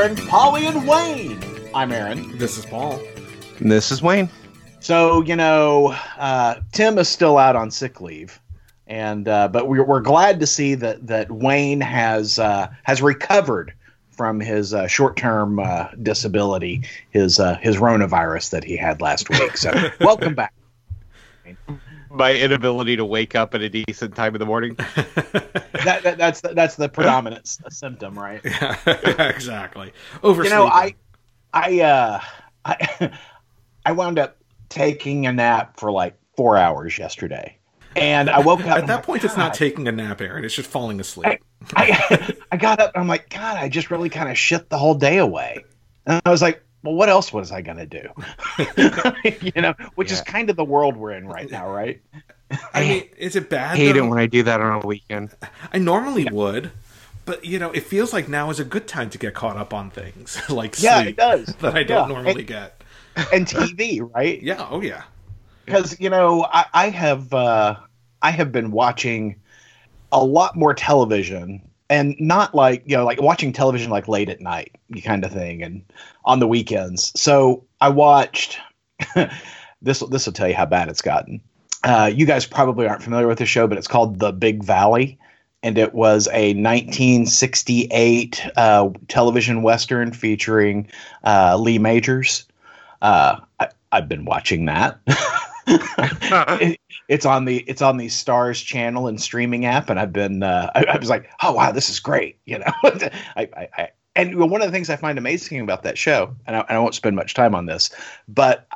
Books 0.00 0.18
Aaron, 0.18 0.28
Polly, 0.28 0.66
and 0.66 0.88
Wayne. 0.88 1.38
I'm 1.74 1.92
Aaron. 1.92 2.38
This 2.38 2.56
is 2.56 2.64
Paul. 2.64 3.02
And 3.58 3.70
this 3.70 3.90
is 3.90 4.00
Wayne. 4.00 4.30
So 4.78 5.20
you 5.20 5.36
know, 5.36 5.94
uh, 6.16 6.54
Tim 6.72 6.96
is 6.96 7.06
still 7.06 7.36
out 7.36 7.54
on 7.54 7.70
sick 7.70 8.00
leave, 8.00 8.40
and 8.86 9.28
uh, 9.28 9.48
but 9.48 9.68
we're, 9.68 9.84
we're 9.84 10.00
glad 10.00 10.40
to 10.40 10.46
see 10.46 10.74
that 10.76 11.06
that 11.06 11.30
Wayne 11.30 11.82
has 11.82 12.38
uh, 12.38 12.68
has 12.84 13.02
recovered 13.02 13.74
from 14.10 14.40
his 14.40 14.72
uh, 14.72 14.86
short 14.86 15.18
term 15.18 15.58
uh, 15.58 15.88
disability, 16.02 16.80
his 17.10 17.38
uh, 17.38 17.56
his 17.56 17.76
coronavirus 17.76 18.48
that 18.52 18.64
he 18.64 18.78
had 18.78 19.02
last 19.02 19.28
week. 19.28 19.58
So 19.58 19.70
welcome 20.00 20.34
back. 20.34 20.54
My 22.10 22.34
inability 22.34 22.96
to 22.96 23.04
wake 23.04 23.34
up 23.34 23.54
at 23.54 23.62
a 23.62 23.68
decent 23.68 24.16
time 24.16 24.34
in 24.34 24.38
the 24.40 24.46
morning. 24.46 24.76
That, 25.84 26.02
that, 26.02 26.18
that's 26.18 26.42
the, 26.42 26.48
that's 26.48 26.76
the 26.76 26.90
predominant 26.90 27.46
s- 27.46 27.58
symptom, 27.70 28.18
right? 28.18 28.42
Yeah, 28.44 28.76
exactly. 29.30 29.92
You 30.22 30.50
know, 30.50 30.66
I 30.66 30.94
I 31.54 31.80
uh 31.80 32.20
I 32.66 33.10
I 33.86 33.92
wound 33.92 34.18
up 34.18 34.36
taking 34.68 35.26
a 35.26 35.32
nap 35.32 35.80
for 35.80 35.90
like 35.90 36.18
four 36.36 36.58
hours 36.58 36.98
yesterday, 36.98 37.56
and 37.96 38.28
I 38.28 38.40
woke 38.40 38.60
up 38.60 38.76
At 38.78 38.86
that 38.88 38.96
like, 38.96 39.04
point, 39.06 39.24
it's 39.24 39.38
not 39.38 39.54
taking 39.54 39.88
a 39.88 39.92
nap, 39.92 40.20
Aaron. 40.20 40.44
It's 40.44 40.54
just 40.54 40.68
falling 40.68 41.00
asleep. 41.00 41.40
I 41.74 42.34
I 42.52 42.58
got 42.58 42.78
up. 42.78 42.92
and 42.94 43.00
I'm 43.00 43.08
like, 43.08 43.30
God, 43.30 43.56
I 43.56 43.70
just 43.70 43.90
really 43.90 44.10
kind 44.10 44.28
of 44.28 44.36
shit 44.36 44.68
the 44.68 44.76
whole 44.76 44.94
day 44.94 45.16
away. 45.16 45.64
And 46.04 46.20
I 46.26 46.30
was 46.30 46.42
like, 46.42 46.62
well, 46.82 46.94
what 46.94 47.08
else 47.08 47.32
was 47.32 47.52
I 47.52 47.62
gonna 47.62 47.86
do? 47.86 48.08
you 49.40 49.52
know, 49.62 49.74
which 49.94 50.10
is 50.12 50.20
kind 50.20 50.50
of 50.50 50.56
the 50.56 50.64
world 50.64 50.96
we're 50.96 51.12
in 51.12 51.26
right 51.26 51.50
now, 51.50 51.70
right? 51.70 52.00
I 52.74 52.80
mean, 52.80 53.04
is 53.16 53.36
it 53.36 53.48
bad? 53.50 53.76
hate 53.76 53.96
it 53.96 54.02
when 54.02 54.18
I 54.18 54.26
do 54.26 54.42
that 54.42 54.60
on 54.60 54.82
a 54.82 54.86
weekend. 54.86 55.34
I 55.72 55.78
normally 55.78 56.24
would, 56.26 56.72
but 57.24 57.44
you 57.44 57.58
know, 57.58 57.70
it 57.70 57.84
feels 57.84 58.12
like 58.12 58.28
now 58.28 58.50
is 58.50 58.58
a 58.60 58.64
good 58.64 58.88
time 58.88 59.10
to 59.10 59.18
get 59.18 59.34
caught 59.34 59.56
up 59.56 59.72
on 59.74 59.90
things 59.90 60.40
like 60.50 60.76
Yeah, 60.78 61.02
it 61.04 61.04
sleep 61.04 61.16
does. 61.16 61.56
that 61.60 61.76
I 61.76 61.84
don't 61.84 62.04
Yeah. 62.04 62.06
normally 62.06 62.42
get. 62.44 62.82
And 63.32 63.46
TV, 63.46 64.00
right? 64.14 64.40
Yeah. 64.42 64.66
Oh 64.70 64.80
yeah. 64.80 65.04
because 65.66 65.98
you 66.00 66.10
know 66.10 66.44
I, 66.52 66.66
I 66.72 66.88
have 66.90 67.32
uh, 67.32 67.76
I 68.22 68.30
have 68.30 68.52
been 68.52 68.70
watching 68.70 69.40
a 70.12 70.24
lot 70.24 70.56
more 70.56 70.74
television 70.74 71.69
and 71.90 72.14
not 72.18 72.54
like 72.54 72.82
you 72.86 72.96
know 72.96 73.04
like 73.04 73.20
watching 73.20 73.52
television 73.52 73.90
like 73.90 74.08
late 74.08 74.30
at 74.30 74.40
night 74.40 74.74
kind 75.04 75.24
of 75.24 75.32
thing 75.32 75.62
and 75.62 75.82
on 76.24 76.38
the 76.38 76.46
weekends. 76.46 77.12
So 77.20 77.64
I 77.82 77.90
watched 77.90 78.58
this. 79.82 80.00
This 80.00 80.26
will 80.26 80.32
tell 80.32 80.48
you 80.48 80.54
how 80.54 80.64
bad 80.64 80.88
it's 80.88 81.02
gotten. 81.02 81.42
Uh, 81.82 82.10
you 82.12 82.24
guys 82.26 82.46
probably 82.46 82.86
aren't 82.86 83.02
familiar 83.02 83.26
with 83.26 83.38
the 83.38 83.46
show, 83.46 83.66
but 83.66 83.76
it's 83.76 83.88
called 83.88 84.18
The 84.18 84.32
Big 84.32 84.62
Valley. 84.62 85.18
And 85.62 85.76
it 85.76 85.92
was 85.94 86.26
a 86.28 86.54
1968 86.54 88.46
uh, 88.56 88.90
television 89.08 89.62
western 89.62 90.12
featuring 90.12 90.88
uh, 91.24 91.58
Lee 91.58 91.78
Majors. 91.78 92.46
Uh, 93.02 93.40
I, 93.58 93.68
I've 93.92 94.08
been 94.08 94.24
watching 94.24 94.66
that. 94.66 94.98
It- 95.66 96.80
it's 97.08 97.26
on 97.26 97.44
the 97.44 97.58
it's 97.66 97.82
on 97.82 97.96
the 97.96 98.06
Starz 98.06 98.64
channel 98.64 99.08
and 99.08 99.20
streaming 99.20 99.66
app, 99.66 99.90
and 99.90 99.98
I've 99.98 100.12
been 100.12 100.42
uh, 100.42 100.70
I, 100.74 100.84
I 100.84 100.96
was 100.98 101.08
like, 101.08 101.28
oh 101.42 101.52
wow, 101.52 101.72
this 101.72 101.90
is 101.90 102.00
great, 102.00 102.38
you 102.44 102.58
know. 102.58 102.72
I, 102.84 103.10
I, 103.36 103.68
I 103.76 103.88
and 104.16 104.36
one 104.38 104.60
of 104.60 104.66
the 104.68 104.72
things 104.72 104.90
I 104.90 104.96
find 104.96 105.18
amazing 105.18 105.60
about 105.60 105.82
that 105.84 105.98
show, 105.98 106.34
and 106.46 106.56
I, 106.56 106.60
and 106.60 106.76
I 106.76 106.78
won't 106.78 106.94
spend 106.94 107.16
much 107.16 107.34
time 107.34 107.54
on 107.54 107.66
this, 107.66 107.90
but 108.28 108.66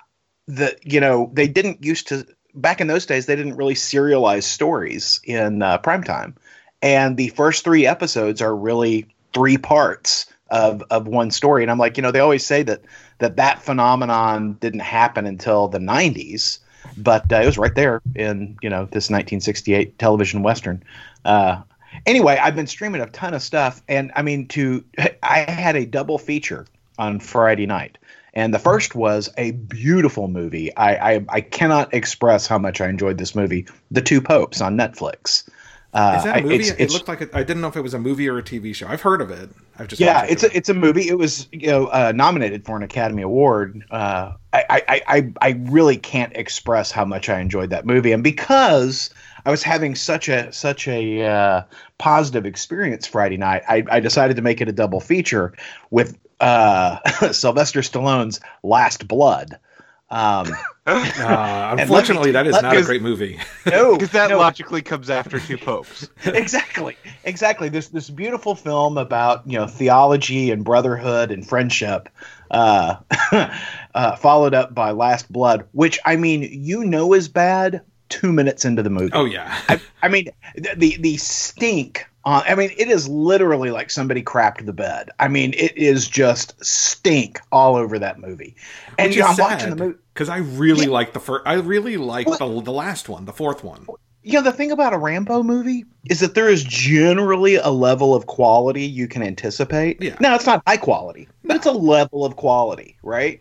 the 0.47 0.77
you 0.83 1.01
know 1.01 1.31
they 1.33 1.49
didn't 1.49 1.85
used 1.85 2.09
to 2.09 2.27
back 2.55 2.81
in 2.81 2.87
those 2.87 3.07
days 3.07 3.27
they 3.27 3.37
didn't 3.37 3.57
really 3.57 3.75
serialize 3.75 4.45
stories 4.45 5.21
in 5.25 5.63
uh, 5.63 5.79
primetime, 5.79 6.35
and 6.83 7.17
the 7.17 7.29
first 7.29 7.65
three 7.65 7.87
episodes 7.87 8.43
are 8.43 8.55
really 8.55 9.07
three 9.33 9.59
parts 9.59 10.27
of 10.51 10.83
of 10.91 11.07
one 11.09 11.31
story, 11.31 11.63
and 11.63 11.71
I'm 11.71 11.79
like, 11.79 11.97
you 11.97 12.03
know, 12.03 12.11
they 12.11 12.21
always 12.21 12.45
say 12.47 12.63
that 12.65 12.83
that 13.19 13.37
that 13.37 13.63
phenomenon 13.63 14.55
didn't 14.61 14.81
happen 14.81 15.27
until 15.27 15.69
the 15.69 15.79
90s 15.79 16.59
but 16.97 17.31
uh, 17.33 17.37
it 17.37 17.47
was 17.47 17.59
right 17.59 17.75
there 17.75 18.01
in 18.15 18.57
you 18.63 18.71
know 18.71 18.85
this 18.87 19.11
1968 19.11 19.99
television 19.99 20.43
western. 20.43 20.83
Uh, 21.25 21.63
anyway, 22.07 22.39
I've 22.41 22.57
been 22.57 22.67
streaming 22.67 23.01
a 23.01 23.07
ton 23.07 23.35
of 23.35 23.43
stuff, 23.43 23.83
and 23.89 24.13
I 24.15 24.23
mean, 24.23 24.47
to 24.49 24.85
I 25.23 25.51
had 25.51 25.77
a 25.77 25.87
double 25.87 26.19
feature 26.19 26.67
on 26.99 27.21
Friday 27.21 27.67
night, 27.67 27.99
and 28.35 28.55
the 28.55 28.59
first 28.59 28.95
was 28.95 29.29
a 29.37 29.53
beautiful 29.53 30.29
movie. 30.29 30.75
I 30.77 31.15
I, 31.15 31.25
I 31.29 31.41
cannot 31.41 31.93
express 31.93 32.47
how 32.47 32.59
much 32.59 32.81
I 32.81 32.89
enjoyed 32.89 33.19
this 33.19 33.35
movie, 33.35 33.67
The 33.91 34.03
Two 34.03 34.21
Popes 34.21 34.61
on 34.61 34.77
Netflix. 34.77 35.49
Uh, 35.95 36.15
Is 36.19 36.25
that 36.25 36.39
a 36.39 36.43
movie? 36.43 36.55
it's- 36.57 36.71
it 36.79 36.91
looked 36.91 37.07
like 37.09 37.35
I 37.35 37.45
didn't 37.45 37.61
know 37.61 37.69
if 37.69 37.77
it 37.77 37.81
was 37.81 37.95
a 37.95 37.99
movie 38.01 38.29
or 38.29 38.37
a 38.39 38.43
TV 38.43 38.75
show. 38.75 38.89
I've 38.89 39.01
heard 39.01 39.21
of 39.21 39.31
it. 39.31 39.49
I've 39.79 39.87
just 39.89 40.01
yeah, 40.01 40.25
it's 40.25 40.43
it. 40.43 40.53
a 40.53 40.57
it's 40.57 40.69
a 40.69 40.75
movie. 40.75 41.09
It 41.09 41.17
was 41.17 41.49
you 41.53 41.69
know 41.69 41.87
uh, 41.87 42.13
nominated 42.15 42.65
for 42.67 42.77
an 42.77 42.83
Academy 42.83 43.23
Award. 43.23 43.85
Uh, 43.91 44.33
I, 44.53 44.83
I 44.89 45.03
I 45.07 45.33
I 45.41 45.51
really 45.71 45.97
can't 45.97 46.37
express 46.37 46.91
how 46.91 47.05
much 47.05 47.29
I 47.29 47.39
enjoyed 47.41 47.71
that 47.71 47.87
movie, 47.87 48.11
and 48.13 48.25
because 48.25 49.11
I 49.47 49.51
was 49.53 49.63
having 49.63 49.95
such 49.95 50.29
a 50.29 50.53
such 50.53 50.89
a 50.89 51.23
uh, 51.25 51.63
positive 51.99 52.45
experience 52.45 53.07
Friday 53.07 53.37
night, 53.37 53.63
I, 53.69 53.85
I 53.91 54.01
decided 54.01 54.35
to 54.37 54.43
make 54.43 54.61
it 54.61 54.69
a 54.69 54.73
double 54.73 55.01
feature 55.01 55.55
with 55.91 56.19
uh, 56.41 56.99
Sylvester 57.33 57.81
Stallone's 57.83 58.41
Last 58.65 59.07
Blood. 59.07 59.59
Um, 60.15 60.49
Uh, 60.87 61.73
me- 61.77 61.83
unfortunately, 61.83 62.31
that 62.33 62.47
is 62.47 62.61
not 62.61 62.77
a 62.77 62.83
great 62.83 63.01
movie. 63.01 63.41
no, 63.67 63.95
Because 63.95 64.11
that 64.11 64.29
no, 64.29 64.37
logically 64.37 64.83
comes 64.83 65.09
after 65.09 65.41
two 65.41 65.57
popes. 65.57 66.11
exactly 66.27 66.95
exactly 67.25 67.71
this 67.71 67.89
this 67.89 68.11
beautiful 68.11 68.55
film 68.55 68.99
about 68.99 69.47
you 69.47 69.59
know 69.59 69.67
theology 69.67 70.51
and 70.51 70.63
brotherhood 70.63 71.31
and 71.31 71.49
friendship 71.49 72.11
uh, 72.51 72.97
uh 73.95 74.17
followed 74.17 74.53
up 74.53 74.75
by 74.75 74.91
last 74.91 75.33
blood 75.33 75.67
which 75.73 75.99
i 76.05 76.17
mean 76.17 76.43
you 76.53 76.85
know 76.85 77.15
is 77.15 77.29
bad 77.29 77.81
two 78.11 78.31
minutes 78.31 78.67
into 78.67 78.83
the 78.83 78.91
movie 78.91 79.11
Oh 79.15 79.25
yeah. 79.25 79.59
I, 79.71 79.81
I 80.03 80.09
mean 80.09 80.29
the 80.55 80.75
the, 80.77 80.97
the 81.01 81.17
stink 81.17 82.07
on 82.25 82.43
i 82.47 82.55
mean 82.55 82.71
it 82.79 82.89
is 82.89 83.09
literally 83.09 83.71
like 83.71 83.91
somebody 83.91 84.23
crapped 84.23 84.65
the 84.67 84.73
bed 84.73 85.11
i 85.21 85.29
mean 85.29 85.53
it 85.55 85.77
is 85.77 86.09
just 86.09 86.63
stink 86.65 87.41
all 87.53 87.77
over 87.77 87.99
that 87.99 88.19
movie 88.19 88.55
and 88.99 89.09
Which 89.11 89.17
you 89.17 89.23
know, 89.23 89.29
i'm 89.29 89.37
watching 89.37 89.71
the 89.71 89.77
movie 89.77 89.99
because 90.15 90.29
I 90.29 90.37
really 90.39 90.87
like 90.87 91.13
the 91.13 91.19
first. 91.19 91.43
I 91.45 91.55
really 91.55 91.97
like 91.97 92.29
Well- 92.29 92.39
the 92.61 92.63
the 92.63 92.71
last 92.73 93.09
one, 93.09 93.25
the 93.25 93.33
fourth 93.33 93.65
one. 93.65 93.85
you 94.23 94.35
know 94.35 94.43
the 94.43 94.53
thing 94.53 94.71
about 94.71 94.93
a 94.93 94.99
rambo 94.99 95.43
movie 95.43 95.85
is 96.09 96.21
that 96.21 96.35
there 96.37 96.49
is 96.49 96.63
generally 96.65 97.57
a 97.57 97.69
level 97.71 98.15
of 98.15 98.27
quality 98.27 98.85
you 98.85 99.09
can 99.09 99.23
anticipate 99.23 100.01
Yeah. 100.01 100.17
now 100.21 100.35
it's 100.37 100.47
not 100.47 100.63
high 100.67 100.77
quality 100.77 101.29
but 101.45 101.57
it's 101.57 101.67
a 101.67 101.73
level 101.73 102.25
of 102.25 102.37
quality 102.37 102.97
right 103.03 103.41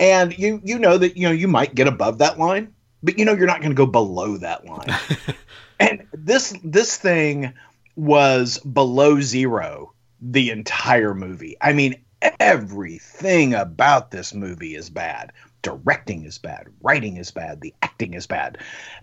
and 0.00 0.36
you 0.38 0.60
you 0.64 0.78
know 0.78 0.98
that 0.98 1.16
you 1.16 1.22
know 1.28 1.32
you 1.32 1.46
might 1.48 1.74
get 1.76 1.86
above 1.86 2.18
that 2.18 2.38
line 2.38 2.72
but 3.02 3.16
you 3.18 3.24
know 3.24 3.32
you're 3.32 3.46
not 3.46 3.60
going 3.60 3.70
to 3.70 3.76
go 3.76 3.86
below 3.86 4.36
that 4.38 4.66
line 4.66 4.94
and 5.80 6.04
this 6.12 6.52
this 6.64 6.96
thing 6.96 7.52
was 7.98 8.58
below 8.58 9.20
zero 9.20 9.92
the 10.20 10.50
entire 10.50 11.14
movie. 11.14 11.56
I 11.60 11.72
mean 11.72 11.96
everything 12.38 13.54
about 13.54 14.12
this 14.12 14.32
movie 14.32 14.76
is 14.76 14.88
bad. 14.88 15.32
Directing 15.62 16.24
is 16.24 16.38
bad. 16.38 16.68
Writing 16.80 17.16
is 17.16 17.32
bad. 17.32 17.60
The 17.60 17.74
acting 17.82 18.14
is 18.14 18.28
bad. 18.28 18.58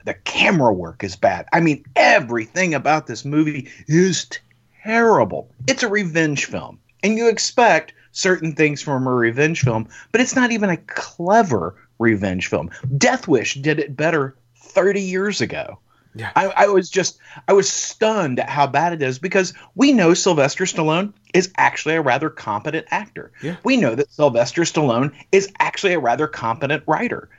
The 0.06 0.14
camera 0.14 0.74
work 0.74 1.04
is 1.04 1.18
bad. 1.18 1.46
I 1.52 1.60
mean 1.60 1.84
everything 1.98 2.74
about 2.74 3.06
this 3.06 3.26
movie 3.26 3.70
is 3.88 4.28
terrible. 4.82 5.52
It's 5.68 5.84
a 5.84 5.90
revenge 5.90 6.46
film 6.46 6.80
and 7.04 7.18
you 7.18 7.28
expect 7.28 7.94
certain 8.14 8.56
things 8.56 8.82
from 8.82 9.08
a 9.08 9.14
revenge 9.14 9.62
film 9.62 9.90
but 10.14 10.22
it's 10.22 10.38
not 10.38 10.54
even 10.54 10.70
a 10.70 10.78
clever 10.78 11.76
revenge 12.00 12.48
film. 12.48 12.70
Death 12.98 13.28
wish 13.28 13.56
did 13.56 13.78
it 13.78 13.98
better 13.98 14.38
30 14.56 15.02
years 15.02 15.42
ago 15.42 15.80
Yeah. 16.16 16.32
I, 16.36 16.48
I 16.48 16.68
was 16.68 16.90
just 16.90 17.20
I 17.48 17.54
was 17.54 17.70
stunned 17.70 18.40
at 18.40 18.50
how 18.50 18.68
bad 18.68 18.94
it 18.94 19.02
is 19.02 19.20
because 19.20 19.54
we 19.76 19.92
know 19.92 20.14
Sylvester 20.14 20.64
Stallone 20.64 21.14
is 21.34 21.52
actually 21.58 21.96
a 21.96 22.02
rather 22.02 22.30
competent 22.30 22.88
actor. 22.90 23.32
Yeah. 23.42 23.58
We 23.64 23.78
know 23.78 23.96
that 23.96 24.12
Sylvester 24.12 24.62
Stallone 24.62 25.14
is 25.32 25.52
actually 25.60 25.94
a 25.94 26.00
rather 26.00 26.28
competent 26.28 26.84
writer. 26.88 27.30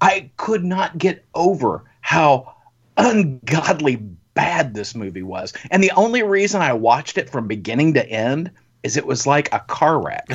I 0.00 0.30
could 0.36 0.64
not 0.64 0.98
get 0.98 1.24
over 1.34 1.84
how 2.02 2.54
ungodly 2.96 3.96
bad 4.34 4.74
this 4.74 4.94
movie 4.94 5.22
was. 5.22 5.54
And 5.70 5.82
the 5.82 5.92
only 5.92 6.22
reason 6.22 6.60
I 6.60 6.74
watched 6.74 7.16
it 7.16 7.30
from 7.30 7.48
beginning 7.48 7.94
to 7.94 8.06
end 8.06 8.50
is 8.82 8.96
it 8.96 9.06
was 9.06 9.26
like 9.26 9.52
a 9.52 9.60
car 9.60 10.00
wreck. 10.00 10.28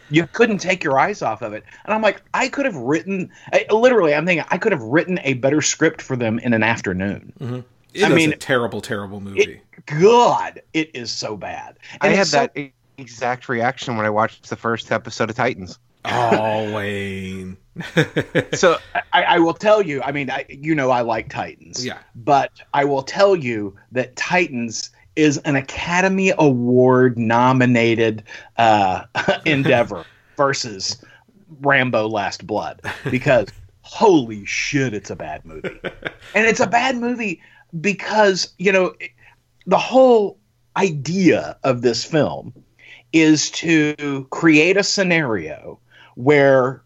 you 0.10 0.26
couldn't 0.26 0.58
take 0.58 0.82
your 0.82 0.98
eyes 0.98 1.22
off 1.22 1.42
of 1.42 1.52
it. 1.52 1.64
And 1.84 1.94
I'm 1.94 2.02
like, 2.02 2.22
I 2.32 2.48
could 2.48 2.66
have 2.66 2.76
written, 2.76 3.30
I, 3.52 3.66
literally, 3.70 4.14
I'm 4.14 4.26
thinking, 4.26 4.46
I 4.50 4.58
could 4.58 4.72
have 4.72 4.82
written 4.82 5.18
a 5.22 5.34
better 5.34 5.60
script 5.60 6.00
for 6.02 6.16
them 6.16 6.38
in 6.38 6.52
an 6.52 6.62
afternoon. 6.62 7.32
Mm-hmm. 7.38 7.60
It 7.92 8.04
I 8.04 8.08
mean, 8.08 8.32
a 8.32 8.36
terrible, 8.36 8.80
terrible 8.80 9.20
movie. 9.20 9.40
It, 9.42 9.86
God, 9.86 10.62
it 10.72 10.90
is 10.94 11.10
so 11.10 11.36
bad. 11.36 11.78
I 12.00 12.08
had 12.08 12.28
so- 12.28 12.48
that 12.54 12.72
exact 12.96 13.48
reaction 13.48 13.96
when 13.96 14.06
I 14.06 14.10
watched 14.10 14.48
the 14.48 14.56
first 14.56 14.92
episode 14.92 15.30
of 15.30 15.36
Titans. 15.36 15.78
oh, 16.04 16.72
Wayne. 16.74 17.56
So 18.54 18.78
I, 19.12 19.22
I 19.22 19.38
will 19.38 19.54
tell 19.54 19.80
you. 19.80 20.02
I 20.02 20.12
mean, 20.12 20.30
I, 20.30 20.44
you 20.48 20.74
know, 20.74 20.90
I 20.90 21.02
like 21.02 21.28
Titans. 21.30 21.84
Yeah. 21.84 21.98
But 22.14 22.50
I 22.74 22.84
will 22.84 23.02
tell 23.02 23.36
you 23.36 23.76
that 23.92 24.16
Titans 24.16 24.90
is 25.16 25.38
an 25.38 25.56
Academy 25.56 26.32
Award 26.38 27.18
nominated 27.18 28.22
uh, 28.56 29.04
endeavor 29.44 30.04
versus 30.36 31.02
Rambo 31.60 32.08
Last 32.08 32.46
Blood 32.46 32.80
because 33.10 33.48
holy 33.82 34.44
shit, 34.44 34.94
it's 34.94 35.10
a 35.10 35.16
bad 35.16 35.44
movie. 35.44 35.80
and 36.34 36.46
it's 36.46 36.60
a 36.60 36.66
bad 36.66 36.96
movie 36.96 37.42
because, 37.80 38.52
you 38.58 38.72
know, 38.72 38.94
the 39.66 39.78
whole 39.78 40.38
idea 40.76 41.58
of 41.64 41.82
this 41.82 42.04
film 42.04 42.52
is 43.12 43.50
to 43.50 44.26
create 44.30 44.76
a 44.76 44.84
scenario 44.84 45.80
where 46.14 46.82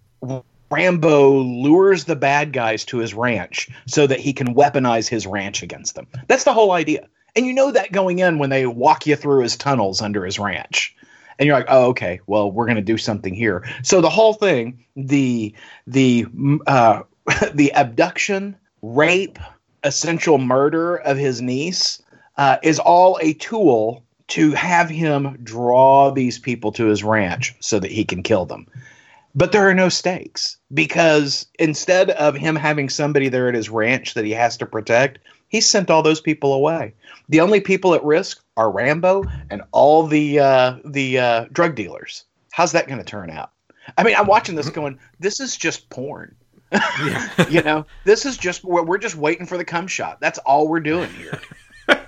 Rambo 0.71 1.41
lures 1.41 2.05
the 2.05 2.17
bad 2.17 2.53
guys 2.53 2.85
to 2.87 2.99
his 2.99 3.15
ranch 3.15 3.69
so 3.87 4.07
that 4.07 4.21
he 4.21 4.33
can 4.33 4.55
weaponize 4.55 5.09
his 5.09 5.27
ranch 5.27 5.63
against 5.63 5.95
them. 5.95 6.07
That's 6.27 6.45
the 6.45 6.53
whole 6.53 6.73
idea. 6.73 7.09
And 7.37 7.47
you 7.47 7.53
know 7.53 7.71
that 7.73 7.93
going 7.93 8.21
in 8.21 8.39
when 8.39 8.51
they 8.51 8.67
walk 8.67 9.07
you 9.07 9.17
through 9.17 9.43
his 9.43 9.57
tunnels 9.57 10.01
under 10.01 10.25
his 10.25 10.39
ranch. 10.39 10.95
And 11.39 11.47
you're 11.47 11.57
like, 11.57 11.67
"Oh, 11.69 11.87
okay. 11.87 12.21
Well, 12.27 12.51
we're 12.51 12.67
going 12.67 12.77
to 12.77 12.83
do 12.83 12.97
something 12.97 13.35
here." 13.35 13.65
So 13.83 14.01
the 14.01 14.11
whole 14.11 14.35
thing, 14.35 14.85
the 14.95 15.53
the 15.87 16.27
uh, 16.67 17.03
the 17.55 17.73
abduction, 17.75 18.57
rape, 18.83 19.39
essential 19.83 20.39
murder 20.39 20.97
of 20.97 21.17
his 21.17 21.43
niece 21.43 22.01
uh, 22.37 22.59
is 22.63 22.79
all 22.79 23.19
a 23.21 23.35
tool 23.35 24.05
to 24.27 24.53
have 24.53 24.89
him 24.89 25.39
draw 25.43 26.11
these 26.11 26.39
people 26.39 26.73
to 26.73 26.87
his 26.87 27.05
ranch 27.05 27.55
so 27.61 27.79
that 27.79 27.91
he 27.91 28.05
can 28.05 28.23
kill 28.23 28.47
them. 28.47 28.67
But 29.35 29.53
there 29.53 29.69
are 29.69 29.75
no 29.75 29.89
stakes 29.89 30.57
because 30.73 31.47
instead 31.59 32.11
of 32.11 32.37
him 32.37 32.55
having 32.55 32.89
somebody 32.89 33.29
there 33.29 33.49
at 33.49 33.55
his 33.55 33.69
ranch 33.69 34.15
that 34.15 34.25
he 34.25 34.31
has 34.31 34.57
to 34.59 34.67
protect, 34.67 35.19
he 35.55 35.61
sent 35.61 35.89
all 35.89 36.03
those 36.03 36.21
people 36.21 36.53
away. 36.53 36.93
The 37.29 37.41
only 37.41 37.61
people 37.61 37.95
at 37.95 38.03
risk 38.03 38.43
are 38.57 38.73
Rambo 38.73 39.23
and 39.51 39.63
all 39.71 40.05
the 40.05 40.41
uh, 40.41 40.79
the 40.85 41.21
uh, 41.21 41.45
drug 41.53 41.77
dealers. 41.77 42.25
How's 42.51 42.73
that 42.73 42.89
going 42.89 42.99
to 42.99 43.05
turn 43.05 43.31
out? 43.31 43.53
I 43.97 44.03
mean, 44.03 44.17
I'm 44.17 44.27
watching 44.27 44.57
this 44.57 44.69
going, 44.69 44.99
this 45.21 45.39
is 45.39 45.57
just 45.57 45.89
porn. 45.91 46.35
you 47.49 47.63
know, 47.63 47.87
this 48.05 48.27
is 48.27 48.37
just 48.37 48.65
we're 48.65 48.99
just 48.99 49.15
waiting 49.15 49.47
for 49.47 49.57
the 49.57 49.65
cum 49.65 49.87
shot. 49.87 50.21
That's 50.21 50.41
all 50.41 50.67
we're 50.67 50.81
doing 50.81 51.09
here. 51.11 51.41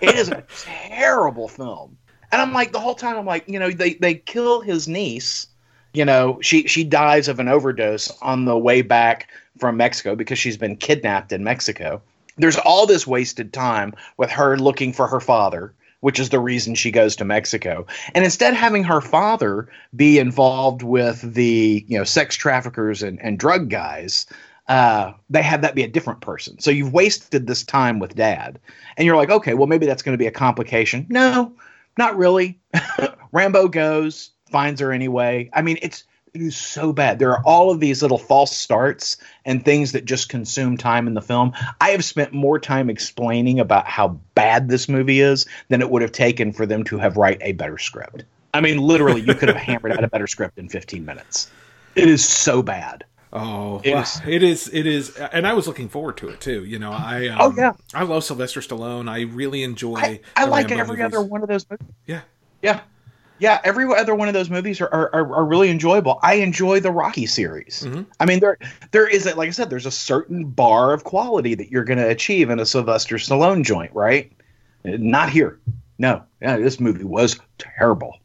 it 0.00 0.16
is 0.16 0.28
a 0.28 0.42
terrible 0.88 1.46
film. 1.46 1.96
And 2.32 2.42
I'm 2.42 2.52
like 2.52 2.72
the 2.72 2.80
whole 2.80 2.96
time 2.96 3.16
I'm 3.16 3.26
like, 3.26 3.48
you 3.48 3.60
know, 3.60 3.70
they 3.70 3.94
they 3.94 4.14
kill 4.14 4.60
his 4.60 4.88
niece. 4.88 5.46
You 5.94 6.04
know, 6.04 6.40
she 6.42 6.66
she 6.66 6.82
dies 6.82 7.28
of 7.28 7.38
an 7.38 7.46
overdose 7.46 8.10
on 8.22 8.44
the 8.44 8.58
way 8.58 8.82
back 8.82 9.28
from 9.56 9.76
Mexico 9.76 10.16
because 10.16 10.36
she's 10.36 10.56
been 10.56 10.74
kidnapped 10.76 11.30
in 11.30 11.44
Mexico. 11.44 12.02
There's 12.36 12.58
all 12.58 12.86
this 12.86 13.06
wasted 13.06 13.52
time 13.52 13.94
with 14.16 14.30
her 14.30 14.56
looking 14.56 14.92
for 14.92 15.06
her 15.06 15.20
father, 15.20 15.74
which 16.00 16.20
is 16.20 16.30
the 16.30 16.40
reason 16.40 16.74
she 16.74 16.90
goes 16.90 17.16
to 17.16 17.24
Mexico. 17.24 17.86
And 18.14 18.24
instead 18.24 18.54
having 18.54 18.84
her 18.84 19.00
father 19.00 19.68
be 19.94 20.18
involved 20.18 20.82
with 20.82 21.20
the, 21.34 21.84
you 21.88 21.98
know, 21.98 22.04
sex 22.04 22.36
traffickers 22.36 23.02
and, 23.02 23.20
and 23.22 23.38
drug 23.38 23.70
guys, 23.70 24.26
uh, 24.68 25.12
they 25.30 25.42
have 25.42 25.62
that 25.62 25.74
be 25.74 25.82
a 25.82 25.88
different 25.88 26.20
person. 26.20 26.58
So 26.58 26.70
you've 26.70 26.92
wasted 26.92 27.46
this 27.46 27.62
time 27.62 27.98
with 27.98 28.16
dad. 28.16 28.58
And 28.96 29.06
you're 29.06 29.16
like, 29.16 29.30
okay, 29.30 29.54
well, 29.54 29.66
maybe 29.66 29.86
that's 29.86 30.02
going 30.02 30.14
to 30.14 30.22
be 30.22 30.26
a 30.26 30.32
complication. 30.32 31.06
No, 31.08 31.52
not 31.96 32.16
really. 32.16 32.58
Rambo 33.32 33.68
goes, 33.68 34.30
finds 34.50 34.80
her 34.80 34.92
anyway. 34.92 35.50
I 35.52 35.62
mean, 35.62 35.78
it's 35.82 36.04
it 36.36 36.42
is 36.42 36.54
so 36.54 36.92
bad. 36.92 37.18
There 37.18 37.30
are 37.30 37.42
all 37.46 37.70
of 37.70 37.80
these 37.80 38.02
little 38.02 38.18
false 38.18 38.54
starts 38.54 39.16
and 39.46 39.64
things 39.64 39.92
that 39.92 40.04
just 40.04 40.28
consume 40.28 40.76
time 40.76 41.06
in 41.06 41.14
the 41.14 41.22
film. 41.22 41.54
I 41.80 41.90
have 41.90 42.04
spent 42.04 42.34
more 42.34 42.58
time 42.58 42.90
explaining 42.90 43.58
about 43.58 43.86
how 43.86 44.08
bad 44.34 44.68
this 44.68 44.86
movie 44.86 45.20
is 45.20 45.46
than 45.68 45.80
it 45.80 45.88
would 45.88 46.02
have 46.02 46.12
taken 46.12 46.52
for 46.52 46.66
them 46.66 46.84
to 46.84 46.98
have 46.98 47.16
write 47.16 47.38
a 47.40 47.52
better 47.52 47.78
script. 47.78 48.24
I 48.52 48.60
mean, 48.60 48.76
literally, 48.76 49.22
you 49.22 49.32
could 49.34 49.48
have 49.48 49.56
hammered 49.56 49.92
out 49.92 50.04
a 50.04 50.08
better 50.08 50.26
script 50.26 50.58
in 50.58 50.68
15 50.68 51.06
minutes. 51.06 51.50
It 51.94 52.06
is 52.06 52.22
so 52.22 52.62
bad. 52.62 53.04
Oh, 53.32 53.80
it, 53.82 53.96
is. 53.96 54.20
it 54.26 54.42
is. 54.42 54.68
It 54.70 54.86
is, 54.86 55.16
and 55.16 55.46
I 55.46 55.54
was 55.54 55.66
looking 55.66 55.88
forward 55.88 56.18
to 56.18 56.28
it 56.28 56.40
too. 56.42 56.66
You 56.66 56.78
know, 56.78 56.92
I 56.92 57.28
um, 57.28 57.38
oh 57.40 57.54
yeah, 57.56 57.72
I 57.94 58.04
love 58.04 58.24
Sylvester 58.24 58.60
Stallone. 58.60 59.10
I 59.10 59.22
really 59.22 59.62
enjoy. 59.62 59.96
I, 59.96 60.20
I 60.36 60.44
like 60.44 60.68
Rambo 60.68 60.82
every 60.82 60.96
movies. 60.98 61.16
other 61.16 61.26
one 61.26 61.42
of 61.42 61.48
those 61.48 61.68
movies. 61.68 61.86
Yeah, 62.06 62.20
yeah, 62.62 62.80
yeah. 63.38 63.60
Every 63.64 63.84
other 63.94 64.14
one 64.14 64.28
of 64.28 64.34
those 64.34 64.50
movies 64.50 64.80
are 64.80 64.88
are, 64.92 65.34
are 65.34 65.44
really 65.44 65.70
enjoyable. 65.70 66.18
I 66.22 66.34
enjoy 66.34 66.80
the 66.80 66.90
Rocky 66.90 67.26
series. 67.26 67.82
Mm-hmm. 67.82 68.02
I 68.20 68.26
mean, 68.26 68.40
there 68.40 68.58
there 68.92 69.08
is 69.08 69.26
a, 69.26 69.34
like 69.34 69.48
I 69.48 69.52
said, 69.52 69.70
there's 69.70 69.86
a 69.86 69.90
certain 69.90 70.44
bar 70.46 70.92
of 70.92 71.04
quality 71.04 71.54
that 71.54 71.70
you're 71.70 71.84
going 71.84 71.98
to 71.98 72.08
achieve 72.08 72.50
in 72.50 72.60
a 72.60 72.66
Sylvester 72.66 73.16
Stallone 73.16 73.64
joint, 73.64 73.94
right? 73.94 74.32
Not 74.84 75.30
here. 75.30 75.58
No, 75.98 76.24
yeah, 76.42 76.58
this 76.58 76.78
movie 76.78 77.04
was 77.04 77.40
terrible. 77.58 78.18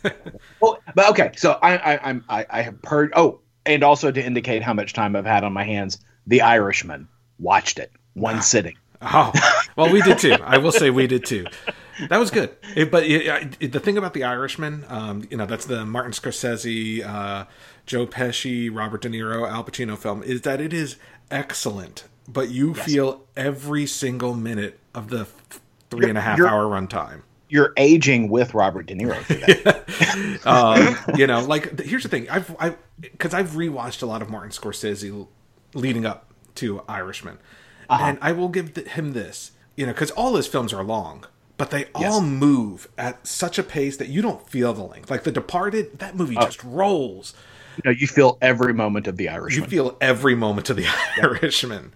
well, 0.60 0.80
but 0.94 1.10
okay, 1.10 1.30
so 1.36 1.58
I, 1.62 1.76
I 1.76 2.08
I'm 2.08 2.24
I, 2.28 2.46
I 2.50 2.62
have 2.62 2.78
heard. 2.84 3.12
Oh, 3.14 3.40
and 3.64 3.84
also 3.84 4.10
to 4.10 4.24
indicate 4.24 4.62
how 4.62 4.74
much 4.74 4.92
time 4.92 5.14
I've 5.14 5.26
had 5.26 5.44
on 5.44 5.52
my 5.52 5.64
hands, 5.64 5.98
The 6.26 6.42
Irishman 6.42 7.08
watched 7.38 7.78
it 7.78 7.92
one 8.14 8.36
ah. 8.36 8.40
sitting. 8.40 8.76
Oh, 9.00 9.32
well, 9.76 9.92
we 9.92 10.02
did 10.02 10.18
too. 10.18 10.36
I 10.42 10.58
will 10.58 10.72
say 10.72 10.90
we 10.90 11.06
did 11.06 11.24
too. 11.24 11.46
That 12.08 12.18
was 12.18 12.30
good. 12.30 12.56
It, 12.74 12.90
but 12.90 13.04
it, 13.04 13.56
it, 13.60 13.72
the 13.72 13.80
thing 13.80 13.98
about 13.98 14.14
The 14.14 14.24
Irishman, 14.24 14.84
um, 14.88 15.24
you 15.30 15.36
know, 15.36 15.46
that's 15.46 15.66
the 15.66 15.84
Martin 15.84 16.12
Scorsese, 16.12 17.04
uh, 17.04 17.44
Joe 17.86 18.06
Pesci, 18.06 18.74
Robert 18.74 19.02
De 19.02 19.08
Niro, 19.08 19.48
Al 19.48 19.64
Pacino 19.64 19.96
film, 19.96 20.22
is 20.22 20.40
that 20.42 20.60
it 20.60 20.72
is 20.72 20.96
excellent, 21.30 22.04
but 22.26 22.50
you 22.50 22.74
yes. 22.74 22.86
feel 22.86 23.24
every 23.36 23.86
single 23.86 24.34
minute 24.34 24.78
of 24.94 25.10
the 25.10 25.26
three 25.90 26.08
and 26.08 26.18
a 26.18 26.22
half 26.22 26.40
hour 26.40 26.64
runtime 26.64 27.22
you're 27.52 27.74
aging 27.76 28.30
with 28.30 28.54
Robert 28.54 28.86
De 28.86 28.94
Niro. 28.94 30.46
um, 30.46 31.16
you 31.18 31.26
know, 31.26 31.44
like 31.44 31.78
here's 31.80 32.02
the 32.02 32.08
thing. 32.08 32.28
I've 32.30 32.56
I 32.58 32.76
because 32.98 33.34
I've 33.34 33.50
rewatched 33.50 34.02
a 34.02 34.06
lot 34.06 34.22
of 34.22 34.30
Martin 34.30 34.50
Scorsese 34.50 35.28
leading 35.74 36.06
up 36.06 36.32
to 36.54 36.82
Irishman, 36.88 37.38
uh-huh. 37.90 38.04
and 38.06 38.18
I 38.22 38.32
will 38.32 38.48
give 38.48 38.74
him 38.74 39.12
this. 39.12 39.52
You 39.76 39.86
know, 39.86 39.92
because 39.92 40.10
all 40.12 40.36
his 40.36 40.46
films 40.46 40.72
are 40.72 40.84
long, 40.84 41.24
but 41.56 41.70
they 41.70 41.86
all 41.94 42.02
yes. 42.02 42.22
move 42.22 42.88
at 42.98 43.26
such 43.26 43.58
a 43.58 43.62
pace 43.62 43.96
that 43.96 44.08
you 44.08 44.20
don't 44.20 44.46
feel 44.48 44.72
the 44.74 44.82
length. 44.82 45.10
Like 45.10 45.24
The 45.24 45.32
Departed, 45.32 45.98
that 45.98 46.16
movie 46.16 46.36
oh. 46.38 46.44
just 46.44 46.62
rolls. 46.62 47.34
You 47.76 47.90
know, 47.90 47.96
you 47.98 48.06
feel 48.06 48.36
every 48.42 48.74
moment 48.74 49.06
of 49.06 49.16
the 49.16 49.28
Irishman. 49.28 49.64
You 49.64 49.70
feel 49.70 49.96
every 50.00 50.34
moment 50.34 50.68
of 50.68 50.76
the 50.76 50.86
Irishman. 51.22 51.92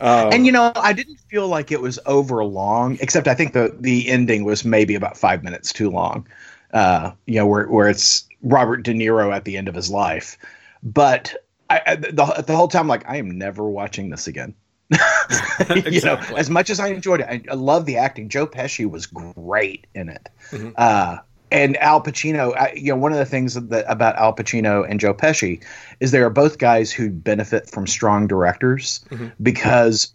Um, 0.00 0.32
and 0.32 0.46
you 0.46 0.50
know, 0.50 0.72
I 0.74 0.92
didn't 0.92 1.20
feel 1.30 1.46
like 1.46 1.70
it 1.70 1.80
was 1.80 1.98
over 2.06 2.44
long, 2.44 2.98
except 3.00 3.28
I 3.28 3.34
think 3.34 3.52
the 3.52 3.76
the 3.78 4.08
ending 4.08 4.42
was 4.42 4.64
maybe 4.64 4.96
about 4.96 5.16
five 5.16 5.44
minutes 5.44 5.72
too 5.72 5.90
long. 5.90 6.26
Uh, 6.72 7.12
you 7.26 7.36
know, 7.36 7.46
where 7.46 7.68
where 7.68 7.88
it's 7.88 8.26
Robert 8.42 8.82
De 8.82 8.92
Niro 8.92 9.32
at 9.32 9.44
the 9.44 9.56
end 9.56 9.68
of 9.68 9.76
his 9.76 9.90
life, 9.90 10.36
but 10.82 11.36
I, 11.70 11.96
the 11.96 12.44
the 12.46 12.56
whole 12.56 12.68
time, 12.68 12.88
like, 12.88 13.08
I 13.08 13.16
am 13.16 13.36
never 13.38 13.68
watching 13.68 14.10
this 14.10 14.26
again. 14.26 14.54
Exactly. 14.90 15.92
you 15.94 16.00
know, 16.00 16.16
as 16.36 16.50
much 16.50 16.70
as 16.70 16.80
I 16.80 16.88
enjoyed 16.88 17.20
it, 17.20 17.26
I, 17.28 17.42
I 17.50 17.54
love 17.54 17.86
the 17.86 17.96
acting. 17.96 18.28
Joe 18.28 18.46
Pesci 18.46 18.88
was 18.88 19.06
great 19.06 19.86
in 19.94 20.08
it. 20.08 20.28
Mm-hmm. 20.50 20.70
Uh, 20.76 21.18
and 21.50 21.76
Al 21.76 22.02
Pacino, 22.02 22.56
I, 22.56 22.72
you 22.72 22.92
know, 22.92 22.96
one 22.96 23.12
of 23.12 23.18
the 23.18 23.26
things 23.26 23.54
that, 23.54 23.84
about 23.86 24.16
Al 24.16 24.34
Pacino 24.34 24.88
and 24.88 24.98
Joe 24.98 25.14
Pesci 25.14 25.62
is 26.00 26.10
they 26.10 26.20
are 26.20 26.30
both 26.30 26.58
guys 26.58 26.90
who 26.90 27.10
benefit 27.10 27.68
from 27.68 27.86
strong 27.86 28.26
directors 28.26 29.04
mm-hmm. 29.10 29.28
because 29.42 30.14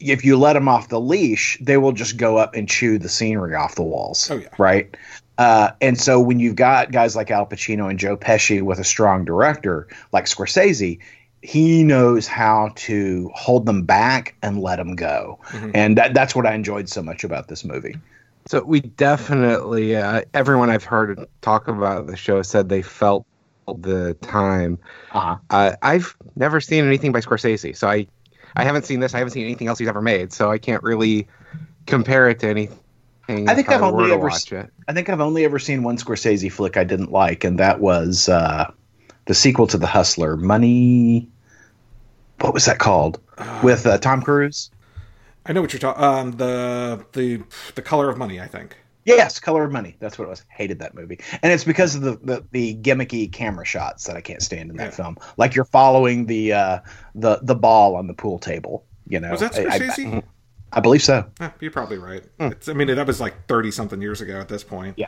if 0.00 0.24
you 0.24 0.38
let 0.38 0.54
them 0.54 0.68
off 0.68 0.88
the 0.88 1.00
leash, 1.00 1.58
they 1.60 1.76
will 1.76 1.92
just 1.92 2.16
go 2.16 2.38
up 2.38 2.54
and 2.54 2.66
chew 2.66 2.98
the 2.98 3.10
scenery 3.10 3.54
off 3.54 3.74
the 3.74 3.82
walls. 3.82 4.30
Oh 4.30 4.36
yeah, 4.36 4.48
right. 4.56 4.96
Uh, 5.36 5.72
and 5.80 5.98
so 5.98 6.20
when 6.20 6.38
you've 6.38 6.56
got 6.56 6.92
guys 6.92 7.16
like 7.16 7.30
Al 7.30 7.46
Pacino 7.46 7.88
and 7.88 7.98
Joe 7.98 8.16
Pesci 8.16 8.60
with 8.62 8.78
a 8.78 8.84
strong 8.84 9.24
director 9.24 9.88
like 10.12 10.26
Scorsese, 10.26 10.98
he 11.42 11.82
knows 11.82 12.26
how 12.26 12.70
to 12.74 13.30
hold 13.34 13.66
them 13.66 13.82
back 13.82 14.36
and 14.42 14.60
let 14.60 14.76
them 14.76 14.94
go. 14.94 15.38
Mm-hmm. 15.48 15.70
And 15.74 15.98
that, 15.98 16.14
that's 16.14 16.34
what 16.34 16.46
I 16.46 16.54
enjoyed 16.54 16.88
so 16.88 17.02
much 17.02 17.24
about 17.24 17.48
this 17.48 17.64
movie. 17.64 17.96
So 18.46 18.62
we 18.62 18.80
definitely, 18.80 19.96
uh, 19.96 20.22
everyone 20.34 20.70
I've 20.70 20.84
heard 20.84 21.26
talk 21.40 21.68
about 21.68 22.06
the 22.06 22.16
show 22.16 22.42
said 22.42 22.68
they 22.68 22.82
felt 22.82 23.26
the 23.78 24.14
time. 24.14 24.78
Uh-huh. 25.12 25.36
Uh, 25.50 25.76
I've 25.82 26.16
never 26.36 26.60
seen 26.60 26.84
anything 26.84 27.12
by 27.12 27.20
Scorsese, 27.20 27.76
so 27.76 27.88
I, 27.88 28.06
I 28.56 28.64
haven't 28.64 28.84
seen 28.84 29.00
this. 29.00 29.14
I 29.14 29.18
haven't 29.18 29.32
seen 29.32 29.44
anything 29.44 29.68
else 29.68 29.78
he's 29.78 29.88
ever 29.88 30.02
made, 30.02 30.32
so 30.32 30.50
I 30.50 30.58
can't 30.58 30.82
really 30.82 31.28
compare 31.86 32.28
it 32.28 32.40
to 32.40 32.48
anything. 32.48 32.78
I 33.28 33.54
think 33.54 33.68
I've 33.68 33.82
only 33.82 34.10
ever. 34.10 34.28
I 34.88 34.92
think 34.92 35.08
I've 35.08 35.20
only 35.20 35.44
ever 35.44 35.60
seen 35.60 35.84
one 35.84 35.96
Scorsese 35.96 36.50
flick 36.50 36.76
I 36.76 36.82
didn't 36.82 37.12
like, 37.12 37.44
and 37.44 37.60
that 37.60 37.78
was 37.78 38.28
uh, 38.28 38.72
the 39.30 39.34
sequel 39.34 39.68
to 39.68 39.78
The 39.78 39.86
Hustler, 39.86 40.36
Money. 40.36 41.28
What 42.40 42.52
was 42.52 42.64
that 42.64 42.80
called? 42.80 43.20
Uh, 43.38 43.60
With 43.62 43.86
uh, 43.86 43.96
Tom 43.98 44.22
Cruise. 44.22 44.72
I 45.46 45.52
know 45.52 45.60
what 45.60 45.72
you're 45.72 45.78
talking. 45.78 46.02
Um, 46.02 46.32
the 46.32 47.06
the 47.12 47.40
the 47.76 47.80
color 47.80 48.10
of 48.10 48.18
money. 48.18 48.40
I 48.40 48.48
think. 48.48 48.76
Yes, 49.04 49.38
Color 49.38 49.62
of 49.62 49.70
Money. 49.70 49.94
That's 50.00 50.18
what 50.18 50.24
it 50.24 50.28
was. 50.30 50.44
Hated 50.48 50.80
that 50.80 50.96
movie, 50.96 51.20
and 51.44 51.52
it's 51.52 51.62
because 51.62 51.94
of 51.94 52.02
the 52.02 52.18
the, 52.24 52.44
the 52.50 52.74
gimmicky 52.74 53.30
camera 53.30 53.64
shots 53.64 54.02
that 54.06 54.16
I 54.16 54.20
can't 54.20 54.42
stand 54.42 54.68
in 54.68 54.76
that 54.78 54.86
yeah. 54.86 54.90
film. 54.90 55.16
Like 55.36 55.54
you're 55.54 55.64
following 55.64 56.26
the 56.26 56.52
uh, 56.52 56.80
the 57.14 57.38
the 57.40 57.54
ball 57.54 57.94
on 57.94 58.08
the 58.08 58.14
pool 58.14 58.40
table. 58.40 58.84
You 59.06 59.20
know, 59.20 59.30
was 59.30 59.40
that 59.40 59.52
Scorsese? 59.52 60.12
I, 60.12 60.16
I, 60.16 60.22
I 60.72 60.80
believe 60.80 61.04
so. 61.04 61.24
Eh, 61.38 61.50
you're 61.60 61.70
probably 61.70 61.98
right. 61.98 62.24
It's, 62.40 62.68
I 62.68 62.72
mean, 62.72 62.88
that 62.88 63.06
was 63.06 63.20
like 63.20 63.46
thirty 63.46 63.70
something 63.70 64.02
years 64.02 64.20
ago 64.20 64.40
at 64.40 64.48
this 64.48 64.64
point. 64.64 64.98
Yeah. 64.98 65.06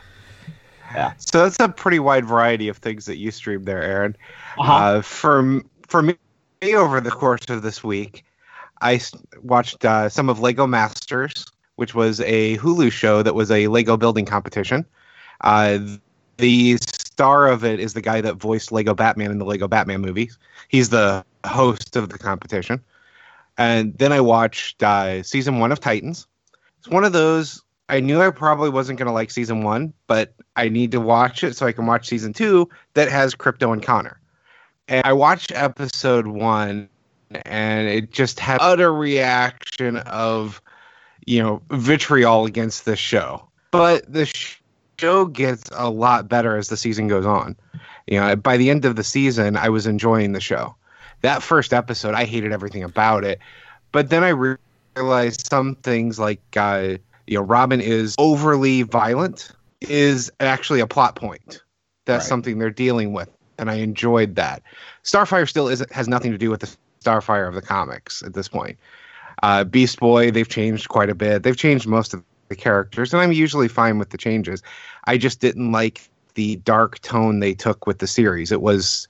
Yeah. 0.93 1.13
So 1.17 1.43
that's 1.43 1.57
a 1.59 1.69
pretty 1.69 1.99
wide 1.99 2.25
variety 2.25 2.67
of 2.67 2.77
things 2.77 3.05
that 3.05 3.17
you 3.17 3.31
stream 3.31 3.63
there, 3.63 3.81
Aaron. 3.81 4.15
Uh-huh. 4.57 4.73
Uh, 4.73 5.01
for 5.01 5.61
for 5.87 6.01
me, 6.01 6.15
over 6.73 7.01
the 7.01 7.11
course 7.11 7.49
of 7.49 7.61
this 7.61 7.83
week, 7.83 8.23
I 8.81 8.99
watched 9.41 9.85
uh, 9.85 10.09
some 10.09 10.29
of 10.29 10.39
Lego 10.39 10.67
Masters, 10.67 11.45
which 11.75 11.95
was 11.95 12.19
a 12.21 12.57
Hulu 12.57 12.91
show 12.91 13.23
that 13.23 13.35
was 13.35 13.49
a 13.51 13.67
Lego 13.67 13.97
building 13.97 14.25
competition. 14.25 14.85
Uh, 15.41 15.79
the 16.37 16.77
star 16.77 17.47
of 17.47 17.63
it 17.63 17.79
is 17.79 17.93
the 17.93 18.01
guy 18.01 18.21
that 18.21 18.35
voiced 18.35 18.71
Lego 18.71 18.93
Batman 18.93 19.31
in 19.31 19.37
the 19.37 19.45
Lego 19.45 19.67
Batman 19.67 20.01
movies. 20.01 20.37
He's 20.67 20.89
the 20.89 21.25
host 21.45 21.95
of 21.95 22.09
the 22.09 22.17
competition. 22.17 22.81
And 23.57 23.95
then 23.97 24.11
I 24.11 24.21
watched 24.21 24.81
uh, 24.81 25.21
season 25.21 25.59
one 25.59 25.71
of 25.71 25.79
Titans. 25.79 26.27
It's 26.79 26.89
one 26.89 27.03
of 27.03 27.13
those. 27.13 27.61
I 27.93 27.99
knew 27.99 28.23
I 28.23 28.31
probably 28.31 28.71
wasn't 28.71 28.97
going 28.97 29.05
to 29.05 29.13
like 29.13 29.29
season 29.29 29.61
one, 29.61 29.93
but 30.07 30.33
I 30.55 30.67
need 30.67 30.91
to 30.93 30.99
watch 30.99 31.43
it 31.43 31.55
so 31.55 31.67
I 31.67 31.71
can 31.71 31.85
watch 31.85 32.07
season 32.07 32.33
two 32.33 32.67
that 32.95 33.07
has 33.07 33.35
Krypto 33.35 33.71
and 33.71 33.83
Conner. 33.83 34.19
And 34.87 35.05
I 35.05 35.13
watched 35.13 35.51
episode 35.51 36.25
one, 36.25 36.89
and 37.45 37.87
it 37.87 38.11
just 38.11 38.39
had 38.39 38.57
utter 38.61 38.91
reaction 38.91 39.97
of, 39.97 40.59
you 41.27 41.39
know, 41.43 41.61
vitriol 41.69 42.47
against 42.47 42.85
the 42.85 42.95
show. 42.95 43.47
But 43.69 44.11
the 44.11 44.25
show 44.97 45.25
gets 45.27 45.69
a 45.73 45.91
lot 45.91 46.27
better 46.27 46.57
as 46.57 46.69
the 46.69 46.77
season 46.77 47.07
goes 47.07 47.27
on. 47.27 47.55
You 48.07 48.19
know, 48.19 48.35
by 48.35 48.57
the 48.57 48.71
end 48.71 48.85
of 48.85 48.95
the 48.95 49.03
season, 49.03 49.55
I 49.55 49.69
was 49.69 49.85
enjoying 49.85 50.31
the 50.31 50.41
show. 50.41 50.73
That 51.21 51.43
first 51.43 51.75
episode, 51.75 52.15
I 52.15 52.25
hated 52.25 52.53
everything 52.53 52.83
about 52.83 53.23
it. 53.23 53.37
But 53.91 54.09
then 54.09 54.23
I 54.23 54.29
re- 54.29 54.57
realized 54.95 55.47
some 55.47 55.75
things 55.75 56.17
like, 56.17 56.41
uh, 56.57 56.97
you 57.27 57.37
know, 57.37 57.43
Robin 57.43 57.81
is 57.81 58.15
overly 58.17 58.83
violent 58.83 59.51
is 59.81 60.31
actually 60.39 60.79
a 60.79 60.87
plot 60.87 61.15
point. 61.15 61.61
That's 62.05 62.23
Right. 62.25 62.29
something 62.29 62.59
they're 62.59 62.69
dealing 62.69 63.13
with, 63.13 63.29
and 63.57 63.69
I 63.69 63.75
enjoyed 63.75 64.35
that. 64.35 64.61
Starfire 65.03 65.47
still 65.47 65.67
isn't 65.67 65.91
has 65.91 66.07
nothing 66.07 66.31
to 66.31 66.37
do 66.37 66.49
with 66.49 66.61
the 66.61 66.75
Starfire 67.03 67.47
of 67.47 67.53
the 67.53 67.61
comics 67.61 68.21
at 68.23 68.33
this 68.33 68.47
point. 68.47 68.77
Uh, 69.41 69.63
Beast 69.63 69.99
Boy, 69.99 70.31
they've 70.31 70.47
changed 70.47 70.89
quite 70.89 71.09
a 71.09 71.15
bit. 71.15 71.43
They've 71.43 71.57
changed 71.57 71.87
most 71.87 72.13
of 72.13 72.23
the 72.49 72.55
characters, 72.55 73.13
and 73.13 73.21
I'm 73.21 73.31
usually 73.31 73.67
fine 73.67 73.99
with 73.99 74.09
the 74.11 74.17
changes. 74.17 74.61
I 75.05 75.17
just 75.17 75.39
didn't 75.39 75.71
like 75.71 76.09
the 76.35 76.57
dark 76.57 76.99
tone 76.99 77.39
they 77.39 77.53
took 77.53 77.85
with 77.85 77.99
the 77.99 78.07
series. 78.07 78.51
It 78.51 78.61
was 78.61 79.07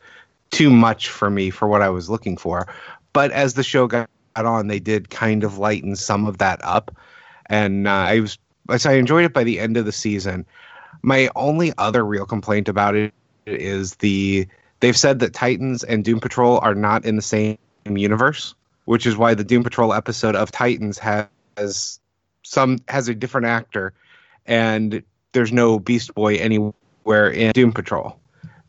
too 0.52 0.70
much 0.70 1.10
for 1.10 1.30
me 1.30 1.50
for 1.50 1.68
what 1.68 1.82
I 1.82 1.90
was 1.90 2.10
looking 2.10 2.38
for. 2.38 2.68
But 3.14 3.32
as 3.32 3.54
the 3.54 3.64
show 3.64 3.88
got 3.88 4.10
on, 4.36 4.68
they 4.68 4.80
did 4.80 5.10
kind 5.10 5.44
of 5.44 5.58
lighten 5.58 5.96
some 5.96 6.26
of 6.26 6.40
that 6.40 6.60
up, 6.64 6.96
and 7.48 7.88
uh, 7.88 7.92
I 7.92 8.20
was 8.22 8.38
so 8.78 8.90
I 8.90 8.94
enjoyed 8.94 9.26
it 9.26 9.34
by 9.34 9.44
the 9.44 9.60
end 9.60 9.78
of 9.78 9.86
the 9.86 9.92
season. 9.92 10.46
My 11.02 11.30
only 11.36 11.74
other 11.78 12.06
real 12.06 12.26
complaint 12.26 12.70
about 12.70 12.96
it 12.96 13.14
is 13.46 13.96
the 13.96 14.48
they've 14.80 14.98
said 14.98 15.20
that 15.20 15.34
Titans 15.34 15.84
and 15.84 16.04
Doom 16.04 16.20
Patrol 16.20 16.60
are 16.60 16.76
not 16.76 17.06
in 17.06 17.16
the 17.16 17.22
same 17.22 17.58
universe, 17.86 18.56
which 18.86 19.06
is 19.06 19.18
why 19.18 19.34
the 19.34 19.44
Doom 19.44 19.64
Patrol 19.64 19.94
episode 19.94 20.36
of 20.36 20.52
Titans 20.52 20.98
has 20.98 22.00
some 22.44 22.80
has 22.88 23.08
a 23.08 23.16
different 23.16 23.48
actor, 23.48 23.94
and 24.46 25.04
there's 25.34 25.52
no 25.52 25.80
Beast 25.80 26.14
Boy 26.14 26.36
anywhere 26.36 27.30
in 27.30 27.52
Doom 27.52 27.74
Patrol. 27.74 28.18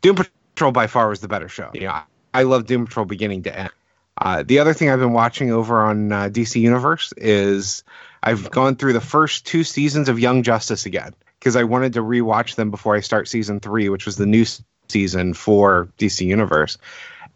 Doom 0.00 0.16
Patrol 0.16 0.73
by 0.73 0.87
far 0.87 1.09
was 1.09 1.21
the 1.21 1.28
better 1.28 1.49
show. 1.49 1.71
You 1.75 1.83
know, 1.83 1.90
I, 1.90 2.02
I 2.33 2.43
love 2.43 2.66
Doom 2.66 2.87
Patrol 2.87 3.07
beginning 3.07 3.45
to 3.45 3.59
end. 3.59 3.71
Uh, 4.16 4.45
the 4.47 4.61
other 4.61 4.73
thing 4.73 4.90
I've 4.90 5.00
been 5.00 5.12
watching 5.12 5.50
over 5.50 5.83
on 5.83 6.12
uh, 6.12 6.28
DC 6.28 6.61
Universe 6.61 7.12
is 7.16 7.83
I've 8.25 8.50
gone 8.50 8.76
through 8.76 8.95
the 8.95 9.02
first 9.02 9.47
two 9.47 9.64
seasons 9.64 10.09
of 10.09 10.19
Young 10.19 10.43
Justice 10.43 10.87
again 10.87 11.14
because 11.38 11.57
I 11.57 11.64
wanted 11.64 11.93
to 11.93 12.00
rewatch 12.00 12.54
them 12.54 12.71
before 12.71 12.97
I 12.97 13.00
start 13.00 13.28
season 13.28 13.61
three, 13.61 13.90
which 13.90 14.07
was 14.07 14.16
the 14.16 14.25
new 14.25 14.47
season 14.88 15.35
for 15.35 15.90
DC 15.99 16.25
Universe. 16.25 16.78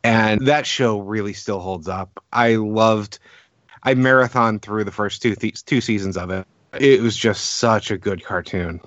And 0.03 0.47
that 0.47 0.67
show 0.67 1.01
really 1.01 1.35
still 1.35 1.61
holds 1.61 1.89
up. 1.89 2.25
I 2.33 2.55
loved, 2.55 3.19
I 3.83 3.95
marathon 3.95 4.61
through 4.61 4.85
the 4.85 4.91
first 4.91 5.21
two 5.21 5.35
th- 5.35 5.63
two 5.63 5.83
seasons 5.83 6.17
of 6.17 6.31
it. 6.31 6.47
It 6.81 7.03
was 7.03 7.15
just 7.15 7.57
such 7.57 7.91
a 7.91 7.99
good 7.99 8.25
cartoon. 8.25 8.81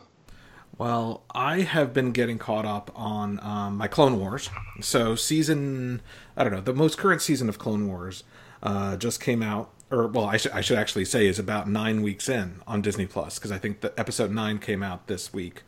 Well, 0.79 1.22
I 1.36 1.62
have 1.62 1.93
been 1.93 2.12
getting 2.13 2.39
caught 2.39 2.65
up 2.65 2.89
on 2.96 3.39
um, 3.43 3.77
my 3.77 3.88
Clone 3.88 4.20
Wars. 4.20 4.50
So 4.79 5.15
season, 5.15 6.01
I 6.36 6.43
don't 6.43 6.53
know, 6.53 6.62
the 6.62 6.74
most 6.74 6.98
current 6.98 7.22
season 7.22 7.48
of 7.48 7.60
Clone 7.60 7.88
Wars 7.88 8.24
uh, 8.63 8.98
just 8.98 9.22
came 9.22 9.43
out, 9.43 9.72
or 9.91 10.07
well, 10.07 10.25
I 10.25 10.38
should 10.38 10.51
I 10.53 10.62
should 10.62 10.77
actually 10.77 11.05
say 11.05 11.27
is 11.27 11.38
about 11.38 11.69
nine 11.69 12.01
weeks 12.01 12.29
in 12.29 12.62
on 12.65 12.81
Disney 12.81 13.05
Plus 13.05 13.38
because 13.38 13.51
I 13.51 13.57
think 13.57 13.81
the 13.81 13.93
episode 14.00 14.31
nine 14.31 14.57
came 14.57 14.81
out 14.81 15.07
this 15.07 15.33
week. 15.33 15.63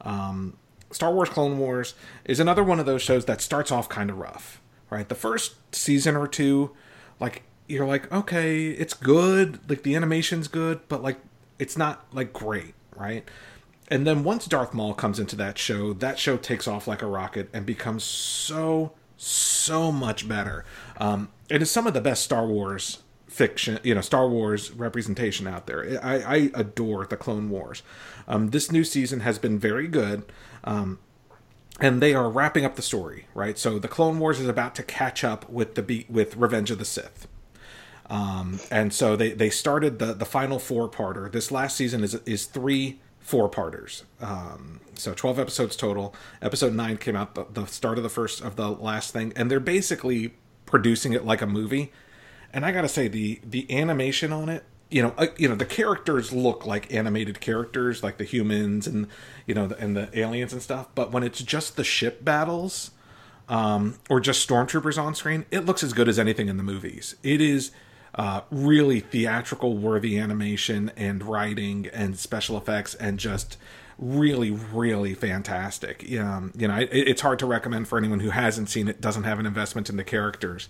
Um, 0.00 0.56
Star 0.90 1.12
Wars 1.12 1.28
Clone 1.28 1.58
Wars 1.58 1.94
is 2.24 2.40
another 2.40 2.64
one 2.64 2.80
of 2.80 2.86
those 2.86 3.02
shows 3.02 3.26
that 3.26 3.40
starts 3.40 3.70
off 3.70 3.88
kind 3.88 4.10
of 4.10 4.18
rough, 4.18 4.60
right? 4.90 5.08
The 5.08 5.14
first 5.14 5.54
season 5.74 6.16
or 6.16 6.26
two, 6.26 6.72
like 7.20 7.42
you're 7.68 7.86
like, 7.86 8.10
okay, 8.10 8.68
it's 8.68 8.94
good, 8.94 9.60
like 9.68 9.82
the 9.82 9.94
animation's 9.94 10.48
good, 10.48 10.80
but 10.88 11.02
like 11.02 11.18
it's 11.58 11.76
not 11.76 12.06
like 12.12 12.32
great, 12.32 12.74
right? 12.96 13.28
And 13.88 14.06
then 14.06 14.24
once 14.24 14.46
Darth 14.46 14.74
Maul 14.74 14.92
comes 14.92 15.18
into 15.18 15.36
that 15.36 15.56
show, 15.56 15.92
that 15.94 16.18
show 16.18 16.36
takes 16.36 16.66
off 16.66 16.86
like 16.86 17.00
a 17.00 17.06
rocket 17.06 17.48
and 17.52 17.64
becomes 17.64 18.04
so 18.04 18.92
so 19.16 19.90
much 19.92 20.28
better. 20.28 20.64
Um, 20.96 21.28
it 21.48 21.60
is 21.62 21.70
some 21.70 21.86
of 21.86 21.94
the 21.94 22.00
best 22.00 22.22
Star 22.22 22.46
Wars 22.46 23.02
fiction, 23.38 23.78
you 23.84 23.94
know, 23.94 24.00
Star 24.00 24.28
Wars 24.28 24.72
representation 24.72 25.46
out 25.46 25.68
there. 25.68 26.00
I, 26.02 26.16
I 26.16 26.36
adore 26.54 27.06
the 27.06 27.16
Clone 27.16 27.50
Wars. 27.50 27.84
Um, 28.26 28.50
this 28.50 28.72
new 28.72 28.82
season 28.82 29.20
has 29.20 29.38
been 29.38 29.60
very 29.60 29.86
good. 29.86 30.24
Um, 30.64 30.98
and 31.80 32.02
they 32.02 32.14
are 32.14 32.28
wrapping 32.28 32.64
up 32.64 32.74
the 32.74 32.82
story, 32.82 33.26
right? 33.34 33.56
So 33.56 33.78
the 33.78 33.86
Clone 33.86 34.18
Wars 34.18 34.40
is 34.40 34.48
about 34.48 34.74
to 34.74 34.82
catch 34.82 35.22
up 35.22 35.48
with 35.48 35.76
the 35.76 36.04
with 36.08 36.36
Revenge 36.36 36.72
of 36.72 36.80
the 36.80 36.84
Sith. 36.84 37.28
Um, 38.10 38.58
and 38.72 38.92
so 38.92 39.14
they, 39.14 39.30
they 39.30 39.50
started 39.50 40.00
the, 40.00 40.14
the 40.14 40.24
final 40.24 40.58
four 40.58 40.88
parter. 40.88 41.30
This 41.30 41.52
last 41.52 41.76
season 41.76 42.02
is 42.02 42.14
is 42.26 42.46
three 42.46 42.98
four 43.20 43.48
parters. 43.48 44.02
Um, 44.20 44.80
so 44.94 45.14
12 45.14 45.38
episodes 45.38 45.76
total. 45.76 46.12
Episode 46.42 46.72
9 46.74 46.96
came 46.96 47.14
out 47.14 47.36
the, 47.36 47.44
the 47.52 47.66
start 47.66 47.98
of 47.98 48.02
the 48.02 48.10
first 48.10 48.40
of 48.40 48.56
the 48.56 48.68
last 48.68 49.12
thing. 49.12 49.32
And 49.36 49.48
they're 49.48 49.60
basically 49.60 50.34
producing 50.66 51.12
it 51.12 51.24
like 51.24 51.40
a 51.40 51.46
movie. 51.46 51.92
And 52.52 52.64
I 52.64 52.72
gotta 52.72 52.88
say, 52.88 53.08
the 53.08 53.40
the 53.44 53.70
animation 53.76 54.32
on 54.32 54.48
it, 54.48 54.64
you 54.90 55.02
know, 55.02 55.14
uh, 55.18 55.26
you 55.36 55.48
know, 55.48 55.54
the 55.54 55.66
characters 55.66 56.32
look 56.32 56.66
like 56.66 56.92
animated 56.92 57.40
characters, 57.40 58.02
like 58.02 58.18
the 58.18 58.24
humans 58.24 58.86
and 58.86 59.06
you 59.46 59.54
know, 59.54 59.66
the, 59.66 59.78
and 59.78 59.96
the 59.96 60.18
aliens 60.18 60.52
and 60.52 60.62
stuff. 60.62 60.88
But 60.94 61.12
when 61.12 61.22
it's 61.22 61.42
just 61.42 61.76
the 61.76 61.84
ship 61.84 62.24
battles, 62.24 62.90
um, 63.48 63.98
or 64.10 64.20
just 64.20 64.46
stormtroopers 64.48 65.02
on 65.02 65.14
screen, 65.14 65.46
it 65.50 65.64
looks 65.64 65.82
as 65.82 65.92
good 65.92 66.08
as 66.08 66.18
anything 66.18 66.48
in 66.48 66.56
the 66.56 66.62
movies. 66.62 67.16
It 67.22 67.40
is 67.40 67.70
uh, 68.14 68.42
really 68.50 69.00
theatrical 69.00 69.76
worthy 69.76 70.18
animation 70.18 70.90
and 70.96 71.22
writing 71.22 71.88
and 71.92 72.18
special 72.18 72.56
effects 72.56 72.94
and 72.94 73.18
just 73.18 73.56
really 73.98 74.50
really 74.50 75.12
fantastic 75.12 76.04
um, 76.20 76.52
you 76.56 76.68
know 76.68 76.76
it, 76.76 76.88
it's 76.92 77.20
hard 77.20 77.36
to 77.36 77.46
recommend 77.46 77.88
for 77.88 77.98
anyone 77.98 78.20
who 78.20 78.30
hasn't 78.30 78.68
seen 78.68 78.86
it 78.86 79.00
doesn't 79.00 79.24
have 79.24 79.40
an 79.40 79.46
investment 79.46 79.90
in 79.90 79.96
the 79.96 80.04
characters 80.04 80.68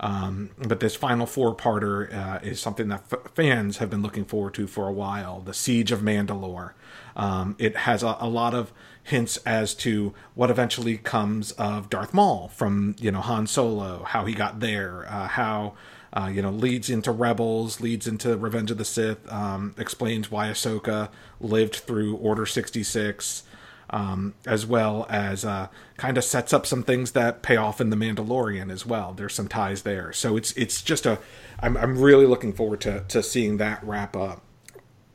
um, 0.00 0.50
but 0.58 0.80
this 0.80 0.96
final 0.96 1.26
four 1.26 1.54
parter 1.54 2.12
uh, 2.12 2.38
is 2.42 2.60
something 2.60 2.88
that 2.88 3.04
f- 3.12 3.32
fans 3.34 3.78
have 3.78 3.90
been 3.90 4.02
looking 4.02 4.24
forward 4.24 4.54
to 4.54 4.66
for 4.66 4.88
a 4.88 4.92
while 4.92 5.40
the 5.40 5.54
siege 5.54 5.92
of 5.92 6.00
mandalore. 6.00 6.72
Um, 7.16 7.56
it 7.58 7.76
has 7.78 8.02
a, 8.02 8.16
a 8.20 8.28
lot 8.28 8.54
of 8.54 8.72
hints 9.02 9.36
as 9.38 9.74
to 9.74 10.14
what 10.34 10.50
eventually 10.50 10.96
comes 10.96 11.52
of 11.52 11.90
darth 11.90 12.14
maul 12.14 12.48
from 12.48 12.96
you 12.98 13.10
know 13.10 13.20
han 13.20 13.46
solo 13.46 14.02
how 14.02 14.24
he 14.24 14.32
got 14.32 14.60
there 14.60 15.06
uh, 15.08 15.28
how 15.28 15.74
uh, 16.14 16.28
you 16.28 16.40
know, 16.40 16.50
leads 16.50 16.88
into 16.88 17.10
Rebels, 17.10 17.80
leads 17.80 18.06
into 18.06 18.36
Revenge 18.36 18.70
of 18.70 18.78
the 18.78 18.84
Sith, 18.84 19.30
um, 19.32 19.74
explains 19.76 20.30
why 20.30 20.48
Ahsoka 20.48 21.08
lived 21.40 21.74
through 21.74 22.16
Order 22.16 22.46
66, 22.46 23.42
um, 23.90 24.34
as 24.46 24.66
well 24.66 25.06
as 25.08 25.44
uh, 25.44 25.68
kind 25.96 26.18
of 26.18 26.24
sets 26.24 26.52
up 26.52 26.66
some 26.66 26.82
things 26.82 27.12
that 27.12 27.42
pay 27.42 27.56
off 27.56 27.80
in 27.80 27.90
The 27.90 27.96
Mandalorian 27.96 28.70
as 28.70 28.84
well. 28.84 29.12
There's 29.12 29.34
some 29.34 29.48
ties 29.48 29.82
there. 29.82 30.12
So 30.12 30.36
it's 30.36 30.52
it's 30.52 30.82
just 30.82 31.06
a. 31.06 31.18
I'm, 31.60 31.76
I'm 31.76 31.98
really 31.98 32.26
looking 32.26 32.52
forward 32.52 32.80
to, 32.82 33.04
to 33.08 33.22
seeing 33.22 33.56
that 33.58 33.82
wrap 33.82 34.16
up. 34.16 34.42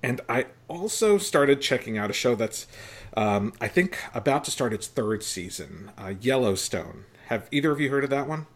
And 0.02 0.22
I 0.30 0.46
also 0.68 1.18
started 1.18 1.62
checking 1.62 1.98
out 1.98 2.10
a 2.10 2.14
show 2.14 2.34
that's, 2.34 2.66
um, 3.18 3.54
I 3.60 3.68
think, 3.68 4.00
about 4.14 4.46
to 4.46 4.52
start 4.52 4.72
its 4.74 4.88
third 4.88 5.24
season 5.24 5.92
uh, 5.98 6.14
Yellowstone. 6.22 7.06
Have 7.28 7.48
either 7.52 7.72
of 7.72 7.82
you 7.82 7.90
heard 7.90 8.06
of 8.06 8.10
that 8.12 8.28
one? 8.28 8.48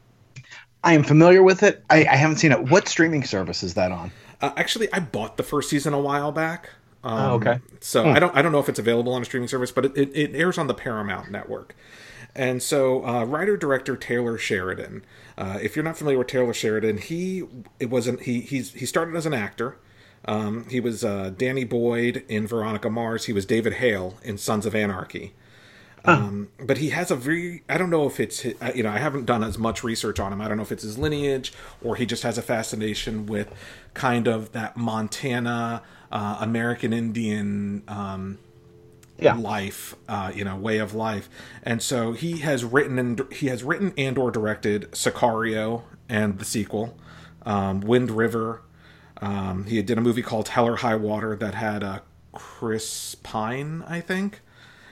I 0.84 0.94
am 0.94 1.04
familiar 1.04 1.44
with 1.44 1.64
it. 1.64 1.84
I, 1.90 2.06
I 2.06 2.16
haven't 2.16 2.38
seen 2.38 2.52
it. 2.52 2.70
What 2.70 2.88
streaming 2.88 3.24
service 3.24 3.64
is 3.64 3.74
that 3.76 3.92
on? 3.92 4.12
Uh, 4.42 4.52
actually, 4.58 4.92
I 4.92 5.00
bought 5.00 5.38
the 5.38 5.44
first 5.44 5.70
season 5.70 5.94
a 5.94 6.00
while 6.00 6.32
back. 6.32 6.70
Um, 7.04 7.20
Oh, 7.20 7.34
okay. 7.36 7.60
So 7.82 8.06
I 8.06 8.20
don't 8.20 8.36
I 8.36 8.42
don't 8.42 8.52
know 8.52 8.60
if 8.60 8.70
it's 8.70 8.80
available 8.80 9.14
on 9.14 9.22
a 9.22 9.26
streaming 9.26 9.48
service, 9.50 9.72
but 9.72 9.86
it, 9.86 9.98
it, 9.98 10.16
it 10.16 10.36
airs 10.36 10.58
on 10.58 10.68
the 10.68 10.74
Paramount 10.74 11.32
Network. 11.32 11.76
And 12.36 12.64
so, 12.64 13.06
uh, 13.06 13.26
writer 13.26 13.58
director 13.58 13.96
Taylor 13.96 14.38
Sheridan. 14.40 15.06
Uh, 15.38 15.60
if 15.62 15.76
you're 15.76 15.86
not 15.86 15.98
familiar 15.98 16.18
with 16.18 16.28
Taylor 16.28 16.54
Sheridan, 16.54 16.98
he 16.98 17.44
it 17.80 17.90
wasn't 17.90 18.22
he 18.22 18.42
he's 18.42 18.74
he 18.74 18.86
started 18.86 19.16
as 19.16 19.26
an 19.26 19.34
actor. 19.34 19.78
Um, 20.26 20.66
he 20.70 20.80
was 20.80 21.04
uh, 21.04 21.32
Danny 21.38 21.66
Boyd 21.66 22.24
in 22.30 22.48
Veronica 22.48 22.90
Mars. 22.90 23.26
He 23.26 23.34
was 23.34 23.46
David 23.46 23.74
Hale 23.74 24.18
in 24.24 24.38
Sons 24.38 24.66
of 24.66 24.74
Anarchy. 24.74 25.34
Um, 26.06 26.50
but 26.60 26.80
he 26.80 26.90
has 26.90 27.12
a 27.12 27.16
very, 27.16 27.64
I 27.70 27.78
don't 27.78 27.90
know 27.90 28.06
if 28.06 28.20
it's, 28.20 28.46
uh, 28.46 28.72
you 28.76 28.84
know, 28.84 28.90
I 28.90 28.98
haven't 28.98 29.26
done 29.26 29.42
as 29.42 29.58
much 29.58 29.84
research 29.86 30.20
on 30.20 30.34
him. 30.34 30.42
I 30.42 30.50
don't 30.50 30.58
know 30.58 30.64
if 30.64 30.72
it's 30.72 30.84
his 30.84 30.98
lineage 30.98 31.54
or 31.82 31.96
he 31.96 32.06
just 32.06 32.24
has 32.24 32.38
a 32.38 32.42
fascination 32.42 33.26
with 33.26 33.54
kind 33.94 34.28
of 34.28 34.52
that 34.52 34.76
Montana, 34.76 35.82
uh, 36.14 36.38
American 36.40 36.94
Indian, 36.94 37.84
um, 37.90 38.38
Yeah. 39.20 39.36
life, 39.36 39.96
uh, 40.08 40.32
you 40.34 40.46
know, 40.46 40.56
way 40.56 40.78
of 40.78 40.94
life. 40.94 41.28
And 41.64 41.82
so 41.82 42.14
he 42.14 42.38
has 42.40 42.64
written 42.64 42.98
and 43.00 43.22
he 43.34 43.48
has 43.48 43.64
written 43.64 43.94
and 43.98 44.18
or 44.18 44.32
directed 44.32 44.90
Sicario 44.92 45.82
and 46.08 46.38
the 46.40 46.46
sequel, 46.46 46.96
um, 47.46 47.82
Wind 47.82 48.12
River. 48.12 48.62
Um, 49.22 49.66
he 49.66 49.82
did 49.82 49.98
a 49.98 50.02
movie 50.02 50.22
called 50.22 50.50
Hell 50.50 50.68
or 50.68 50.76
High 50.78 50.96
Water 50.96 51.36
that 51.36 51.56
had 51.56 51.84
uh, 51.84 52.00
Chris 52.34 53.16
Pine, 53.16 53.84
I 53.88 54.00
think, 54.02 54.42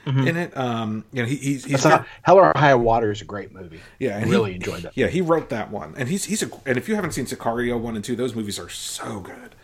in 0.05 0.35
it. 0.37 0.55
Um, 0.57 1.03
you 1.11 1.21
know, 1.21 1.27
he, 1.27 1.35
he's 1.35 1.65
got- 1.83 2.07
Hell 2.23 2.37
or 2.37 2.53
High 2.55 2.73
Water 2.75 3.11
is 3.11 3.21
a 3.21 3.25
great 3.25 3.51
movie. 3.53 3.81
yeah, 3.99 4.17
I 4.17 4.23
really 4.23 4.51
he, 4.51 4.55
enjoyed 4.55 4.83
that. 4.83 4.93
Yeah, 4.95 5.07
he 5.07 5.21
wrote 5.21 5.49
that 5.49 5.69
one, 5.69 5.93
and 5.97 6.07
he's 6.09 6.25
he's 6.25 6.41
a 6.41 6.49
and 6.65 6.77
if 6.77 6.87
you 6.89 6.95
haven't 6.95 7.11
seen 7.11 7.25
Sicario 7.25 7.79
one 7.79 7.95
and 7.95 8.03
two, 8.05 8.15
those 8.15 8.33
movies 8.33 8.57
are 8.57 8.69
so 8.69 9.19
good. 9.19 9.55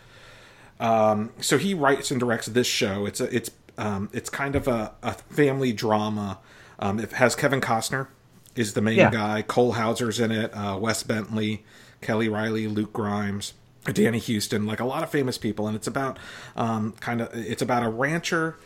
Um, 0.80 1.30
so 1.40 1.58
he 1.58 1.74
writes 1.74 2.10
and 2.10 2.20
directs 2.20 2.46
this 2.46 2.66
show. 2.66 3.06
It's 3.06 3.20
a 3.20 3.34
it's 3.34 3.50
um, 3.76 4.08
it's 4.12 4.30
kind 4.30 4.56
of 4.56 4.68
a, 4.68 4.92
a 5.02 5.12
family 5.14 5.72
drama. 5.72 6.38
Um, 6.78 6.98
it 7.00 7.12
has 7.12 7.34
Kevin 7.34 7.60
Costner 7.60 8.08
is 8.56 8.74
the 8.74 8.80
main 8.80 8.96
Yeah. 8.98 9.10
guy. 9.10 9.42
Cole 9.42 9.72
Hauser's 9.72 10.18
in 10.20 10.30
it. 10.32 10.50
Uh, 10.54 10.76
Wes 10.80 11.02
Bentley, 11.02 11.64
Kelly 12.00 12.28
Reilly, 12.28 12.66
Luke 12.68 12.92
Grimes, 12.92 13.54
Danny 13.92 14.18
Huston, 14.20 14.66
like 14.66 14.80
a 14.80 14.84
lot 14.84 15.02
of 15.02 15.10
famous 15.10 15.38
people, 15.38 15.66
and 15.66 15.76
it's 15.76 15.86
about 15.86 16.18
um, 16.56 16.92
kind 17.00 17.20
of 17.20 17.28
it's 17.34 17.62
about 17.62 17.82
a 17.84 17.88
rancher 17.88 18.56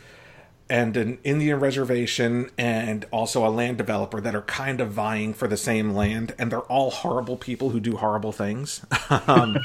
and 0.73 0.97
an 0.97 1.19
Indian 1.23 1.59
reservation 1.59 2.49
and 2.57 3.05
also 3.11 3.45
a 3.45 3.49
land 3.49 3.77
developer 3.77 4.19
that 4.19 4.33
are 4.33 4.41
kind 4.41 4.81
of 4.81 4.89
vying 4.89 5.31
for 5.31 5.47
the 5.47 5.55
same 5.55 5.93
land, 5.93 6.33
and 6.39 6.51
they're 6.51 6.61
all 6.61 6.89
horrible 6.89 7.37
people 7.37 7.69
who 7.69 7.79
do 7.79 7.95
horrible 7.97 8.31
things. 8.31 8.83
um, 9.27 9.59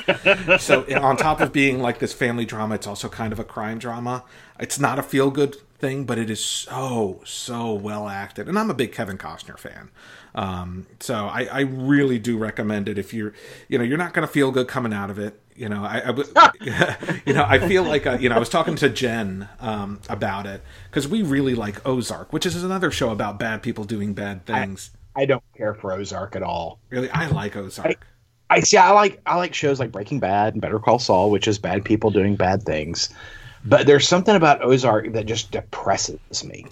so, 0.58 0.84
on 1.00 1.16
top 1.16 1.40
of 1.40 1.50
being 1.50 1.80
like 1.80 1.98
this 1.98 2.12
family 2.12 2.44
drama, 2.44 2.74
it's 2.74 2.86
also 2.86 3.08
kind 3.08 3.32
of 3.32 3.38
a 3.38 3.44
crime 3.44 3.78
drama. 3.78 4.22
It's 4.60 4.78
not 4.78 4.98
a 4.98 5.02
feel 5.02 5.30
good 5.30 5.56
thing, 5.78 6.04
but 6.04 6.18
it 6.18 6.28
is 6.28 6.44
so 6.44 7.22
so 7.24 7.72
well 7.72 8.06
acted, 8.06 8.46
and 8.46 8.58
I'm 8.58 8.68
a 8.68 8.74
big 8.74 8.92
Kevin 8.92 9.16
Costner 9.16 9.58
fan. 9.58 9.88
Um, 10.34 10.86
so 11.00 11.26
I, 11.26 11.44
I 11.44 11.60
really 11.60 12.18
do 12.18 12.36
recommend 12.36 12.88
it 12.88 12.98
if 12.98 13.12
you're, 13.12 13.34
you 13.68 13.78
know, 13.78 13.84
you're 13.84 13.98
not 13.98 14.12
going 14.12 14.26
to 14.26 14.32
feel 14.32 14.50
good 14.50 14.68
coming 14.68 14.92
out 14.92 15.10
of 15.10 15.18
it. 15.18 15.40
You 15.56 15.68
know, 15.68 15.84
I, 15.84 16.02
I 16.06 16.52
you 17.26 17.32
know, 17.32 17.44
I 17.44 17.58
feel 17.58 17.82
like, 17.82 18.06
uh, 18.06 18.18
you 18.20 18.28
know, 18.28 18.36
I 18.36 18.38
was 18.38 18.48
talking 18.48 18.76
to 18.76 18.88
Jen 18.88 19.48
um, 19.60 20.00
about 20.08 20.46
it 20.46 20.62
because 20.90 21.08
we 21.08 21.22
really 21.22 21.54
like 21.54 21.84
Ozark, 21.86 22.32
which 22.32 22.46
is 22.46 22.62
another 22.62 22.90
show 22.90 23.10
about 23.10 23.38
bad 23.38 23.62
people 23.62 23.84
doing 23.84 24.14
bad 24.14 24.46
things. 24.46 24.90
I 25.16 25.24
don't 25.24 25.42
care 25.56 25.74
for 25.74 25.92
Ozark 25.92 26.36
at 26.36 26.42
all. 26.44 26.78
really, 26.90 27.10
I 27.10 27.26
like 27.26 27.56
Ozark. 27.56 28.06
I 28.50 28.60
see. 28.60 28.76
I 28.76 28.92
like 28.92 29.20
I 29.26 29.36
like 29.36 29.52
shows 29.52 29.78
like 29.78 29.92
Breaking 29.92 30.20
Bad 30.20 30.54
and 30.54 30.62
Better 30.62 30.78
Call 30.78 30.98
Saul, 30.98 31.30
which 31.30 31.46
is 31.46 31.58
bad 31.58 31.84
people 31.84 32.10
doing 32.10 32.36
bad 32.36 32.62
things. 32.62 33.10
But 33.64 33.86
there's 33.86 34.06
something 34.06 34.34
about 34.34 34.62
Ozark 34.62 35.12
that 35.12 35.26
just 35.26 35.50
depresses 35.50 36.44
me. 36.44 36.66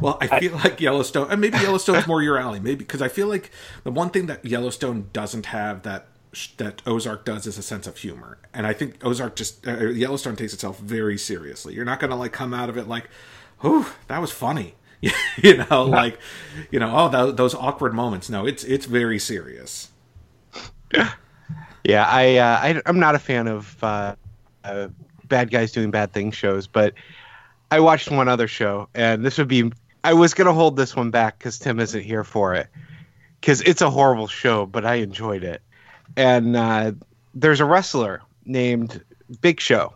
Well, 0.00 0.18
I 0.20 0.40
feel 0.40 0.52
like 0.52 0.80
Yellowstone, 0.80 1.30
and 1.30 1.40
maybe 1.40 1.58
Yellowstone's 1.58 2.06
more 2.06 2.22
your 2.22 2.38
alley, 2.38 2.60
maybe 2.60 2.76
because 2.76 3.00
I 3.02 3.08
feel 3.08 3.28
like 3.28 3.50
the 3.84 3.90
one 3.90 4.10
thing 4.10 4.26
that 4.26 4.44
Yellowstone 4.44 5.08
doesn't 5.12 5.46
have 5.46 5.82
that 5.82 6.06
that 6.56 6.80
Ozark 6.86 7.24
does 7.24 7.46
is 7.46 7.58
a 7.58 7.62
sense 7.62 7.86
of 7.86 7.96
humor, 7.98 8.38
and 8.54 8.66
I 8.66 8.72
think 8.72 9.04
Ozark 9.04 9.36
just 9.36 9.66
uh, 9.66 9.88
Yellowstone 9.88 10.34
takes 10.36 10.52
itself 10.54 10.78
very 10.78 11.18
seriously. 11.18 11.74
You're 11.74 11.84
not 11.84 12.00
going 12.00 12.10
to 12.10 12.16
like 12.16 12.32
come 12.32 12.54
out 12.54 12.68
of 12.68 12.76
it 12.76 12.88
like, 12.88 13.08
"Whew, 13.60 13.86
that 14.08 14.20
was 14.20 14.32
funny," 14.32 14.74
you 15.42 15.64
know, 15.70 15.84
like, 15.84 16.18
you 16.70 16.78
know, 16.80 16.92
oh, 16.96 17.08
tho- 17.08 17.32
those 17.32 17.54
awkward 17.54 17.94
moments. 17.94 18.30
No, 18.30 18.46
it's 18.46 18.64
it's 18.64 18.86
very 18.86 19.18
serious. 19.18 19.90
Yeah, 21.84 22.06
I, 22.08 22.36
uh, 22.36 22.58
I 22.62 22.82
I'm 22.86 23.00
not 23.00 23.14
a 23.14 23.18
fan 23.18 23.48
of 23.48 23.82
uh, 23.82 24.14
uh, 24.62 24.88
bad 25.32 25.50
guys 25.50 25.72
doing 25.72 25.90
bad 25.90 26.12
things 26.12 26.36
shows, 26.36 26.66
but 26.66 26.92
I 27.70 27.80
watched 27.80 28.10
one 28.10 28.28
other 28.28 28.46
show, 28.46 28.88
and 28.94 29.24
this 29.24 29.38
would 29.38 29.48
be 29.48 29.72
I 30.04 30.12
was 30.12 30.34
gonna 30.34 30.52
hold 30.52 30.76
this 30.76 30.94
one 30.94 31.10
back 31.10 31.38
because 31.38 31.58
Tim 31.58 31.80
isn't 31.80 32.02
here 32.02 32.22
for 32.22 32.54
it, 32.54 32.66
because 33.40 33.62
it's 33.62 33.80
a 33.80 33.88
horrible 33.88 34.28
show, 34.28 34.66
but 34.66 34.84
I 34.84 34.96
enjoyed 34.96 35.42
it. 35.42 35.62
And 36.18 36.54
uh, 36.54 36.92
there's 37.34 37.60
a 37.60 37.64
wrestler 37.64 38.20
named 38.44 39.02
Big 39.40 39.58
Show. 39.58 39.94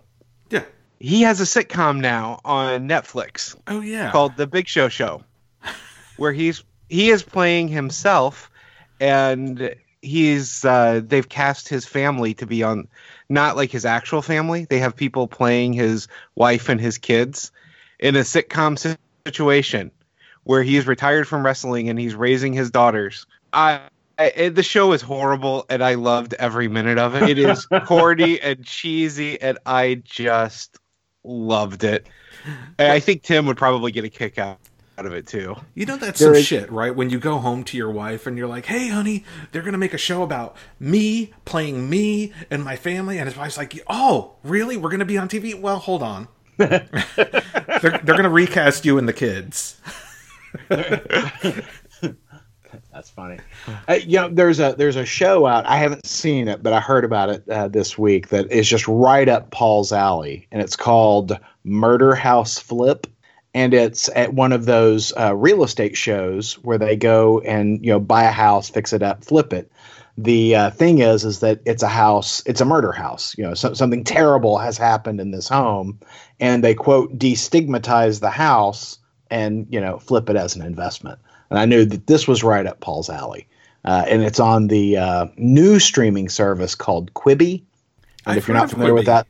Yeah. 0.49 0.64
He 1.01 1.20
has 1.22 1.38
a 1.42 1.44
sitcom 1.44 2.01
now 2.01 2.40
on 2.46 2.88
Netflix 2.88 3.55
Oh 3.66 3.83
yeah. 3.83 4.11
called 4.11 4.38
The 4.38 4.46
Big 4.46 4.66
Show 4.68 4.88
Show, 4.88 5.22
where 6.16 6.33
he's 6.33 6.64
he 6.88 7.11
is 7.11 7.22
playing 7.22 7.68
himself, 7.68 8.51
and 9.01 9.75
he's 10.01 10.64
uh, 10.64 11.03
they've 11.05 11.29
cast 11.29 11.68
his 11.68 11.85
family 11.85 12.33
to 12.35 12.46
be 12.46 12.62
on, 12.62 12.88
not 13.28 13.56
like 13.56 13.70
his 13.70 13.84
actual 13.84 14.22
family. 14.22 14.66
They 14.68 14.78
have 14.78 14.94
people 14.94 15.26
playing 15.26 15.72
his 15.72 16.08
wife 16.34 16.68
and 16.68 16.80
his 16.80 16.98
kids 16.98 17.50
in 17.98 18.16
a 18.16 18.20
sitcom 18.20 18.96
situation 19.26 19.90
where 20.44 20.62
he's 20.62 20.86
retired 20.86 21.26
from 21.26 21.44
wrestling 21.44 21.88
and 21.88 21.98
he's 21.98 22.14
raising 22.14 22.52
his 22.52 22.70
daughters. 22.70 23.26
I. 23.52 23.80
I, 24.18 24.48
the 24.48 24.62
show 24.62 24.92
is 24.92 25.02
horrible, 25.02 25.66
and 25.68 25.84
I 25.84 25.92
loved 25.92 26.32
every 26.38 26.68
minute 26.68 26.96
of 26.96 27.14
it. 27.14 27.28
It 27.28 27.38
is 27.38 27.66
corny 27.84 28.40
and 28.40 28.64
cheesy, 28.64 29.38
and 29.38 29.58
I 29.66 30.00
just 30.06 30.78
loved 31.22 31.84
it. 31.84 32.06
I 32.78 33.00
think 33.00 33.24
Tim 33.24 33.44
would 33.44 33.58
probably 33.58 33.92
get 33.92 34.04
a 34.04 34.08
kick 34.08 34.38
out, 34.38 34.58
out 34.98 35.06
of 35.06 35.12
it 35.12 35.26
too. 35.26 35.56
You 35.74 35.87
know 35.87 35.96
that's 35.96 36.18
There 36.18 36.28
some 36.28 36.37
is- 36.37 36.46
shit, 36.46 36.70
right? 36.72 36.94
When 36.94 37.11
you 37.11 37.18
go 37.18 37.38
home 37.38 37.64
to 37.64 37.76
your 37.76 37.90
wife 37.90 38.26
and 38.26 38.38
you're 38.38 38.46
like, 38.46 38.66
"Hey, 38.66 38.88
honey, 38.88 39.24
they're 39.52 39.62
gonna 39.62 39.78
make 39.78 39.94
a 39.94 39.98
show 39.98 40.22
about 40.22 40.56
me 40.80 41.32
playing 41.44 41.88
me 41.90 42.32
and 42.50 42.64
my 42.64 42.76
family," 42.76 43.18
and 43.18 43.28
his 43.28 43.37
wife's 43.37 43.56
like, 43.59 43.78
"Oh, 43.88 44.35
really? 44.42 44.76
We're 44.76 44.90
gonna 44.90 45.04
be 45.04 45.18
on 45.18 45.28
TV? 45.28 45.54
Well, 45.59 45.78
hold 45.78 46.02
on. 46.02 46.28
they're 46.56 46.88
they're 47.16 48.00
gonna 48.02 48.30
recast 48.30 48.85
you 48.87 48.96
and 48.98 49.06
the 49.09 49.12
kids." 49.12 49.78
That's 52.92 53.11
funny. 53.11 53.38
Uh, 53.88 53.94
you 53.94 54.16
know, 54.18 54.28
there's 54.30 54.59
a 54.59 54.74
there's 54.76 54.96
a 54.96 55.04
show 55.04 55.46
out. 55.46 55.66
I 55.66 55.76
haven't 55.76 56.06
seen 56.06 56.48
it, 56.48 56.62
but 56.62 56.72
I 56.72 56.80
heard 56.80 57.04
about 57.04 57.28
it 57.28 57.48
uh, 57.48 57.68
this 57.68 57.98
week. 57.98 58.28
That 58.28 58.50
is 58.50 58.66
just 58.68 58.88
right 58.88 59.28
up 59.28 59.50
Paul's 59.50 59.92
alley, 59.92 60.46
and 60.50 60.62
it's 60.62 60.76
called 60.76 61.38
Murder 61.64 62.14
House 62.14 62.59
Flip. 62.59 63.06
And 63.56 63.72
it's 63.72 64.10
at 64.14 64.34
one 64.34 64.52
of 64.52 64.66
those 64.66 65.14
uh, 65.18 65.34
real 65.34 65.64
estate 65.64 65.96
shows 65.96 66.58
where 66.62 66.76
they 66.76 66.94
go 66.94 67.40
and 67.40 67.82
you 67.82 67.90
know 67.90 67.98
buy 67.98 68.24
a 68.24 68.30
house, 68.30 68.68
fix 68.68 68.92
it 68.92 69.02
up, 69.02 69.24
flip 69.24 69.54
it. 69.54 69.72
The 70.18 70.54
uh, 70.54 70.70
thing 70.72 70.98
is, 70.98 71.24
is 71.24 71.40
that 71.40 71.60
it's 71.64 71.82
a 71.82 71.88
house, 71.88 72.42
it's 72.44 72.60
a 72.60 72.66
murder 72.66 72.92
house. 72.92 73.34
You 73.38 73.44
know, 73.44 73.54
so, 73.54 73.72
something 73.72 74.04
terrible 74.04 74.58
has 74.58 74.76
happened 74.76 75.22
in 75.22 75.30
this 75.30 75.48
home, 75.48 76.00
and 76.38 76.62
they 76.62 76.74
quote 76.74 77.18
destigmatize 77.18 78.20
the 78.20 78.28
house 78.28 78.98
and 79.30 79.66
you 79.70 79.80
know 79.80 79.98
flip 80.00 80.28
it 80.28 80.36
as 80.36 80.54
an 80.54 80.60
investment. 80.60 81.18
And 81.48 81.58
I 81.58 81.64
knew 81.64 81.86
that 81.86 82.06
this 82.06 82.28
was 82.28 82.44
right 82.44 82.66
up 82.66 82.80
Paul's 82.80 83.08
alley. 83.08 83.48
Uh, 83.86 84.04
and 84.06 84.22
it's 84.22 84.40
on 84.40 84.66
the 84.66 84.98
uh, 84.98 85.26
new 85.38 85.78
streaming 85.78 86.28
service 86.28 86.74
called 86.74 87.14
Quibi. 87.14 87.62
And 88.26 88.32
I've 88.32 88.36
if 88.36 88.48
you're 88.48 88.56
not 88.56 88.68
familiar 88.68 88.92
with 88.92 89.06
that, 89.06 89.26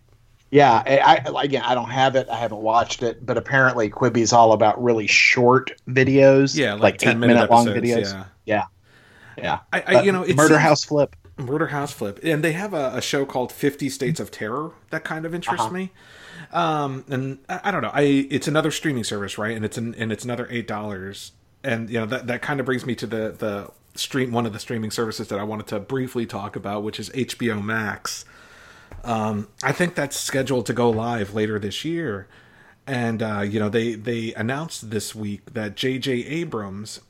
yeah, 0.57 0.83
I, 0.87 1.21
I 1.35 1.42
again 1.45 1.62
I 1.64 1.75
don't 1.75 1.90
have 1.90 2.16
it. 2.16 2.29
I 2.31 2.37
haven't 2.37 2.61
watched 2.62 3.03
it, 3.03 3.25
but 3.25 3.37
apparently 3.37 3.90
Quibi 3.90 4.19
is 4.19 4.33
all 4.33 4.53
about 4.53 4.83
really 4.83 5.07
short 5.07 5.73
videos. 5.88 6.57
Yeah, 6.57 6.75
like, 6.75 6.99
ten 6.99 7.16
eight 7.16 7.19
minute, 7.19 7.35
minute 7.35 7.51
long 7.51 7.66
videos. 7.66 8.12
Yeah, 8.12 8.25
Yeah, 8.47 8.64
yeah. 9.37 9.59
I, 9.73 9.83
I 9.99 10.03
you 10.03 10.12
know, 10.12 10.21
Murder 10.27 10.55
seems- 10.55 10.61
House 10.61 10.85
Flip. 10.85 11.14
Murder 11.38 11.66
House 11.66 11.92
Flip, 11.92 12.19
and 12.23 12.42
they 12.42 12.53
have 12.53 12.73
a, 12.73 12.92
a 12.95 13.03
show 13.03 13.27
called 13.27 13.53
Fifty 13.53 13.90
States 13.90 14.19
of 14.21 14.31
Terror 14.31 14.73
that 14.90 15.05
kind 15.05 15.27
of 15.27 15.35
interests 15.35 15.66
Uh-huh. 15.66 15.75
me. 15.75 15.92
Um, 16.53 17.05
and 17.11 17.38
I, 17.49 17.61
I 17.64 17.71
don't 17.71 17.83
know, 17.83 17.90
I 17.92 18.27
it's 18.31 18.49
another 18.49 18.71
streaming 18.71 19.05
service, 19.05 19.37
right? 19.37 19.55
And 19.55 19.62
it's 19.64 19.77
an, 19.77 19.95
and 19.97 20.11
it's 20.11 20.25
another 20.25 20.47
eight 20.51 20.66
dollars, 20.66 21.33
and 21.62 21.90
you 21.90 21.99
know 22.01 22.07
that 22.07 22.27
that 22.29 22.40
kind 22.40 22.59
of 22.61 22.64
brings 22.66 22.87
me 22.87 22.95
to 22.95 23.07
the 23.07 23.35
the 23.37 23.71
stream 23.99 24.33
one 24.33 24.47
of 24.47 24.53
the 24.55 24.59
streaming 24.59 24.90
services 24.90 25.29
that 25.29 25.38
I 25.38 25.42
wanted 25.42 25.66
to 25.69 25.81
briefly 25.81 26.25
talk 26.25 26.57
about, 26.57 26.83
which 26.83 26.99
is 26.99 27.11
HBO 27.11 27.62
Max. 27.62 28.25
Um, 29.07 29.49
I 29.62 29.73
think 29.73 29.95
that's 29.95 30.19
scheduled 30.19 30.66
to 30.66 30.73
go 30.73 30.90
live 30.90 31.33
later 31.33 31.59
this 31.59 31.85
year, 31.85 32.27
and 32.87 33.23
uh, 33.23 33.40
you 33.40 33.61
know 33.61 33.69
they 33.69 33.95
they 33.95 34.35
announced 34.35 34.90
this 34.90 35.14
week 35.14 35.55
that 35.55 35.77
J.J. 35.77 36.12
Abrams, 36.12 37.01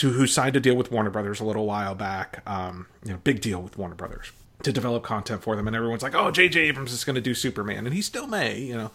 who, 0.00 0.10
who 0.10 0.26
signed 0.26 0.56
a 0.56 0.60
deal 0.60 0.74
with 0.74 0.90
Warner 0.90 1.10
Brothers 1.10 1.38
a 1.38 1.44
little 1.44 1.64
while 1.64 1.94
back, 1.94 2.42
um, 2.46 2.86
you 3.04 3.12
know, 3.12 3.20
big 3.22 3.40
deal 3.40 3.62
with 3.62 3.78
Warner 3.78 3.94
Brothers 3.94 4.32
to 4.64 4.72
develop 4.72 5.04
content 5.04 5.42
for 5.42 5.54
them, 5.54 5.68
and 5.68 5.76
everyone's 5.76 6.02
like, 6.02 6.16
"Oh, 6.16 6.32
J.J. 6.32 6.60
Abrams 6.62 6.92
is 6.92 7.04
going 7.04 7.14
to 7.14 7.20
do 7.20 7.32
Superman," 7.32 7.86
and 7.86 7.94
he 7.94 8.02
still 8.02 8.26
may, 8.26 8.58
you 8.58 8.76
know, 8.76 8.90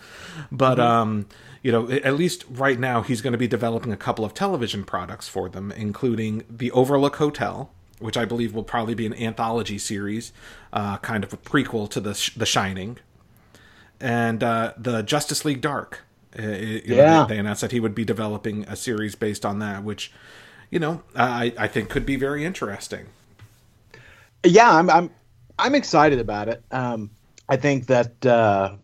but 0.51 0.77
um, 0.77 1.27
you 1.63 1.71
know, 1.71 1.89
at 1.89 2.15
least 2.15 2.43
right 2.49 2.77
now 2.77 3.01
he's 3.01 3.21
going 3.21 3.31
to 3.31 3.37
be 3.37 3.47
developing 3.47 3.93
a 3.93 3.97
couple 3.97 4.25
of 4.25 4.33
television 4.33 4.83
products 4.83 5.29
for 5.29 5.47
them, 5.47 5.71
including 5.71 6.43
the 6.49 6.69
Overlook 6.71 7.15
Hotel. 7.15 7.71
Which 8.01 8.17
I 8.17 8.25
believe 8.25 8.53
will 8.53 8.63
probably 8.63 8.95
be 8.95 9.05
an 9.05 9.13
anthology 9.13 9.77
series, 9.77 10.33
uh, 10.73 10.97
kind 10.97 11.23
of 11.23 11.31
a 11.33 11.37
prequel 11.37 11.89
to 11.91 11.99
the 12.01 12.31
the 12.35 12.45
Shining, 12.45 12.97
and 13.99 14.43
uh, 14.43 14.73
the 14.77 15.01
Justice 15.03 15.45
League 15.45 15.61
Dark. 15.61 16.01
Uh, 16.37 16.41
it- 16.43 16.87
know, 16.87 16.95
Yeah. 16.95 17.25
they, 17.27 17.35
they 17.35 17.39
announced 17.39 17.61
that 17.61 17.71
he 17.71 17.79
would 17.79 17.93
be 17.95 18.05
developing 18.05 18.63
a 18.67 18.75
series 18.75 19.15
based 19.15 19.45
on 19.45 19.59
that, 19.59 19.83
which 19.83 20.11
you 20.69 20.79
know 20.79 21.03
I, 21.15 21.53
I 21.57 21.67
think 21.67 21.89
could 21.89 22.05
be 22.05 22.15
very 22.15 22.43
interesting. 22.45 23.07
yeah, 24.45 24.71
I'm 24.75 24.89
I'm 24.89 25.09
I'm 25.59 25.75
excited 25.75 26.19
about 26.19 26.47
it. 26.49 26.63
Um, 26.71 27.11
I 27.49 27.57
think 27.57 27.87
that 27.87 28.25
uh, 28.25 28.75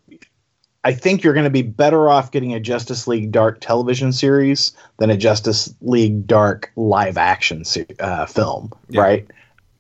I 0.87 0.93
think 0.93 1.21
you're 1.21 1.33
going 1.33 1.43
to 1.43 1.49
be 1.49 1.63
better 1.63 2.09
off 2.09 2.31
getting 2.31 2.53
a 2.53 2.61
Justice 2.61 3.07
League 3.07 3.29
Dark 3.29 3.59
television 3.59 4.13
series 4.13 4.71
than 4.99 5.09
a 5.09 5.17
Justice 5.17 5.73
League 5.81 6.25
Dark 6.25 6.71
live 6.77 7.17
action 7.17 7.65
se- 7.65 7.87
uh, 7.99 8.25
film, 8.25 8.71
Yeah. 8.87 9.01
right? 9.01 9.27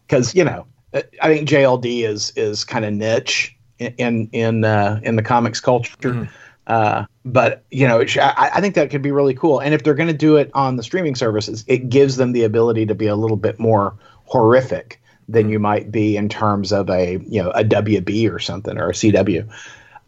Because 0.05 0.35
you 0.35 0.43
know, 0.43 0.65
uh, 0.93 1.03
I 1.21 1.33
think 1.33 1.47
JLD 1.47 2.03
is 2.05 2.33
is 2.35 2.65
kind 2.65 2.83
of 2.83 2.91
niche 2.93 3.55
in 3.79 3.93
in 3.97 4.29
in, 4.33 4.63
uh, 4.65 4.99
in 5.01 5.15
the 5.15 5.21
comics 5.23 5.61
culture. 5.61 6.29
Uh, 6.67 7.05
but 7.23 7.63
you 7.71 7.87
know, 7.87 8.01
I, 8.01 8.51
I 8.55 8.59
think 8.59 8.75
that 8.75 8.89
could 8.89 9.01
be 9.01 9.11
really 9.13 9.33
cool. 9.33 9.59
And 9.59 9.73
if 9.73 9.83
they're 9.85 9.93
going 9.93 10.07
to 10.11 10.13
do 10.13 10.35
it 10.35 10.51
on 10.53 10.75
the 10.75 10.83
streaming 10.83 11.15
services, 11.15 11.63
it 11.67 11.87
gives 11.87 12.17
them 12.17 12.33
the 12.33 12.43
ability 12.43 12.85
to 12.85 12.95
be 12.95 13.07
a 13.07 13.15
little 13.15 13.37
bit 13.37 13.57
more 13.59 13.95
horrific 14.25 14.99
than 15.29 15.47
you 15.49 15.59
might 15.59 15.89
be 15.89 16.17
in 16.17 16.27
terms 16.27 16.73
of 16.73 16.89
a 16.89 17.19
you 17.29 17.41
know 17.41 17.51
a 17.51 17.63
WB 17.63 18.29
or 18.29 18.39
something 18.39 18.77
or 18.77 18.89
a 18.89 18.93
CW. 18.93 19.47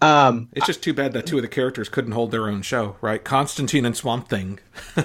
Um, 0.02 0.48
It's 0.54 0.66
just 0.66 0.82
too 0.82 0.94
bad 0.94 1.14
that 1.14 1.26
two 1.26 1.36
of 1.38 1.42
the 1.42 1.48
characters 1.50 1.90
couldn't 1.90 2.14
hold 2.14 2.32
their 2.32 2.48
own 2.48 2.62
show, 2.62 2.96
right? 3.02 3.24
Constantine 3.24 3.86
and 3.86 3.96
Swamp 3.98 4.30
Thing, 4.30 4.60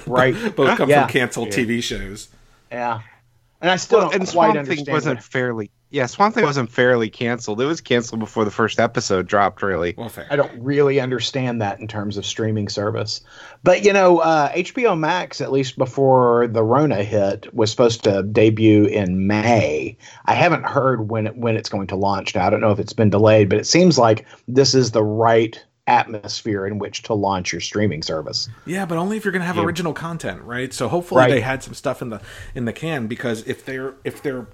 right? 0.07 0.35
both 0.57 0.77
come 0.79 0.89
Yeah. 0.89 1.03
from 1.03 1.13
canceled 1.13 1.49
TV 1.49 1.83
shows. 1.83 2.29
Yeah, 2.71 3.01
and 3.61 3.71
I 3.71 3.77
still 3.77 3.99
Well, 3.99 4.11
don't 4.11 4.21
and 4.21 4.23
quite 4.29 4.33
Swamp 4.33 4.57
understand. 4.59 4.87
Thing 4.87 4.93
wasn't 4.93 5.17
what- 5.19 5.25
fairly. 5.25 5.71
Yeah, 5.95 6.07
Swamp 6.07 6.35
Thing 6.35 6.43
wasn't 6.45 6.73
fairly 6.73 7.09
canceled. 7.09 7.61
It 7.61 7.67
was 7.67 7.81
canceled 7.81 8.19
before 8.19 8.45
the 8.45 8.51
first 8.51 8.81
episode 8.81 9.29
dropped. 9.29 9.63
Really. 9.63 9.95
Well, 9.97 10.09
fair. 10.09 10.27
I 10.29 10.35
don't 10.35 10.51
really 10.61 10.99
understand 10.99 11.63
that 11.63 11.79
in 11.79 11.87
terms 11.87 12.17
of 12.17 12.27
streaming 12.27 12.69
service. 12.69 13.21
But 13.63 13.85
you 13.85 13.93
know, 13.93 14.19
uh, 14.19 14.51
HBO 14.55 14.99
Max, 14.99 15.41
at 15.41 15.53
least 15.53 15.79
before 15.79 16.49
the 16.49 16.65
Rona 16.65 17.05
hit, 17.05 17.55
was 17.55 17.71
supposed 17.71 18.03
to 18.05 18.25
debut 18.25 18.87
in 18.87 19.29
May. 19.29 19.97
I 20.25 20.35
haven't 20.35 20.65
heard 20.65 21.09
when 21.11 21.29
it, 21.29 21.37
when 21.37 21.57
it's 21.57 21.69
going 21.69 21.87
to 21.87 21.97
launch 21.97 22.35
now. 22.35 22.45
I 22.45 22.51
don't 22.51 22.61
know 22.61 22.73
if 22.73 22.81
it's 22.81 22.93
been 22.93 23.11
delayed, 23.11 23.49
but 23.49 23.59
it 23.61 23.67
seems 23.67 23.97
like 23.97 24.27
this 24.49 24.75
is 24.75 24.91
the 24.91 25.05
right 25.05 25.63
atmosphere 25.87 26.67
in 26.67 26.79
which 26.79 27.03
to 27.05 27.15
launch 27.15 27.53
your 27.53 27.61
streaming 27.61 28.03
service. 28.03 28.49
Yeah, 28.67 28.85
but 28.85 28.99
only 28.99 29.17
if 29.17 29.25
you're 29.25 29.31
going 29.31 29.43
to 29.43 29.47
have 29.47 29.59
original 29.59 29.93
content, 29.93 30.43
right? 30.43 30.73
So 30.73 30.89
hopefully 30.89 31.21
Right. 31.21 31.31
they 31.31 31.41
had 31.41 31.63
some 31.63 31.75
stuff 31.75 32.03
in 32.03 32.09
the 32.11 32.21
in 32.53 32.65
the 32.65 32.73
can 32.73 33.07
because 33.07 33.47
if 33.47 33.65
their 33.65 33.95
if 34.03 34.21
their 34.21 34.49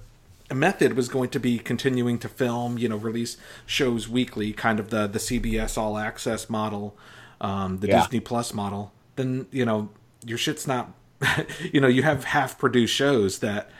method 0.54 0.94
was 0.94 1.08
going 1.08 1.30
to 1.30 1.40
be 1.40 1.58
continuing 1.58 2.18
to 2.20 2.28
film, 2.28 2.78
you 2.78 2.88
know, 2.88 2.96
release 2.96 3.36
shows 3.66 4.08
weekly, 4.08 4.52
kind 4.52 4.80
of 4.80 4.90
the 4.90 5.06
the 5.06 5.18
CBS 5.18 5.78
All 5.78 5.96
Access 5.98 6.50
model, 6.50 6.96
um, 7.40 7.78
the 7.78 7.88
Yeah. 7.88 8.00
Disney 8.02 8.20
Plus 8.20 8.52
model, 8.54 8.92
then 9.16 9.46
you 9.50 9.64
know 9.64 9.90
your 10.24 10.38
shit's 10.38 10.66
not. 10.66 10.92
you 11.72 11.80
know, 11.80 11.88
you 11.88 12.02
have 12.02 12.24
half 12.24 12.58
produced 12.58 12.94
shows 12.94 13.40
that 13.40 13.70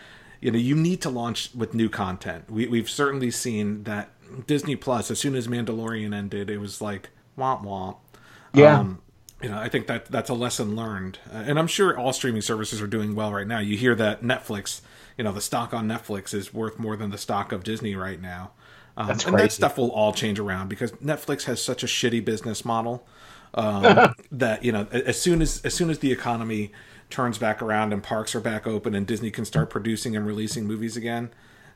you 0.40 0.50
know 0.50 0.58
you 0.58 0.74
need 0.74 1.00
to 1.02 1.08
launch 1.10 1.50
with 1.54 1.72
new 1.74 1.88
content. 1.88 2.50
We, 2.50 2.66
we've 2.66 2.90
certainly 2.90 3.30
seen 3.30 3.84
that 3.84 4.10
Disney 4.46 4.76
Plus, 4.76 5.10
as 5.10 5.18
soon 5.18 5.34
as 5.34 5.48
Mandalorian 5.48 6.14
ended, 6.14 6.50
it 6.50 6.58
was 6.58 6.80
like 6.80 7.08
womp 7.38 7.64
womp. 7.64 7.96
Yeah. 8.52 8.78
Um, 8.78 9.00
you 9.42 9.48
know, 9.48 9.58
I 9.58 9.70
think 9.70 9.86
that 9.86 10.04
that's 10.06 10.28
a 10.28 10.34
lesson 10.34 10.76
learned, 10.76 11.18
uh, 11.32 11.38
and 11.38 11.58
I'm 11.58 11.66
sure 11.66 11.98
all 11.98 12.12
streaming 12.12 12.42
services 12.42 12.82
are 12.82 12.86
doing 12.86 13.14
well 13.14 13.32
right 13.32 13.46
now. 13.46 13.58
You 13.58 13.74
hear 13.78 13.94
that 13.94 14.20
Netflix, 14.22 14.82
you 15.20 15.24
know, 15.24 15.32
the 15.32 15.40
stock 15.42 15.74
on 15.74 15.86
Netflix 15.86 16.32
is 16.32 16.54
worth 16.54 16.78
more 16.78 16.96
than 16.96 17.10
the 17.10 17.18
stock 17.18 17.52
of 17.52 17.62
Disney 17.62 17.94
right 17.94 18.18
now. 18.18 18.52
Um, 18.96 19.10
and 19.10 19.20
that 19.20 19.52
stuff 19.52 19.76
will 19.76 19.90
all 19.90 20.14
change 20.14 20.38
around 20.38 20.68
because 20.68 20.92
Netflix 20.92 21.44
has 21.44 21.62
such 21.62 21.82
a 21.82 21.86
shitty 21.86 22.24
business 22.24 22.64
model 22.64 23.06
um, 23.52 24.14
that 24.32 24.64
you 24.64 24.72
know, 24.72 24.86
as 24.90 25.20
soon 25.20 25.42
as 25.42 25.60
as 25.60 25.74
soon 25.74 25.90
as 25.90 25.98
the 25.98 26.10
economy 26.10 26.72
turns 27.10 27.36
back 27.36 27.60
around 27.60 27.92
and 27.92 28.02
parks 28.02 28.34
are 28.34 28.40
back 28.40 28.66
open 28.66 28.94
and 28.94 29.06
Disney 29.06 29.30
can 29.30 29.44
start 29.44 29.68
producing 29.68 30.16
and 30.16 30.26
releasing 30.26 30.66
movies 30.66 30.96
again, 30.96 31.28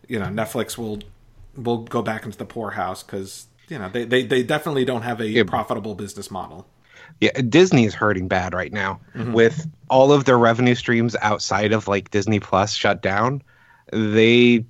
you 0.09 0.18
know, 0.18 0.28
Netflix 0.28 0.78
will 0.78 1.00
will 1.54 1.85
go 1.85 2.00
back 2.00 2.24
into 2.24 2.38
the 2.38 2.46
poorhouse 2.46 3.02
because 3.02 3.48
you 3.68 3.78
know 3.78 3.90
they, 3.90 4.07
they 4.07 4.22
they 4.22 4.42
definitely 4.42 4.87
don't 4.87 5.02
have 5.02 5.20
a 5.20 5.44
profitable 5.44 5.94
business 5.94 6.30
model. 6.30 6.66
Yeah, 7.20 7.32
Disney 7.42 7.84
is 7.84 7.94
hurting 7.94 8.28
bad 8.28 8.54
right 8.54 8.72
now 8.72 9.00
with 9.32 9.66
all 9.88 10.12
of 10.12 10.24
their 10.24 10.38
revenue 10.38 10.74
streams 10.74 11.16
outside 11.22 11.72
of 11.72 11.88
like 11.88 12.10
Disney 12.10 12.40
Plus 12.40 12.74
shut 12.74 13.02
down. 13.02 13.42
They, 13.92 14.64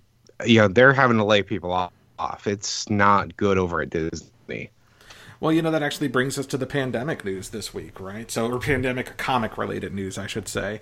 you 0.45 0.59
know, 0.61 0.69
they're 0.69 0.93
having 0.93 1.17
to 1.17 1.25
lay 1.25 1.43
people 1.43 1.73
off. 1.73 2.47
It's 2.47 2.89
not 2.89 3.37
good 3.37 3.59
over 3.59 3.81
at 3.81 3.91
Disney. 3.91 4.71
Well, 5.41 5.53
you 5.53 5.63
know 5.63 5.71
that 5.71 5.83
actually 5.83 6.09
brings 6.09 6.39
us 6.39 6.47
to 6.47 6.57
the 6.57 6.67
pandemic 6.67 7.25
news 7.25 7.51
this 7.51 7.75
week, 7.75 8.01
right? 8.01 8.31
So, 8.31 8.51
or 8.51 8.59
pandemic 8.61 9.17
comic 9.17 9.59
related 9.59 9.93
news, 9.93 10.17
I 10.17 10.27
should 10.27 10.49
say. 10.49 10.81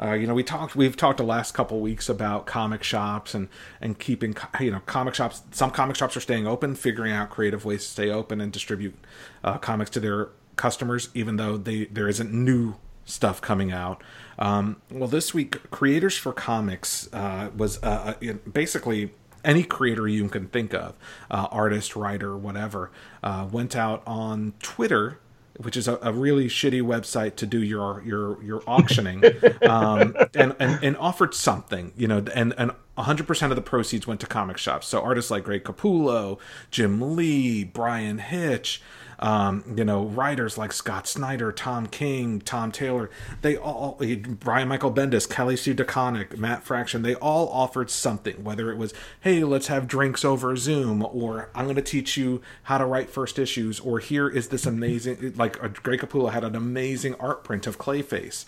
Uh, 0.00 0.12
you 0.12 0.26
know, 0.26 0.34
we 0.34 0.42
talked. 0.42 0.76
We've 0.76 0.96
talked 0.96 1.18
the 1.18 1.24
last 1.24 1.52
couple 1.52 1.80
weeks 1.80 2.08
about 2.08 2.46
comic 2.46 2.82
shops 2.82 3.34
and 3.34 3.48
and 3.80 3.98
keeping. 3.98 4.36
You 4.60 4.72
know, 4.72 4.80
comic 4.86 5.14
shops. 5.14 5.42
Some 5.50 5.70
comic 5.70 5.96
shops 5.96 6.16
are 6.16 6.20
staying 6.20 6.46
open, 6.46 6.74
figuring 6.74 7.12
out 7.12 7.30
creative 7.30 7.64
ways 7.64 7.82
to 7.84 7.88
stay 7.88 8.10
open 8.10 8.40
and 8.40 8.52
distribute 8.52 8.94
uh, 9.42 9.58
comics 9.58 9.90
to 9.90 10.00
their 10.00 10.28
customers, 10.56 11.08
even 11.14 11.36
though 11.36 11.56
they 11.56 11.86
there 11.86 12.08
isn't 12.08 12.32
new 12.32 12.74
stuff 13.04 13.40
coming 13.40 13.72
out. 13.72 14.02
Um, 14.38 14.80
well, 14.90 15.08
this 15.08 15.32
week, 15.34 15.70
Creators 15.70 16.16
for 16.16 16.32
Comics 16.32 17.08
uh, 17.12 17.50
was 17.56 17.82
uh, 17.82 18.14
uh, 18.20 18.32
basically 18.50 19.12
any 19.44 19.62
creator 19.62 20.08
you 20.08 20.28
can 20.28 20.48
think 20.48 20.72
of, 20.74 20.96
uh, 21.30 21.46
artist, 21.50 21.94
writer, 21.94 22.36
whatever, 22.36 22.90
uh, 23.22 23.46
went 23.50 23.76
out 23.76 24.02
on 24.06 24.54
Twitter, 24.60 25.20
which 25.58 25.76
is 25.76 25.86
a, 25.86 25.98
a 26.02 26.12
really 26.12 26.46
shitty 26.46 26.82
website 26.82 27.36
to 27.36 27.46
do 27.46 27.62
your 27.62 28.02
your 28.04 28.42
your 28.42 28.62
auctioning, 28.66 29.22
um, 29.68 30.16
and, 30.34 30.56
and 30.58 30.82
and 30.82 30.96
offered 30.96 31.34
something, 31.34 31.92
you 31.96 32.08
know, 32.08 32.24
and 32.34 32.54
and 32.56 32.72
100% 32.96 33.50
of 33.50 33.56
the 33.56 33.62
proceeds 33.62 34.06
went 34.06 34.20
to 34.20 34.26
comic 34.26 34.56
shops. 34.56 34.86
So 34.86 35.02
artists 35.02 35.30
like 35.30 35.42
Greg 35.44 35.64
Capullo, 35.64 36.38
Jim 36.70 37.16
Lee, 37.16 37.64
Bryan 37.64 38.18
Hitch, 38.18 38.80
um, 39.24 39.64
you 39.74 39.86
know, 39.86 40.04
writers 40.04 40.58
like 40.58 40.70
Scott 40.70 41.08
Snyder, 41.08 41.50
Tom 41.50 41.86
King, 41.86 42.42
Tom 42.42 42.70
Taylor, 42.70 43.08
they 43.40 43.56
all, 43.56 43.98
Brian 44.38 44.68
Michael 44.68 44.92
Bendis, 44.92 45.28
Kelly 45.28 45.56
Sue 45.56 45.74
DeConnick, 45.74 46.36
Matt 46.36 46.62
Fraction, 46.62 47.00
they 47.00 47.14
all 47.14 47.48
offered 47.48 47.88
something, 47.88 48.44
whether 48.44 48.70
it 48.70 48.76
was, 48.76 48.92
hey, 49.22 49.42
let's 49.42 49.68
have 49.68 49.88
drinks 49.88 50.26
over 50.26 50.54
Zoom, 50.56 51.02
or 51.02 51.48
I'm 51.54 51.64
going 51.64 51.76
to 51.76 51.82
teach 51.82 52.18
you 52.18 52.42
how 52.64 52.76
to 52.76 52.84
write 52.84 53.08
first 53.08 53.38
issues, 53.38 53.80
or 53.80 53.98
here 53.98 54.28
is 54.28 54.48
this 54.48 54.66
amazing, 54.66 55.32
like 55.36 55.56
Greg 55.82 56.00
Capullo 56.00 56.30
had 56.30 56.44
an 56.44 56.54
amazing 56.54 57.14
art 57.14 57.44
print 57.44 57.66
of 57.66 57.78
Clayface. 57.78 58.44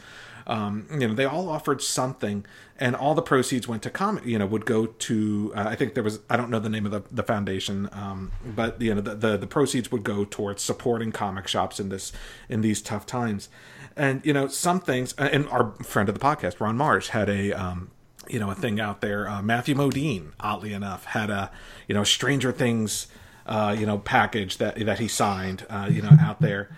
Um, 0.47 0.87
you 0.91 1.09
know, 1.09 1.15
they 1.15 1.25
all 1.25 1.49
offered 1.49 1.83
something, 1.83 2.45
and 2.79 2.95
all 2.95 3.15
the 3.15 3.23
proceeds 3.23 3.67
went 3.67 3.83
to 3.83 3.91
comic. 3.91 4.25
You 4.25 4.39
know, 4.39 4.47
would 4.47 4.65
go 4.65 4.87
to. 4.87 5.53
Uh, 5.57 5.65
I 5.69 5.75
think 5.75 5.95
there 5.95 6.05
was. 6.05 6.21
I 6.31 6.37
don't 6.37 6.51
know 6.51 6.61
the 6.61 6.69
name 6.69 6.87
of 6.87 6.93
the, 6.93 7.03
the 7.11 7.23
foundation, 7.23 7.89
um, 7.93 8.33
but 8.45 8.81
you 8.81 8.95
know, 8.95 9.01
the, 9.01 9.15
the 9.15 9.37
the 9.37 9.47
proceeds 9.47 9.91
would 9.91 10.05
go 10.05 10.25
towards 10.25 10.63
supporting 10.63 11.13
comic 11.13 11.49
shops 11.49 11.81
in 11.81 11.89
this 11.89 12.13
in 12.49 12.61
these 12.61 12.81
tough 12.81 13.07
times. 13.07 13.49
And 13.97 14.25
you 14.25 14.33
know, 14.33 14.47
some 14.47 14.81
things. 14.81 15.15
And 15.15 15.49
our 15.49 15.73
friend 15.83 16.09
of 16.09 16.15
the 16.15 16.21
podcast, 16.21 16.61
Ron 16.61 16.77
Marz, 16.79 17.09
had 17.09 17.29
a. 17.29 17.53
Um, 17.53 17.91
you 18.29 18.41
know, 18.41 18.51
a 18.51 18.57
thing 18.57 18.81
out 18.81 19.03
there. 19.03 19.29
Uh, 19.29 19.41
Matthew 19.41 19.77
Modine, 19.77 20.33
oddly 20.41 20.73
enough, 20.73 21.05
had 21.05 21.31
a 21.31 21.49
you 21.87 21.95
know 21.95 22.03
Stranger 22.03 22.51
Things, 22.51 23.07
uh, 23.47 23.77
you 23.79 23.87
know, 23.87 23.99
package 23.99 24.57
that 24.57 24.85
that 24.85 24.99
he 24.99 25.07
signed, 25.07 25.65
uh, 25.71 25.89
you 25.89 26.03
know, 26.03 26.11
out 26.21 26.41
there, 26.41 26.77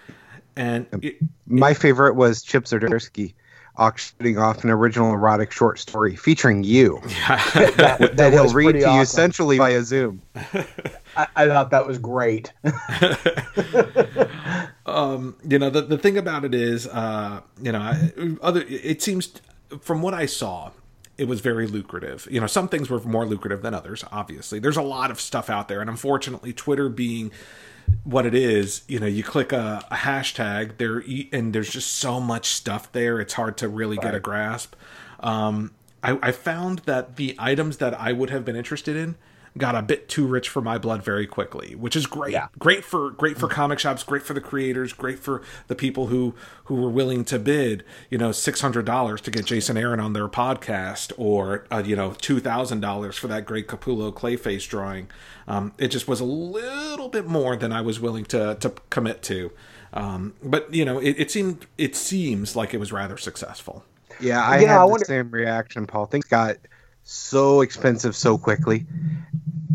and 0.56 0.86
it, 1.00 1.16
My 1.46 1.72
favorite 1.72 2.16
was 2.16 2.42
Chip 2.42 2.64
Zdarsky 2.64 3.32
auctioning 3.78 4.38
off 4.38 4.64
an 4.64 4.70
original 4.70 5.12
erotic 5.12 5.50
short 5.52 5.78
story 5.78 6.16
featuring 6.16 6.64
you 6.64 7.00
That, 7.28 8.12
that 8.16 8.32
he'll 8.32 8.52
read 8.52 8.64
pretty 8.64 8.80
to 8.80 8.84
you 8.84 8.90
awesome. 8.90 9.02
essentially 9.02 9.58
via 9.58 9.82
Zoom. 9.82 10.20
I, 11.16 11.26
I 11.36 11.46
thought 11.46 11.70
that 11.70 11.86
was 11.86 11.98
great. 11.98 12.52
you 15.48 15.58
know 15.58 15.70
the 15.70 15.82
the 15.82 15.98
thing 15.98 16.18
about 16.18 16.44
it 16.44 16.54
is 16.54 16.86
uh 16.88 17.40
you 17.62 17.72
know 17.72 17.94
other 18.42 18.64
it 18.68 19.02
seems 19.02 19.32
from 19.80 20.02
what 20.02 20.14
i 20.14 20.26
saw 20.26 20.70
it 21.16 21.26
was 21.26 21.40
very 21.40 21.66
lucrative 21.66 22.26
you 22.30 22.40
know 22.40 22.46
some 22.46 22.68
things 22.68 22.90
were 22.90 23.00
more 23.00 23.26
lucrative 23.26 23.62
than 23.62 23.74
others 23.74 24.04
obviously 24.10 24.58
there's 24.58 24.76
a 24.76 24.82
lot 24.82 25.10
of 25.10 25.20
stuff 25.20 25.50
out 25.50 25.68
there 25.68 25.80
and 25.80 25.90
unfortunately 25.90 26.52
twitter 26.52 26.88
being 26.88 27.30
what 28.04 28.26
it 28.26 28.34
is 28.34 28.82
you 28.88 28.98
know 28.98 29.06
you 29.06 29.22
click 29.22 29.52
a, 29.52 29.84
a 29.90 29.96
hashtag 29.96 30.78
there 30.78 31.02
and 31.32 31.52
there's 31.52 31.70
just 31.70 31.94
so 31.94 32.20
much 32.20 32.46
stuff 32.46 32.90
there 32.92 33.20
it's 33.20 33.34
hard 33.34 33.56
to 33.56 33.68
really 33.68 33.96
get 33.96 34.14
a 34.14 34.20
grasp. 34.20 34.74
Um 35.20 35.72
I, 36.02 36.16
I 36.22 36.32
found 36.32 36.80
that 36.80 37.16
the 37.16 37.34
items 37.38 37.78
that 37.78 37.98
i 38.00 38.12
would 38.12 38.30
have 38.30 38.44
been 38.44 38.56
interested 38.56 38.96
in 38.96 39.16
got 39.58 39.74
a 39.74 39.82
bit 39.82 40.08
too 40.08 40.26
rich 40.26 40.48
for 40.48 40.62
my 40.62 40.78
blood 40.78 41.02
very 41.02 41.26
quickly, 41.26 41.74
which 41.74 41.96
is 41.96 42.06
great. 42.06 42.32
Yeah. 42.32 42.48
Great 42.58 42.84
for 42.84 43.10
great 43.10 43.38
for 43.38 43.48
comic 43.48 43.78
shops, 43.78 44.02
great 44.02 44.22
for 44.22 44.34
the 44.34 44.40
creators, 44.40 44.92
great 44.92 45.18
for 45.18 45.42
the 45.66 45.74
people 45.74 46.06
who 46.06 46.34
who 46.64 46.76
were 46.76 46.90
willing 46.90 47.24
to 47.26 47.38
bid, 47.38 47.84
you 48.10 48.18
know, 48.18 48.32
six 48.32 48.60
hundred 48.60 48.86
dollars 48.86 49.20
to 49.22 49.30
get 49.30 49.44
Jason 49.46 49.76
Aaron 49.76 50.00
on 50.00 50.12
their 50.12 50.28
podcast, 50.28 51.12
or 51.16 51.66
uh, 51.70 51.82
you 51.84 51.96
know, 51.96 52.12
two 52.12 52.40
thousand 52.40 52.80
dollars 52.80 53.16
for 53.16 53.28
that 53.28 53.44
great 53.44 53.68
Capullo 53.68 54.12
clayface 54.12 54.68
drawing. 54.68 55.08
Um, 55.46 55.72
it 55.78 55.88
just 55.88 56.08
was 56.08 56.20
a 56.20 56.24
little 56.24 57.08
bit 57.08 57.26
more 57.26 57.56
than 57.56 57.72
I 57.72 57.80
was 57.80 58.00
willing 58.00 58.24
to 58.26 58.56
to 58.60 58.72
commit 58.90 59.22
to. 59.24 59.52
Um, 59.92 60.34
but 60.42 60.72
you 60.72 60.84
know, 60.84 60.98
it, 60.98 61.16
it 61.18 61.30
seemed 61.30 61.66
it 61.78 61.96
seems 61.96 62.54
like 62.54 62.74
it 62.74 62.78
was 62.78 62.92
rather 62.92 63.16
successful. 63.16 63.84
Yeah, 64.20 64.42
I 64.44 64.58
Yeah, 64.58 64.68
had 64.68 64.82
I 64.82 64.86
the 64.86 64.98
same 64.98 65.30
reaction, 65.30 65.86
Paul. 65.86 66.06
Things 66.06 66.26
got 66.26 66.56
so 67.04 67.62
expensive 67.62 68.14
so 68.14 68.36
quickly. 68.36 68.86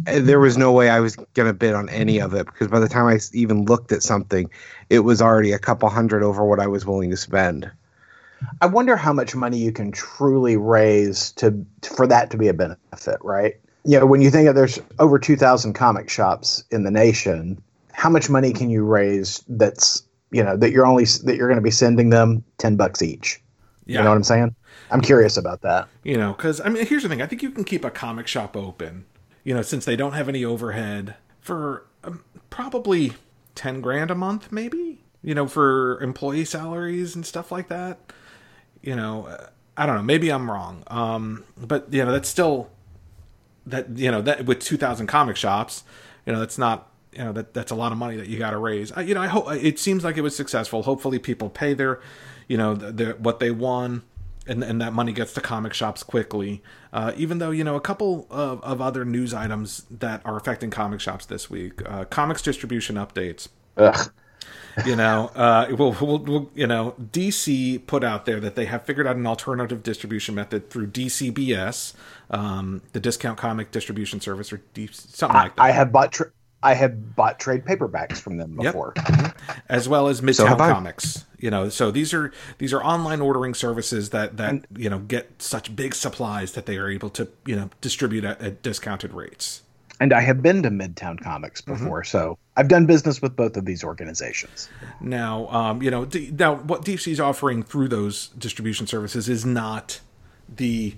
And 0.08 0.28
There 0.28 0.40
was 0.40 0.58
no 0.58 0.72
way 0.72 0.90
I 0.90 1.00
was 1.00 1.16
going 1.16 1.48
to 1.48 1.54
bid 1.54 1.74
on 1.74 1.90
any 1.90 2.20
of 2.20 2.34
it 2.34 2.46
because 2.46 2.68
by 2.68 2.80
the 2.80 2.90
time 2.90 3.06
I 3.06 3.20
even 3.34 3.66
looked 3.66 3.92
at 3.92 4.04
something, 4.04 4.50
it 4.90 5.00
was 5.00 5.22
already 5.22 5.52
a 5.52 5.60
couple 5.60 5.90
hundred 5.90 6.24
over 6.24 6.46
what 6.46 6.60
I 6.60 6.68
was 6.68 6.86
willing 6.86 7.10
to 7.12 7.18
spend. 7.18 7.70
I 8.62 8.66
wonder 8.66 8.96
how 8.98 9.14
much 9.14 9.36
money 9.36 9.58
you 9.58 9.72
can 9.72 9.92
truly 9.92 10.58
raise 10.58 11.32
to 11.34 11.66
for 11.84 12.08
that 12.08 12.30
to 12.32 12.38
be 12.38 12.48
a 12.48 12.54
benefit, 12.54 13.18
right? 13.22 13.56
You 13.86 14.00
know, 14.00 14.06
when 14.06 14.22
you 14.22 14.30
think 14.32 14.48
of 14.50 14.56
there's 14.56 14.80
over 15.00 15.20
2,000 15.20 15.74
comic 15.74 16.10
shops 16.10 16.64
in 16.72 16.84
the 16.84 16.92
nation, 16.92 17.62
how 17.92 18.10
much 18.10 18.30
money 18.30 18.52
can 18.52 18.70
you 18.70 18.84
raise 18.84 19.44
that's, 19.48 20.04
you 20.32 20.44
know, 20.44 20.58
that 20.58 20.72
you're 20.72 20.86
only 20.86 21.06
that 21.24 21.36
you're 21.38 21.48
going 21.48 21.58
to 21.60 21.64
be 21.64 21.72
sending 21.72 22.10
them 22.10 22.44
10 22.58 22.76
bucks 22.76 23.02
each? 23.02 23.42
Yeah. 23.86 24.00
You 24.00 24.04
know 24.04 24.10
what 24.10 24.18
I'm 24.18 24.24
saying? 24.24 24.56
I'm 24.92 25.02
curious 25.02 25.38
about 25.38 25.62
that. 25.62 25.88
you 26.04 26.18
know 26.18 26.34
because 26.34 26.62
i 26.62 26.70
mean 26.70 26.86
here's 26.86 27.04
the 27.04 27.10
thing 27.10 27.22
i 27.22 27.26
think 27.26 27.42
you 27.42 27.50
can 27.50 27.64
keep 27.64 27.84
a 27.84 27.90
comic 27.90 28.28
shop 28.28 28.56
open 28.56 29.06
you 29.44 29.54
know 29.54 29.62
since 29.62 29.86
they 29.86 29.96
don't 29.96 30.14
have 30.14 30.30
any 30.30 30.44
overhead 30.44 31.16
for 31.40 31.86
um, 32.04 32.24
probably 32.50 33.14
10 33.56 33.82
grand 33.82 34.10
a 34.12 34.16
month 34.16 34.52
maybe 34.52 35.04
you 35.22 35.34
know 35.36 35.48
for 35.48 36.02
employee 36.02 36.46
salaries 36.46 37.16
and 37.16 37.26
stuff 37.26 37.52
like 37.52 37.68
that. 37.70 38.00
You 38.82 38.96
know 38.96 39.28
uh, 39.28 39.48
i 39.78 39.86
don't 39.86 39.96
know 39.96 40.04
maybe 40.04 40.30
i'm 40.30 40.50
wrong. 40.52 40.84
Um 40.88 41.44
but 41.58 41.92
you 41.94 42.04
know 42.04 42.12
that's 42.12 42.30
still 42.30 42.70
that 43.66 43.98
you 43.98 44.12
know 44.12 44.22
that 44.22 44.46
with 44.46 44.60
2000 44.60 45.08
comic 45.08 45.38
shops 45.38 45.84
you 46.26 46.34
know 46.34 46.40
that's 46.40 46.58
not 46.58 46.90
you 47.14 47.24
know 47.24 47.32
that 47.32 47.54
that's 47.54 47.72
a 47.72 47.76
lot 47.76 47.92
of 47.92 47.98
money 47.98 48.18
that 48.18 48.28
you 48.28 48.38
got 48.38 48.52
to 48.52 48.58
raise. 48.58 48.92
I, 48.92 49.02
you 49.02 49.14
know 49.14 49.22
i 49.22 49.28
hope 49.28 49.52
it 49.52 49.80
seems 49.80 50.04
like 50.04 50.18
it 50.18 50.22
was 50.22 50.36
successful. 50.36 50.84
Hopefully 50.84 51.20
people 51.20 51.50
pay 51.50 51.74
their 51.74 52.02
you 52.48 52.58
know 52.58 52.74
the, 52.76 52.92
the, 52.92 53.06
what 53.14 53.40
they 53.40 53.52
won 53.52 54.04
and, 54.48 54.64
and 54.64 54.82
that 54.82 54.94
money 54.94 55.12
gets 55.12 55.34
to 55.34 55.42
comic 55.42 55.74
shops 55.74 56.04
quickly 56.04 56.62
uh, 56.92 57.12
even 57.16 57.38
though 57.40 57.52
you 57.52 57.64
know 57.64 57.76
a 57.76 57.82
couple 57.82 58.28
of, 58.30 58.62
of 58.64 58.82
other 58.82 59.06
news 59.06 59.34
items 59.34 59.86
that 59.90 60.22
are 60.26 60.38
affecting 60.38 60.70
comic 60.70 61.00
shops 61.00 61.26
this 61.26 61.50
week 61.50 61.82
uh, 61.90 62.06
comics 62.06 62.42
distribution 62.42 62.96
updates 62.96 63.48
Ugh. 63.78 64.12
you 64.86 64.96
know, 64.96 65.28
uh, 65.36 65.68
we'll, 65.78 65.96
we'll, 66.02 66.18
we'll, 66.20 66.52
you 66.56 66.68
know, 66.68 66.96
DC 67.00 67.86
put 67.88 68.04
out 68.04 68.26
there 68.26 68.40
that 68.40 68.56
they 68.56 68.66
have 68.66 68.84
figured 68.84 69.06
out 69.08 69.16
an 69.16 69.26
alternative 69.26 69.84
distribution 69.84 70.36
method 70.36 70.70
through 70.70 70.88
DCBS, 70.88 71.94
um, 72.32 72.82
the 72.92 73.00
Discount 73.00 73.38
Comic 73.38 73.72
Distribution 73.72 74.20
Service, 74.20 74.52
or 74.52 74.62
D- 74.74 74.90
something 74.92 75.36
I, 75.36 75.44
like 75.44 75.56
that, 75.56 75.62
I 75.62 75.72
have 75.72 75.92
bought 75.92 76.12
tra- 76.12 76.32
I 76.62 76.74
have 76.74 77.16
bought 77.16 77.40
trade 77.40 77.66
paperbacks 77.66 78.18
from 78.18 78.38
them 78.38 78.58
Yep. 78.60 78.74
before. 78.74 78.94
as 79.70 79.88
well 79.90 80.08
as 80.08 80.18
So 80.20 80.24
Midtown 80.26 80.60
I. 80.60 80.72
Comics. 80.72 81.26
You 81.44 81.52
know, 81.52 81.68
so 81.68 81.92
these 81.92 82.14
are 82.14 82.32
these 82.58 82.72
are 82.72 82.82
online 82.82 83.20
ordering 83.20 83.54
services 83.54 84.12
that 84.12 84.38
that 84.38 84.64
you 84.78 84.90
know 84.90 85.00
get 85.00 85.42
such 85.42 85.76
big 85.76 85.94
supplies 85.94 86.54
that 86.54 86.68
they 86.68 86.78
are 86.78 86.90
able 86.90 87.10
to 87.10 87.28
you 87.46 87.58
know 87.58 87.70
distribute 87.82 88.24
at, 88.24 88.42
at 88.42 88.62
discounted 88.62 89.12
rates. 89.12 89.62
And 90.00 90.14
I 90.14 90.22
have 90.22 90.42
been 90.42 90.64
to 90.64 90.70
Midtown 90.70 91.22
Comics 91.22 91.60
before, 91.60 92.06
so 92.06 92.38
I've 92.56 92.70
done 92.70 92.86
business 92.86 93.22
with 93.22 93.36
both 93.36 93.58
of 93.58 93.66
these 93.66 93.84
organizations. 93.84 94.70
Now, 95.02 95.50
um, 95.50 95.84
you 95.84 95.92
know, 95.92 96.06
D- 96.06 96.32
now 96.34 96.56
what 96.56 96.86
DC 96.86 97.12
is 97.12 97.20
offering 97.20 97.62
through 97.62 97.90
those 97.90 98.30
distribution 98.30 98.88
services 98.88 99.28
is 99.28 99.46
not 99.46 100.00
the 100.48 100.96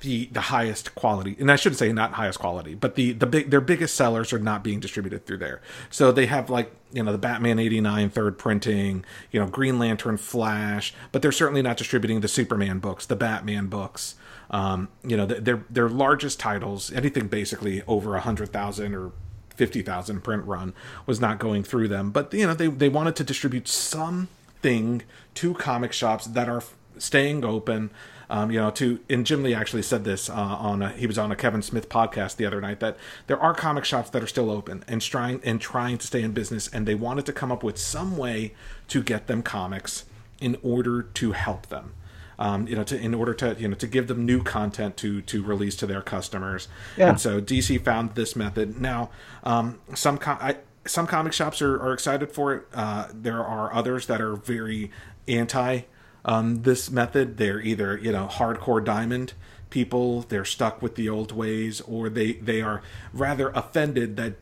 the 0.00 0.26
the 0.26 0.42
highest 0.42 0.94
quality, 0.94 1.36
and 1.38 1.50
I 1.50 1.56
shouldn't 1.56 1.78
say 1.78 1.92
not 1.92 2.12
highest 2.12 2.38
quality, 2.38 2.74
but 2.74 2.94
the 2.96 3.12
the 3.12 3.26
big 3.26 3.50
their 3.50 3.60
biggest 3.60 3.94
sellers 3.94 4.32
are 4.32 4.38
not 4.38 4.62
being 4.62 4.80
distributed 4.80 5.26
through 5.26 5.38
there. 5.38 5.62
So 5.90 6.12
they 6.12 6.26
have 6.26 6.50
like 6.50 6.70
you 6.92 7.02
know 7.02 7.12
the 7.12 7.18
Batman 7.18 7.58
eighty 7.58 7.80
nine 7.80 8.10
third 8.10 8.38
printing, 8.38 9.04
you 9.30 9.40
know 9.40 9.46
Green 9.46 9.78
Lantern, 9.78 10.16
Flash, 10.18 10.92
but 11.12 11.22
they're 11.22 11.32
certainly 11.32 11.62
not 11.62 11.76
distributing 11.76 12.20
the 12.20 12.28
Superman 12.28 12.78
books, 12.78 13.06
the 13.06 13.16
Batman 13.16 13.66
books. 13.66 14.16
Um, 14.50 14.88
you 15.02 15.16
know, 15.16 15.26
th- 15.26 15.42
their 15.42 15.64
their 15.70 15.88
largest 15.88 16.38
titles, 16.38 16.92
anything 16.92 17.28
basically 17.28 17.82
over 17.86 18.16
a 18.16 18.20
hundred 18.20 18.52
thousand 18.52 18.94
or 18.94 19.12
fifty 19.54 19.82
thousand 19.82 20.22
print 20.22 20.44
run, 20.44 20.74
was 21.06 21.20
not 21.20 21.38
going 21.38 21.64
through 21.64 21.88
them. 21.88 22.10
But 22.10 22.32
you 22.34 22.46
know, 22.46 22.54
they 22.54 22.68
they 22.68 22.88
wanted 22.88 23.16
to 23.16 23.24
distribute 23.24 23.66
something 23.66 25.02
to 25.34 25.54
comic 25.54 25.92
shops 25.92 26.26
that 26.26 26.48
are 26.48 26.62
staying 26.98 27.44
open. 27.44 27.90
Um, 28.28 28.50
you 28.50 28.58
know, 28.58 28.70
to 28.72 28.98
and 29.08 29.24
Jim 29.24 29.44
Lee 29.44 29.54
actually 29.54 29.82
said 29.82 30.02
this 30.02 30.28
uh, 30.28 30.34
on 30.34 30.82
a, 30.82 30.90
he 30.90 31.06
was 31.06 31.16
on 31.16 31.30
a 31.30 31.36
Kevin 31.36 31.62
Smith 31.62 31.88
podcast 31.88 32.36
the 32.36 32.44
other 32.44 32.60
night 32.60 32.80
that 32.80 32.96
there 33.28 33.38
are 33.38 33.54
comic 33.54 33.84
shops 33.84 34.10
that 34.10 34.20
are 34.20 34.26
still 34.26 34.50
open 34.50 34.82
and 34.88 35.00
trying 35.00 35.40
and 35.44 35.60
trying 35.60 35.96
to 35.98 36.06
stay 36.06 36.22
in 36.22 36.32
business, 36.32 36.68
and 36.68 36.86
they 36.86 36.96
wanted 36.96 37.24
to 37.26 37.32
come 37.32 37.52
up 37.52 37.62
with 37.62 37.78
some 37.78 38.16
way 38.16 38.52
to 38.88 39.02
get 39.02 39.28
them 39.28 39.42
comics 39.42 40.06
in 40.40 40.56
order 40.62 41.02
to 41.02 41.32
help 41.32 41.66
them 41.66 41.94
um, 42.38 42.66
you 42.68 42.76
know, 42.76 42.84
to 42.84 42.98
in 42.98 43.14
order 43.14 43.34
to 43.34 43.56
you 43.58 43.68
know 43.68 43.74
to 43.74 43.86
give 43.86 44.08
them 44.08 44.26
new 44.26 44.42
content 44.42 44.96
to 44.98 45.22
to 45.22 45.42
release 45.42 45.76
to 45.76 45.86
their 45.86 46.02
customers. 46.02 46.68
Yeah. 46.96 47.10
And 47.10 47.20
so 47.20 47.40
DC 47.40 47.82
found 47.84 48.14
this 48.14 48.36
method. 48.36 48.80
Now, 48.80 49.10
um, 49.44 49.80
some 49.94 50.18
com- 50.18 50.38
I, 50.40 50.56
some 50.86 51.06
comic 51.06 51.32
shops 51.32 51.60
are, 51.62 51.80
are 51.80 51.92
excited 51.92 52.32
for 52.32 52.54
it. 52.54 52.66
Uh, 52.74 53.08
there 53.12 53.44
are 53.44 53.72
others 53.72 54.06
that 54.06 54.20
are 54.20 54.36
very 54.36 54.90
anti 55.26 55.82
um, 56.26 56.62
this 56.62 56.90
method. 56.90 57.38
They're 57.38 57.60
either 57.60 57.96
you 57.96 58.12
know 58.12 58.28
hardcore 58.30 58.84
diamond 58.84 59.32
people. 59.70 60.22
They're 60.22 60.44
stuck 60.44 60.82
with 60.82 60.96
the 60.96 61.08
old 61.08 61.32
ways, 61.32 61.80
or 61.82 62.10
they 62.10 62.34
they 62.34 62.60
are 62.60 62.82
rather 63.14 63.48
offended 63.50 64.16
that 64.16 64.34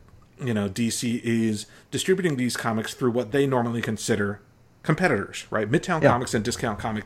you 0.43 0.53
know 0.53 0.67
DC 0.67 1.21
is 1.23 1.67
distributing 1.91 2.35
these 2.35 2.57
comics 2.57 2.93
through 2.93 3.11
what 3.11 3.31
they 3.31 3.47
normally 3.47 3.81
consider 3.81 4.41
competitors, 4.83 5.45
right? 5.49 5.69
Midtown 5.71 6.01
Yeah. 6.01 6.09
Comics 6.09 6.33
and 6.33 6.43
Discount 6.43 6.77
Comic, 6.79 7.05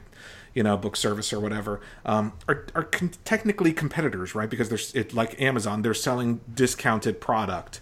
you 0.53 0.63
know, 0.63 0.75
book 0.77 0.95
service 0.95 1.31
or 1.31 1.39
whatever, 1.39 1.79
um, 2.05 2.33
are 2.47 2.65
are 2.73 2.83
con- 2.83 3.11
technically 3.25 3.73
competitors, 3.73 4.33
right? 4.33 4.49
Because 4.49 4.69
there's 4.69 4.93
it 4.95 5.13
like 5.13 5.39
Amazon, 5.41 5.81
they're 5.81 5.93
selling 5.93 6.41
discounted 6.53 7.21
product 7.21 7.81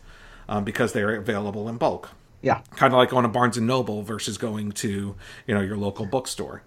um, 0.49 0.63
because 0.63 0.93
they're 0.93 1.15
available 1.15 1.69
in 1.69 1.77
bulk. 1.77 2.09
Yeah. 2.41 2.61
Kind 2.75 2.93
of 2.93 2.97
like 2.97 3.09
going 3.09 3.23
to 3.23 3.29
Barnes 3.29 3.57
and 3.57 3.65
Noble 3.65 4.03
versus 4.03 4.37
going 4.37 4.71
to 4.73 5.15
you 5.47 5.53
know 5.55 5.61
your 5.61 5.77
local 5.77 6.05
bookstore. 6.05 6.63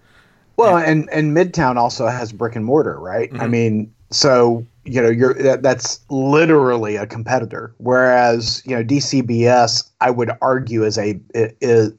Well, 0.61 0.77
and 0.77 1.09
and 1.11 1.37
Midtown 1.37 1.77
also 1.77 2.07
has 2.07 2.33
brick 2.33 2.55
and 2.55 2.64
mortar, 2.64 2.99
right? 2.99 3.31
I 3.40 3.46
mean, 3.46 3.92
so 4.11 4.66
you 4.85 5.01
know, 5.01 5.09
you're 5.09 5.35
that, 5.35 5.62
that's 5.62 6.01
literally 6.11 6.96
a 6.96 7.07
competitor. 7.07 7.75
Whereas 7.79 8.62
you 8.66 8.77
know, 8.77 8.85
DCBS, 8.85 9.88
I 10.01 10.11
would 10.11 10.31
argue, 10.42 10.85
is 10.85 10.99
a 10.99 11.18
is 11.35 11.92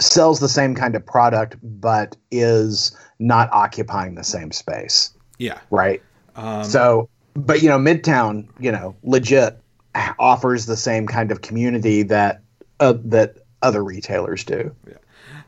sells 0.00 0.40
the 0.40 0.48
same 0.48 0.74
kind 0.74 0.94
of 0.96 1.04
product, 1.04 1.56
but 1.62 2.16
is 2.30 2.96
not 3.18 3.48
occupying 3.52 4.14
the 4.14 4.24
same 4.24 4.50
space, 4.50 5.12
Yeah. 5.38 5.58
right? 5.70 6.02
Um, 6.34 6.64
so, 6.64 7.08
but 7.34 7.62
you 7.62 7.68
know, 7.68 7.78
Midtown, 7.78 8.48
you 8.58 8.72
know, 8.72 8.96
legit 9.02 9.58
offers 10.18 10.66
the 10.66 10.76
same 10.76 11.06
kind 11.06 11.30
of 11.30 11.42
community 11.42 12.02
that 12.04 12.42
uh, 12.80 12.94
that 13.04 13.36
other 13.62 13.84
retailers 13.84 14.44
do. 14.44 14.74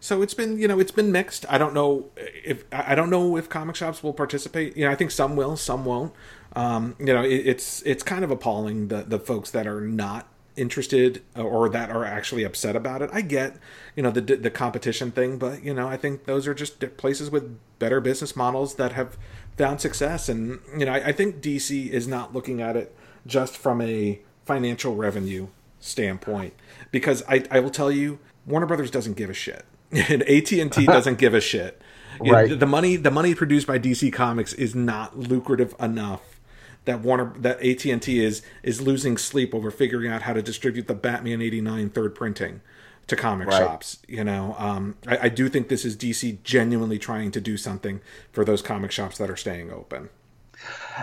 So 0.04 0.20
it's 0.20 0.34
been, 0.34 0.58
you 0.58 0.68
know, 0.68 0.78
it's 0.78 0.90
been 0.90 1.10
mixed. 1.10 1.46
I 1.48 1.56
don't 1.56 1.72
know 1.72 2.10
if 2.44 2.66
I 2.70 2.94
don't 2.94 3.08
know 3.08 3.38
if 3.38 3.48
comic 3.48 3.74
shops 3.74 4.02
will 4.02 4.12
participate. 4.12 4.76
You 4.76 4.84
know, 4.84 4.90
I 4.90 4.96
think 4.96 5.10
some 5.10 5.34
will, 5.34 5.56
some 5.56 5.86
won't. 5.86 6.12
Um, 6.54 6.94
you 6.98 7.06
know, 7.06 7.22
it, 7.22 7.46
it's 7.46 7.80
it's 7.86 8.02
kind 8.02 8.22
of 8.22 8.30
appalling 8.30 8.88
the 8.88 9.04
the 9.04 9.18
folks 9.18 9.50
that 9.52 9.66
are 9.66 9.80
not 9.80 10.28
interested 10.56 11.22
or 11.34 11.70
that 11.70 11.88
are 11.88 12.04
actually 12.04 12.44
upset 12.44 12.76
about 12.76 13.00
it. 13.00 13.08
I 13.14 13.22
get, 13.22 13.56
you 13.96 14.02
know, 14.02 14.10
the 14.10 14.20
the 14.20 14.50
competition 14.50 15.10
thing, 15.10 15.38
but 15.38 15.64
you 15.64 15.72
know, 15.72 15.88
I 15.88 15.96
think 15.96 16.26
those 16.26 16.46
are 16.46 16.52
just 16.52 16.80
places 16.98 17.30
with 17.30 17.58
better 17.78 17.98
business 18.02 18.36
models 18.36 18.74
that 18.74 18.92
have 18.92 19.16
found 19.56 19.80
success. 19.80 20.28
And 20.28 20.60
you 20.76 20.84
know, 20.84 20.92
I, 20.92 21.06
I 21.06 21.12
think 21.12 21.40
DC 21.40 21.88
is 21.88 22.06
not 22.06 22.34
looking 22.34 22.60
at 22.60 22.76
it 22.76 22.94
just 23.26 23.56
from 23.56 23.80
a 23.80 24.20
financial 24.44 24.96
revenue 24.96 25.46
standpoint 25.80 26.52
because 26.90 27.22
I, 27.26 27.44
I 27.50 27.60
will 27.60 27.70
tell 27.70 27.90
you 27.90 28.18
Warner 28.44 28.66
Brothers 28.66 28.90
doesn't 28.90 29.14
give 29.14 29.30
a 29.30 29.34
shit 29.34 29.64
and 29.92 30.22
AT&T 30.22 30.86
doesn't 30.86 31.18
give 31.18 31.34
a 31.34 31.40
shit. 31.40 31.80
You 32.22 32.32
know, 32.32 32.46
the 32.54 32.66
money 32.66 32.96
the 32.96 33.10
money 33.10 33.34
produced 33.34 33.66
by 33.66 33.78
DC 33.78 34.12
Comics 34.12 34.52
is 34.52 34.74
not 34.74 35.18
lucrative 35.18 35.74
enough 35.80 36.40
that 36.84 37.00
Warner 37.00 37.32
that 37.38 37.60
AT&T 37.64 38.22
is 38.24 38.42
is 38.62 38.80
losing 38.80 39.16
sleep 39.16 39.54
over 39.54 39.70
figuring 39.70 40.10
out 40.10 40.22
how 40.22 40.32
to 40.32 40.42
distribute 40.42 40.86
the 40.86 40.94
Batman 40.94 41.42
89 41.42 41.90
third 41.90 42.14
printing 42.14 42.60
to 43.06 43.16
comic 43.16 43.48
Right. 43.48 43.58
shops 43.58 43.98
you 44.06 44.22
know? 44.24 44.54
Um, 44.58 44.96
I, 45.06 45.18
I 45.22 45.28
do 45.28 45.48
think 45.48 45.68
this 45.68 45.84
is 45.84 45.96
DC 45.96 46.42
genuinely 46.42 46.98
trying 46.98 47.30
to 47.32 47.40
do 47.40 47.56
something 47.56 48.00
for 48.32 48.44
those 48.44 48.62
comic 48.62 48.92
shops 48.92 49.18
that 49.18 49.28
are 49.30 49.36
staying 49.36 49.72
open. 49.72 50.08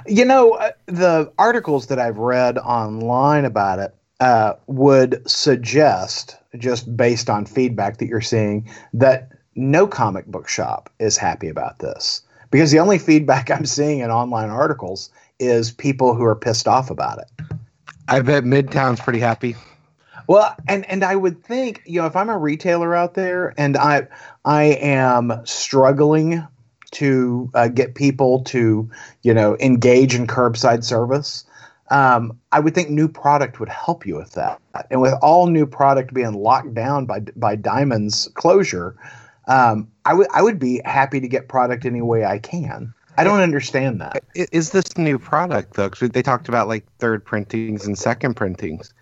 You 0.07 0.25
know, 0.25 0.53
uh, 0.53 0.71
the 0.85 1.31
articles 1.37 1.87
that 1.87 1.99
I've 1.99 2.17
read 2.17 2.57
online 2.57 3.45
about 3.45 3.79
it 3.79 3.93
uh, 4.21 4.53
would 4.67 5.27
suggest, 5.29 6.37
just 6.57 6.95
based 6.95 7.29
on 7.29 7.45
feedback 7.45 7.97
that 7.97 8.05
you're 8.05 8.21
seeing, 8.21 8.69
that 8.93 9.31
no 9.55 9.87
comic 9.87 10.27
book 10.27 10.47
shop 10.47 10.89
is 10.99 11.17
happy 11.17 11.49
about 11.49 11.79
this. 11.79 12.21
Because 12.51 12.71
the 12.71 12.79
only 12.79 12.99
feedback 12.99 13.49
I'm 13.51 13.65
seeing 13.65 13.99
in 13.99 14.11
online 14.11 14.49
articles 14.49 15.09
is 15.39 15.71
people 15.71 16.13
who 16.13 16.23
are 16.23 16.35
pissed 16.35 16.67
off 16.67 16.91
about 16.91 17.17
it. 17.17 17.45
I 18.07 18.21
bet 18.21 18.43
Midtown's 18.43 19.01
pretty 19.01 19.19
happy. 19.19 19.55
Well, 20.27 20.55
and 20.67 20.85
and 20.85 21.03
I 21.03 21.15
would 21.15 21.43
think, 21.43 21.81
you 21.85 21.99
know, 21.99 22.05
if 22.05 22.15
I'm 22.15 22.29
a 22.29 22.37
retailer 22.37 22.95
out 22.95 23.15
there 23.15 23.53
and 23.57 23.75
I 23.75 24.07
I 24.45 24.63
am 24.63 25.41
struggling 25.45 26.45
to 26.91 27.49
uh, 27.53 27.69
get 27.69 27.95
people 27.95 28.43
to, 28.43 28.89
you 29.23 29.33
know, 29.33 29.57
engage 29.59 30.13
in 30.13 30.27
curbside 30.27 30.83
service, 30.83 31.45
um, 31.91 32.37
I 32.51 32.59
would 32.59 32.73
think 32.73 32.89
new 32.89 33.07
product 33.07 33.59
would 33.59 33.69
help 33.69 34.05
you 34.05 34.15
with 34.15 34.31
that. 34.31 34.59
And 34.89 35.01
with 35.01 35.13
all 35.21 35.47
new 35.47 35.67
product 35.67 36.13
being 36.13 36.33
locked 36.33 36.73
down 36.73 37.05
by 37.05 37.19
by 37.35 37.55
Diamond's 37.55 38.29
closure, 38.33 38.95
um, 39.47 39.87
I 40.05 40.13
would 40.13 40.27
I 40.33 40.41
would 40.41 40.57
be 40.57 40.81
happy 40.85 41.19
to 41.19 41.27
get 41.27 41.47
product 41.49 41.85
any 41.85 42.01
way 42.01 42.25
I 42.25 42.39
can. 42.39 42.93
I 43.17 43.25
don't 43.25 43.41
understand 43.41 43.99
that. 43.99 44.23
Is 44.33 44.71
this 44.71 44.97
new 44.97 45.19
product 45.19 45.73
though? 45.73 45.89
'Cause 45.89 46.09
they 46.09 46.23
talked 46.23 46.47
about 46.47 46.69
like 46.69 46.85
third 46.99 47.25
printings 47.25 47.85
and 47.85 47.97
second 47.97 48.35
printings. 48.35 48.93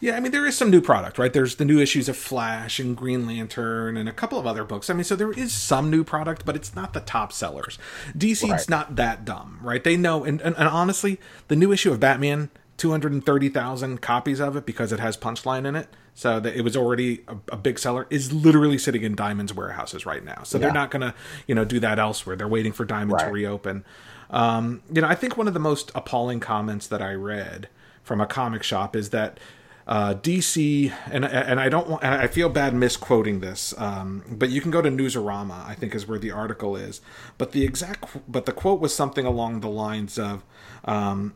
Yeah, 0.00 0.16
I 0.16 0.20
mean 0.20 0.30
there 0.30 0.46
is 0.46 0.56
some 0.56 0.70
new 0.70 0.80
product, 0.80 1.18
right? 1.18 1.32
There's 1.32 1.56
the 1.56 1.64
new 1.64 1.80
issues 1.80 2.08
of 2.08 2.16
Flash 2.16 2.78
and 2.78 2.96
Green 2.96 3.26
Lantern 3.26 3.96
and 3.96 4.08
a 4.08 4.12
couple 4.12 4.38
of 4.38 4.46
other 4.46 4.62
books. 4.62 4.88
I 4.90 4.94
mean, 4.94 5.02
so 5.04 5.16
there 5.16 5.32
is 5.32 5.52
some 5.52 5.90
new 5.90 6.04
product, 6.04 6.44
but 6.44 6.54
it's 6.54 6.74
not 6.76 6.92
the 6.92 7.00
top 7.00 7.32
sellers. 7.32 7.78
DC's 8.16 8.48
Right. 8.50 8.68
not 8.68 8.96
that 8.96 9.24
dumb, 9.24 9.58
right? 9.60 9.82
They 9.82 9.96
know, 9.96 10.22
and, 10.24 10.40
and, 10.40 10.56
and 10.56 10.68
honestly, 10.68 11.18
the 11.48 11.56
new 11.56 11.72
issue 11.72 11.90
of 11.90 11.98
Batman, 11.98 12.50
two 12.76 12.92
hundred 12.92 13.12
and 13.12 13.26
thirty 13.26 13.48
thousand 13.48 14.00
copies 14.00 14.38
of 14.40 14.54
it 14.56 14.64
because 14.64 14.92
it 14.92 15.00
has 15.00 15.16
Punchline 15.16 15.66
in 15.66 15.74
it, 15.74 15.88
so 16.14 16.38
that 16.38 16.54
it 16.54 16.62
was 16.62 16.76
already 16.76 17.24
a, 17.26 17.36
a 17.50 17.56
big 17.56 17.80
seller, 17.80 18.06
is 18.08 18.32
literally 18.32 18.78
sitting 18.78 19.02
in 19.02 19.16
Diamond's 19.16 19.52
warehouses 19.52 20.06
right 20.06 20.24
now. 20.24 20.42
So 20.44 20.58
they're 20.58 20.70
not 20.72 20.92
gonna, 20.92 21.12
you 21.48 21.56
know, 21.56 21.64
do 21.64 21.80
that 21.80 21.98
elsewhere. 21.98 22.36
They're 22.36 22.46
waiting 22.46 22.72
for 22.72 22.84
Diamond 22.84 23.18
to 23.18 23.26
reopen. 23.32 23.84
Um, 24.30 24.82
you 24.92 25.00
know, 25.00 25.08
I 25.08 25.16
think 25.16 25.36
one 25.36 25.48
of 25.48 25.54
the 25.54 25.60
most 25.60 25.90
appalling 25.96 26.38
comments 26.38 26.86
that 26.86 27.02
I 27.02 27.14
read 27.14 27.68
from 28.04 28.20
a 28.20 28.26
comic 28.26 28.62
shop 28.62 28.94
is 28.94 29.10
that 29.10 29.40
uh, 29.88 30.12
DC 30.14 30.92
and 31.10 31.24
and 31.24 31.58
I 31.58 31.68
don't 31.70 31.88
want 31.88 32.04
and 32.04 32.14
I 32.14 32.26
feel 32.26 32.48
bad 32.50 32.74
misquoting 32.74 33.40
this, 33.40 33.72
um, 33.78 34.22
but 34.30 34.50
you 34.50 34.60
can 34.60 34.70
go 34.70 34.82
to 34.82 34.90
Newsarama. 34.90 35.66
I 35.66 35.74
think 35.74 35.94
is 35.94 36.06
where 36.06 36.18
the 36.18 36.30
article 36.30 36.76
is. 36.76 37.00
But 37.38 37.52
the 37.52 37.64
exact 37.64 38.04
but 38.30 38.44
the 38.46 38.52
quote 38.52 38.80
was 38.80 38.94
something 38.94 39.24
along 39.24 39.60
the 39.60 39.68
lines 39.68 40.18
of 40.18 40.44
um, 40.84 41.32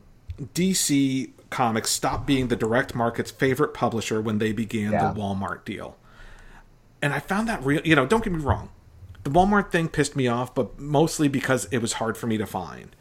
DC 0.53 1.31
Comics 1.49 1.89
stopped 1.91 2.25
being 2.27 2.47
the 2.47 2.55
direct 2.55 2.93
market's 2.95 3.31
favorite 3.31 3.73
publisher 3.73 4.21
when 4.21 4.37
they 4.37 4.51
began 4.51 4.91
Yeah. 4.91 5.11
the 5.11 5.19
Walmart 5.19 5.65
deal. 5.65 5.97
And 7.01 7.13
I 7.13 7.19
found 7.19 7.47
that 7.49 7.63
real. 7.63 7.81
You 7.83 7.95
know, 7.95 8.05
don't 8.05 8.23
get 8.23 8.33
me 8.33 8.39
wrong. 8.39 8.69
The 9.23 9.29
Walmart 9.31 9.71
thing 9.71 9.87
pissed 9.87 10.15
me 10.15 10.27
off, 10.27 10.53
but 10.53 10.79
mostly 10.79 11.27
because 11.27 11.65
it 11.71 11.79
was 11.79 11.93
hard 11.93 12.17
for 12.17 12.27
me 12.27 12.37
to 12.37 12.45
find. 12.45 12.95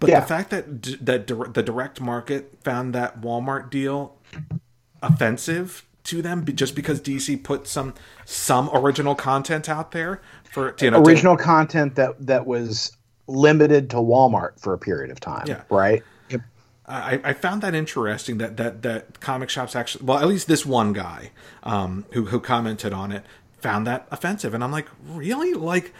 But 0.00 0.10
Yeah. 0.10 0.20
the 0.20 0.26
fact 0.26 0.50
that 0.50 0.80
d- 0.82 0.98
that 1.00 1.26
the 1.28 1.62
direct 1.62 2.00
market 2.00 2.58
found 2.64 2.94
that 2.94 3.20
Walmart 3.20 3.70
deal 3.70 4.16
offensive 5.02 5.84
to 6.04 6.22
them 6.22 6.44
just 6.44 6.74
because 6.74 7.00
DC 7.00 7.42
put 7.42 7.66
some 7.66 7.94
some 8.24 8.70
original 8.72 9.14
content 9.14 9.68
out 9.68 9.92
there 9.92 10.20
for 10.50 10.74
you 10.80 10.90
know 10.90 11.02
to- 11.02 11.10
Original 11.10 11.36
content 11.36 11.94
that 11.96 12.26
that 12.26 12.46
was 12.46 12.96
limited 13.26 13.90
to 13.90 13.96
Walmart 13.96 14.60
for 14.60 14.74
a 14.74 14.78
period 14.78 15.10
of 15.10 15.20
time. 15.20 15.46
Yeah. 15.46 15.62
Right. 15.70 16.02
I, 16.84 17.20
I 17.22 17.32
found 17.32 17.62
that 17.62 17.74
interesting 17.74 18.38
that, 18.38 18.56
that 18.56 18.82
that 18.82 19.20
comic 19.20 19.48
shops 19.48 19.76
actually 19.76 20.04
well 20.04 20.18
at 20.18 20.26
least 20.26 20.48
this 20.48 20.66
one 20.66 20.92
guy 20.92 21.30
um, 21.62 22.04
who 22.10 22.26
who 22.26 22.40
commented 22.40 22.92
on 22.92 23.12
it 23.12 23.24
found 23.60 23.86
that 23.86 24.08
offensive 24.10 24.52
and 24.52 24.64
I'm 24.64 24.72
like 24.72 24.88
really 25.06 25.54
like 25.54 25.94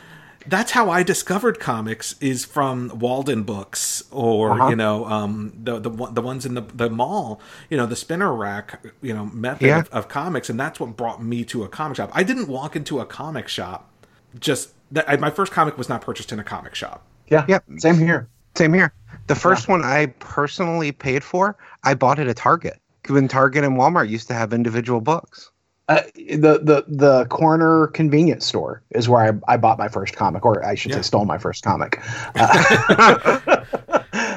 that's 0.46 0.72
how 0.72 0.90
I 0.90 1.02
discovered 1.02 1.60
comics 1.60 2.14
is 2.20 2.44
from 2.44 2.90
Waldenbooks 2.90 4.02
or 4.10 4.52
Uh-huh. 4.52 4.68
you 4.68 4.76
know 4.76 5.04
um, 5.06 5.52
the 5.62 5.78
the 5.78 5.90
the 5.90 6.22
ones 6.22 6.44
in 6.46 6.54
the 6.54 6.62
the 6.62 6.90
mall 6.90 7.40
you 7.70 7.76
know 7.76 7.86
the 7.86 7.96
spinner 7.96 8.34
rack 8.34 8.84
you 9.00 9.14
know 9.14 9.26
method 9.26 9.66
Yeah. 9.66 9.80
of, 9.80 9.88
of 9.90 10.08
comics 10.08 10.48
and 10.50 10.58
that's 10.58 10.78
what 10.80 10.96
brought 10.96 11.22
me 11.22 11.44
to 11.46 11.64
a 11.64 11.68
comic 11.68 11.96
shop 11.96 12.10
I 12.12 12.22
didn't 12.22 12.48
walk 12.48 12.76
into 12.76 13.00
a 13.00 13.04
comic 13.06 13.48
shop 13.48 13.90
just 14.38 14.70
that 14.92 15.08
I, 15.08 15.16
my 15.16 15.30
first 15.30 15.52
comic 15.52 15.78
was 15.78 15.88
not 15.88 16.00
purchased 16.02 16.32
in 16.32 16.38
a 16.38 16.44
comic 16.44 16.74
shop 16.74 17.04
Yeah. 17.28 17.44
Yep. 17.48 17.64
Same 17.78 17.98
here. 17.98 18.28
Same 18.54 18.72
here. 18.74 18.92
The 19.28 19.34
first 19.34 19.68
one 19.68 19.82
I 19.84 20.06
personally 20.18 20.92
paid 20.92 21.24
for, 21.24 21.56
I 21.84 21.94
bought 21.94 22.18
it 22.18 22.28
at 22.28 22.36
Target. 22.36 22.78
When 23.08 23.26
Target 23.28 23.64
and 23.64 23.76
Walmart 23.78 24.08
used 24.10 24.28
to 24.28 24.34
have 24.34 24.52
individual 24.52 25.00
books. 25.00 25.50
Uh, 25.98 26.02
the 26.14 26.60
the 26.62 26.84
the 26.88 27.26
corner 27.26 27.88
convenience 27.88 28.46
store 28.46 28.82
is 28.90 29.08
where 29.08 29.22
I, 29.48 29.54
I 29.54 29.56
bought 29.56 29.78
my 29.78 29.88
first 29.88 30.16
comic, 30.16 30.44
or 30.44 30.64
I 30.64 30.74
should 30.74 30.90
Yeah. 30.92 30.98
say, 30.98 31.02
stole 31.02 31.24
my 31.24 31.38
first 31.38 31.62
comic. 31.64 32.00
Uh, 32.34 33.38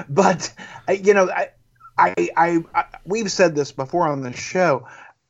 but 0.09 0.53
uh, 0.87 0.93
you 0.93 1.13
know, 1.13 1.29
I, 1.29 1.49
I, 1.97 2.13
I, 2.37 2.63
I, 2.73 2.83
we've 3.05 3.31
said 3.31 3.55
this 3.55 3.71
before 3.71 4.07
on 4.07 4.21
the 4.21 4.33
show. 4.33 4.87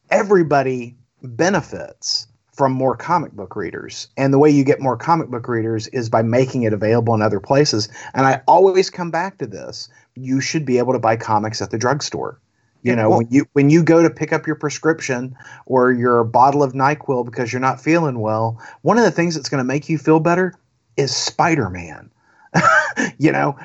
Everybody 0.10 0.96
benefits 1.24 2.28
from 2.54 2.72
more 2.72 2.96
comic 2.96 3.34
book 3.34 3.56
readers, 3.56 4.08
and 4.18 4.34
the 4.34 4.40
way 4.40 4.50
you 4.50 4.64
get 4.64 4.80
more 4.80 4.96
comic 4.98 5.30
book 5.30 5.48
readers 5.48 5.88
is 5.90 6.10
by 6.10 6.22
making 6.22 6.64
it 6.64 6.74
available 6.74 7.14
in 7.14 7.22
other 7.22 7.40
places. 7.40 7.90
And 8.14 8.26
I 8.26 8.42
always 8.48 8.90
come 8.90 9.12
back 9.12 9.38
to 9.40 9.48
this: 9.48 9.90
you 10.16 10.42
should 10.42 10.66
be 10.66 10.78
able 10.78 10.94
to 10.94 11.00
buy 11.00 11.18
comics 11.18 11.62
at 11.62 11.72
the 11.72 11.78
drugstore. 11.78 12.40
You 12.86 12.96
know, 12.96 13.10
well- 13.10 13.18
when 13.20 13.28
you 13.32 13.48
when 13.54 13.70
you 13.72 13.84
go 13.84 14.04
to 14.04 14.10
pick 14.12 14.32
up 14.32 14.46
your 14.46 14.56
prescription 14.56 15.36
or 15.66 15.92
your 15.92 16.24
bottle 16.24 16.62
of 16.62 16.74
Nyquil 16.74 17.26
because 17.26 17.52
you're 17.52 17.60
not 17.60 17.82
feeling 17.82 18.20
well, 18.20 18.62
one 18.84 19.00
of 19.00 19.04
the 19.04 19.12
things 19.12 19.34
that's 19.34 19.50
going 19.50 19.60
to 19.60 19.66
make 19.66 19.90
you 19.90 19.98
feel 19.98 20.20
better 20.20 20.54
is 20.96 21.16
Spider-Man. 21.16 22.12
you 23.18 23.32
know, 23.32 23.58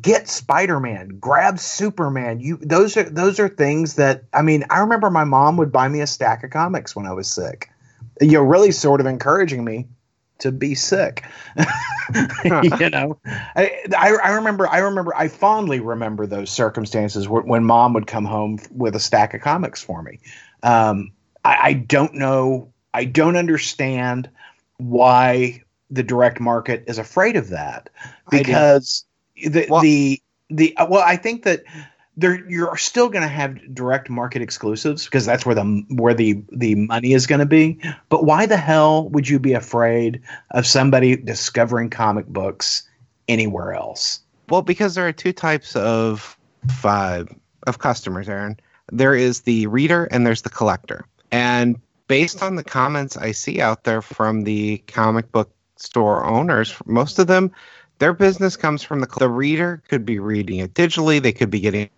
get 0.00 0.28
Spider-Man, 0.28 1.18
grab 1.18 1.58
Superman. 1.58 2.38
You 2.40 2.56
those 2.58 2.96
are 2.96 3.02
those 3.02 3.40
are 3.40 3.48
things 3.48 3.96
that 3.96 4.22
I 4.32 4.42
mean, 4.42 4.64
I 4.70 4.78
remember 4.78 5.10
my 5.10 5.24
mom 5.24 5.56
would 5.56 5.72
buy 5.72 5.88
me 5.88 6.00
a 6.00 6.06
stack 6.06 6.44
of 6.44 6.50
comics 6.50 6.94
when 6.94 7.04
I 7.04 7.12
was 7.12 7.28
sick. 7.28 7.70
You 8.20 8.32
know, 8.34 8.42
really 8.42 8.70
sort 8.70 9.00
of 9.00 9.06
encouraging 9.06 9.64
me 9.64 9.88
to 10.38 10.52
be 10.52 10.74
sick. 10.74 11.24
you 12.62 12.90
know, 12.90 13.18
I, 13.24 13.86
I 13.96 14.30
remember 14.34 14.66
I 14.68 14.78
remember 14.78 15.14
I 15.14 15.28
fondly 15.28 15.80
remember 15.80 16.26
those 16.26 16.50
circumstances 16.50 17.28
when 17.28 17.64
mom 17.64 17.92
would 17.94 18.06
come 18.06 18.24
home 18.24 18.58
with 18.70 18.94
a 18.96 19.00
stack 19.00 19.34
of 19.34 19.40
comics 19.40 19.82
for 19.82 20.02
me. 20.02 20.20
Um, 20.62 21.12
I, 21.44 21.58
I 21.62 21.72
don't 21.72 22.14
know. 22.14 22.72
I 22.94 23.04
don't 23.04 23.36
understand 23.36 24.30
why 24.78 25.62
the 25.90 26.02
direct 26.02 26.40
market 26.40 26.84
is 26.86 26.98
afraid 26.98 27.36
of 27.36 27.50
that 27.50 27.90
because 28.30 29.04
the 29.36 29.66
Well- 29.68 29.82
the 29.82 30.22
the 30.50 30.76
uh, 30.76 30.86
well, 30.88 31.02
I 31.04 31.16
think 31.16 31.42
that 31.44 31.64
there 32.18 32.44
you're 32.50 32.76
still 32.76 33.08
going 33.08 33.22
to 33.22 33.28
have 33.28 33.74
direct 33.74 34.10
market 34.10 34.42
exclusives 34.42 35.04
because 35.04 35.24
that's 35.24 35.46
where 35.46 35.54
the 35.54 35.84
where 35.88 36.14
the 36.14 36.42
the 36.50 36.74
money 36.74 37.12
is 37.12 37.26
going 37.26 37.38
to 37.38 37.46
be. 37.46 37.78
But 38.08 38.24
why 38.24 38.46
the 38.46 38.56
hell 38.56 39.08
would 39.10 39.28
you 39.28 39.38
be 39.38 39.52
afraid 39.52 40.20
of 40.50 40.66
somebody 40.66 41.16
discovering 41.16 41.90
comic 41.90 42.26
books 42.26 42.82
anywhere 43.28 43.72
else? 43.72 44.20
Well, 44.48 44.62
because 44.62 44.96
there 44.96 45.06
are 45.06 45.12
two 45.12 45.32
types 45.32 45.76
of 45.76 46.36
uh, 46.82 47.24
of 47.66 47.78
customers, 47.78 48.28
Aaron. 48.28 48.58
There 48.90 49.14
is 49.14 49.42
the 49.42 49.68
reader 49.68 50.06
and 50.10 50.26
there's 50.26 50.42
the 50.42 50.50
collector. 50.50 51.06
And 51.30 51.80
based 52.08 52.42
on 52.42 52.56
the 52.56 52.64
comments 52.64 53.16
I 53.16 53.30
see 53.30 53.60
out 53.60 53.84
there 53.84 54.02
from 54.02 54.42
the 54.42 54.78
comic 54.88 55.30
book 55.30 55.52
store 55.76 56.24
owners, 56.24 56.74
most 56.86 57.20
of 57.20 57.28
them, 57.28 57.52
their 58.00 58.12
business 58.12 58.56
comes 58.56 58.82
from 58.82 59.00
the 59.00 59.06
the 59.18 59.28
reader. 59.28 59.82
Could 59.88 60.04
be 60.04 60.18
reading 60.18 60.58
it 60.58 60.74
digitally. 60.74 61.22
They 61.22 61.32
could 61.32 61.50
be 61.50 61.60
getting 61.60 61.90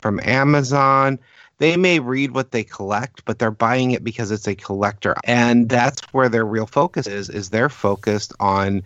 from 0.00 0.20
Amazon. 0.22 1.18
They 1.58 1.76
may 1.76 2.00
read 2.00 2.32
what 2.32 2.50
they 2.50 2.64
collect, 2.64 3.24
but 3.24 3.38
they're 3.38 3.50
buying 3.50 3.92
it 3.92 4.02
because 4.02 4.30
it's 4.30 4.48
a 4.48 4.54
collector, 4.54 5.14
and 5.24 5.68
that's 5.68 6.00
where 6.12 6.28
their 6.28 6.44
real 6.44 6.66
focus 6.66 7.06
is. 7.06 7.28
Is 7.28 7.50
they're 7.50 7.68
focused 7.68 8.32
on 8.40 8.82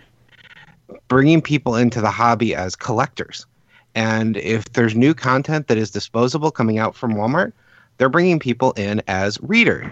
bringing 1.09 1.41
people 1.41 1.75
into 1.75 2.01
the 2.01 2.11
hobby 2.11 2.55
as 2.55 2.77
collectors. 2.77 3.47
And 3.95 4.37
if 4.37 4.73
there's 4.73 4.95
new 4.95 5.15
content 5.15 5.69
that 5.69 5.79
is 5.79 5.91
disposable 5.91 6.51
coming 6.51 6.79
out 6.79 6.95
from 6.95 7.15
Walmart, 7.15 7.53
they're 7.97 8.11
bringing 8.11 8.39
people 8.39 8.73
in 8.73 9.03
as 9.09 9.41
readers. 9.41 9.91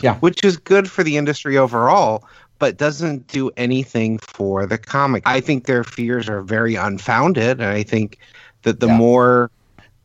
Yeah. 0.00 0.16
Which 0.16 0.42
is 0.42 0.56
good 0.56 0.90
for 0.90 1.04
the 1.04 1.16
industry 1.16 1.56
overall, 1.56 2.24
but 2.58 2.78
doesn't 2.78 3.28
do 3.28 3.50
anything 3.56 4.18
for 4.18 4.66
the 4.66 4.78
comic. 4.78 5.22
I 5.24 5.40
think 5.40 5.66
their 5.66 5.84
fears 5.84 6.28
are 6.28 6.40
very 6.40 6.74
unfounded. 6.74 7.60
And 7.60 7.68
I 7.68 7.84
think 7.84 8.18
that 8.62 8.80
the 8.80 8.88
Yeah. 8.88 8.96
more 8.96 9.50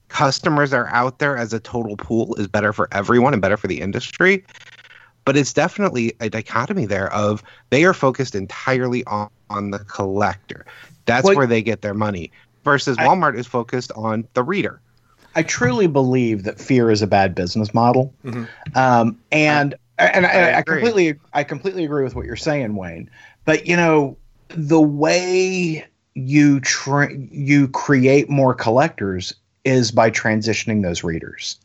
customers 0.10 0.74
are 0.74 0.88
out 0.88 1.20
there 1.20 1.38
as 1.38 1.54
a 1.54 1.60
total 1.60 1.96
pool 1.96 2.36
is 2.36 2.48
better 2.48 2.74
for 2.74 2.88
everyone 2.92 3.34
and 3.34 3.42
better 3.42 3.58
for 3.58 3.68
the 3.68 3.80
industry. 3.82 4.44
But 5.26 5.38
it's 5.38 5.54
definitely 5.54 6.14
a 6.20 6.30
dichotomy 6.30 6.86
there 6.86 7.14
of 7.14 7.44
they 7.70 7.86
are 7.86 7.94
focused 7.94 8.36
entirely 8.36 9.04
on, 9.06 9.30
on 9.50 9.72
the 9.72 9.80
collector. 9.80 10.66
That's 11.06 11.24
Well- 11.26 11.36
where 11.36 11.48
they 11.48 11.62
get 11.62 11.82
their 11.82 11.94
money. 11.94 12.32
versus 12.66 12.98
Walmart 12.98 13.38
is 13.38 13.48
focused 13.48 13.90
on 13.96 14.28
the 14.34 14.44
reader. 14.44 14.82
I 15.34 15.44
truly 15.44 15.88
believe 15.88 16.44
that 16.44 16.60
fear 16.60 16.92
is 16.92 17.02
a 17.02 17.08
bad 17.08 17.34
business 17.34 17.74
model, 17.74 18.14
Mhm. 18.26 18.48
um, 18.76 19.18
and 19.32 19.76
and 19.98 20.26
I, 20.26 20.30
I 20.30 20.58
I, 20.58 20.62
completely 20.64 21.16
I 21.34 21.44
completely 21.46 21.86
agree 21.86 22.04
with 22.04 22.16
what 22.16 22.26
you're 22.26 22.36
saying, 22.36 22.76
Wayne. 22.76 23.10
But 23.46 23.66
you 23.66 23.78
know 23.78 24.18
the 24.50 24.82
way 24.82 25.86
you 26.16 26.60
tra- 26.60 27.14
you 27.14 27.70
create 27.70 28.30
more 28.30 28.54
collectors 28.54 29.34
is 29.66 29.92
by 29.92 30.10
transitioning 30.12 30.84
those 30.84 31.04
readers, 31.04 31.58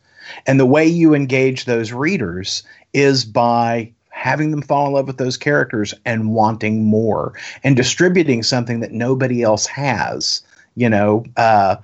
and 0.46 0.58
the 0.58 0.66
way 0.66 0.86
you 0.86 1.14
engage 1.14 1.64
those 1.64 1.92
readers 1.92 2.62
is 2.92 3.24
by 3.24 3.92
having 4.10 4.50
them 4.50 4.62
fall 4.62 4.86
in 4.86 4.92
love 4.92 5.06
with 5.06 5.18
those 5.18 5.36
characters 5.36 5.92
and 6.04 6.32
wanting 6.32 6.84
more 6.84 7.34
and 7.62 7.76
distributing 7.76 8.42
something 8.42 8.80
that 8.80 8.92
nobody 8.92 9.42
else 9.42 9.66
has. 9.66 10.42
You 10.76 10.88
know. 10.88 11.24
Uh, 11.36 11.76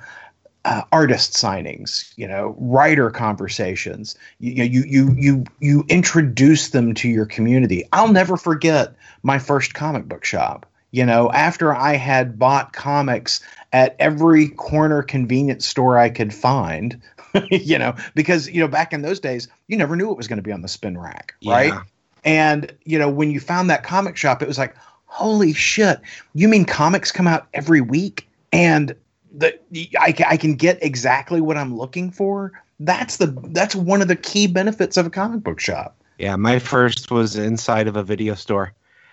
uh, 0.65 0.83
artist 0.93 1.33
signings, 1.33 2.13
you 2.17 2.29
know, 2.29 2.55
writer 2.59 3.11
conversations. 3.11 4.15
You, 4.41 4.65
you 4.65 4.83
you 4.83 5.15
you 5.17 5.45
you 5.61 5.85
introduce 5.89 6.69
them 6.69 6.93
to 6.95 7.09
your 7.09 7.27
community. 7.27 7.85
I'll 7.93 8.13
never 8.13 8.37
forget 8.37 8.95
my 9.23 9.39
first 9.39 9.75
comic 9.75 10.07
book 10.07 10.25
shop. 10.25 10.67
You 10.93 11.07
know, 11.07 11.31
after 11.33 11.75
I 11.75 11.95
had 11.95 12.39
bought 12.39 12.73
comics 12.73 13.41
at 13.73 13.95
every 13.99 14.49
corner 14.49 15.03
convenience 15.03 15.67
store 15.67 15.99
I 15.99 16.11
could 16.11 16.35
find, 16.35 17.01
you 17.51 17.79
know, 17.79 17.95
because 18.15 18.49
you 18.51 18.61
know 18.61 18.69
back 18.69 18.93
in 18.93 19.03
those 19.03 19.21
days 19.21 19.49
you 19.69 19.77
never 19.77 19.95
knew 19.97 20.09
what 20.09 20.17
was 20.17 20.29
going 20.29 20.39
to 20.39 20.43
be 20.43 20.53
on 20.53 20.63
the 20.63 20.69
spin 20.69 20.99
rack, 20.99 21.35
right? 21.45 21.73
Yeah. 21.73 21.83
And 22.25 22.73
you 22.85 22.99
know, 22.99 23.09
when 23.09 23.31
you 23.31 23.41
found 23.41 23.71
that 23.71 23.85
comic 23.85 24.17
shop, 24.17 24.43
it 24.43 24.49
was 24.49 24.59
like, 24.59 24.75
holy 25.07 25.53
shit! 25.53 26.01
You 26.35 26.49
mean 26.49 26.65
comics 26.65 27.13
come 27.13 27.27
out 27.27 27.47
every 27.55 27.81
week, 27.81 28.29
and 28.53 28.95
the 29.33 29.59
I, 29.99 30.15
I 30.27 30.37
can 30.37 30.55
get 30.55 30.83
exactly 30.83 31.41
what 31.41 31.57
I'm 31.57 31.77
looking 31.77 32.11
for. 32.11 32.53
That's 32.81 33.19
the 33.19 33.27
that's 33.51 33.75
one 33.75 34.03
of 34.03 34.09
the 34.09 34.17
key 34.17 34.47
benefits 34.47 34.97
of 34.97 35.07
a 35.07 35.11
comic 35.11 35.43
book 35.43 35.61
shop. 35.61 35.97
Yeah, 36.19 36.37
my 36.37 36.59
first 36.59 37.11
was 37.11 37.37
inside 37.37 37.87
of 37.87 37.97
a 37.97 38.03
video 38.03 38.35
store. 38.35 38.73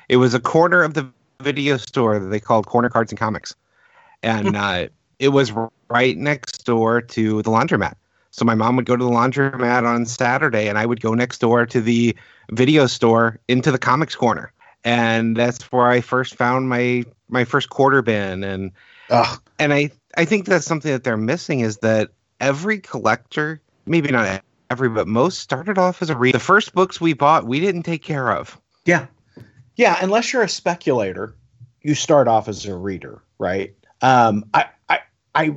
It 0.10 0.18
was 0.18 0.34
a 0.34 0.40
corner 0.40 0.84
of 0.84 0.94
the 0.94 1.10
video 1.42 1.78
store 1.78 2.20
that 2.20 2.28
they 2.28 2.40
called 2.40 2.68
Corner 2.68 2.90
Cards 2.90 3.12
and 3.12 3.20
Comics, 3.20 3.56
and 4.24 4.56
uh, 4.56 4.88
it 5.20 5.30
was 5.30 5.52
right 5.90 6.18
next 6.18 6.66
door 6.66 7.02
to 7.02 7.42
the 7.42 7.50
laundromat. 7.50 7.96
So 8.32 8.46
my 8.46 8.56
mom 8.56 8.76
would 8.76 8.86
go 8.86 8.96
to 8.96 9.04
the 9.04 9.10
laundromat 9.10 9.84
on 9.84 10.06
Saturday, 10.06 10.68
and 10.68 10.78
I 10.78 10.86
would 10.86 11.02
go 11.02 11.14
next 11.14 11.40
door 11.40 11.66
to 11.66 11.82
the 11.82 12.16
video 12.52 12.88
store 12.88 13.40
into 13.48 13.72
the 13.72 13.80
comics 13.80 14.16
corner, 14.16 14.54
and 14.84 15.36
that's 15.36 15.72
where 15.72 15.88
I 15.88 16.02
first 16.02 16.36
found 16.36 16.70
my 16.70 17.04
my 17.30 17.44
first 17.44 17.70
quarter 17.70 18.02
bin 18.02 18.44
and 18.44 18.72
Ugh. 19.10 19.42
and 19.60 19.74
I 19.74 19.92
I 20.16 20.26
think 20.26 20.46
that's 20.46 20.66
something 20.66 20.92
that 20.92 21.04
they're 21.04 21.18
missing 21.18 21.62
is 21.62 21.78
that 21.78 22.10
every 22.40 22.80
collector, 22.80 23.62
maybe 23.86 24.10
not 24.10 24.42
every, 24.70 24.90
but 24.90 25.08
most 25.08 25.40
started 25.40 25.78
off 25.78 26.02
as 26.02 26.10
a 26.10 26.18
reader. 26.18 26.38
The 26.38 26.44
first 26.44 26.74
books 26.74 27.00
we 27.00 27.14
bought, 27.14 27.46
we 27.46 27.60
didn't 27.60 27.84
take 27.84 28.04
care 28.04 28.32
of. 28.32 28.60
Yeah. 28.86 29.08
Yeah, 29.78 29.98
unless 30.02 30.34
you're 30.34 30.44
a 30.44 30.50
speculator, 30.50 31.36
you 31.82 31.96
start 31.96 32.28
off 32.28 32.48
as 32.48 32.66
a 32.66 32.76
reader, 32.76 33.22
right? 33.40 33.74
Um, 34.02 34.44
I, 34.54 34.66
I, 34.90 35.00
I, 35.36 35.56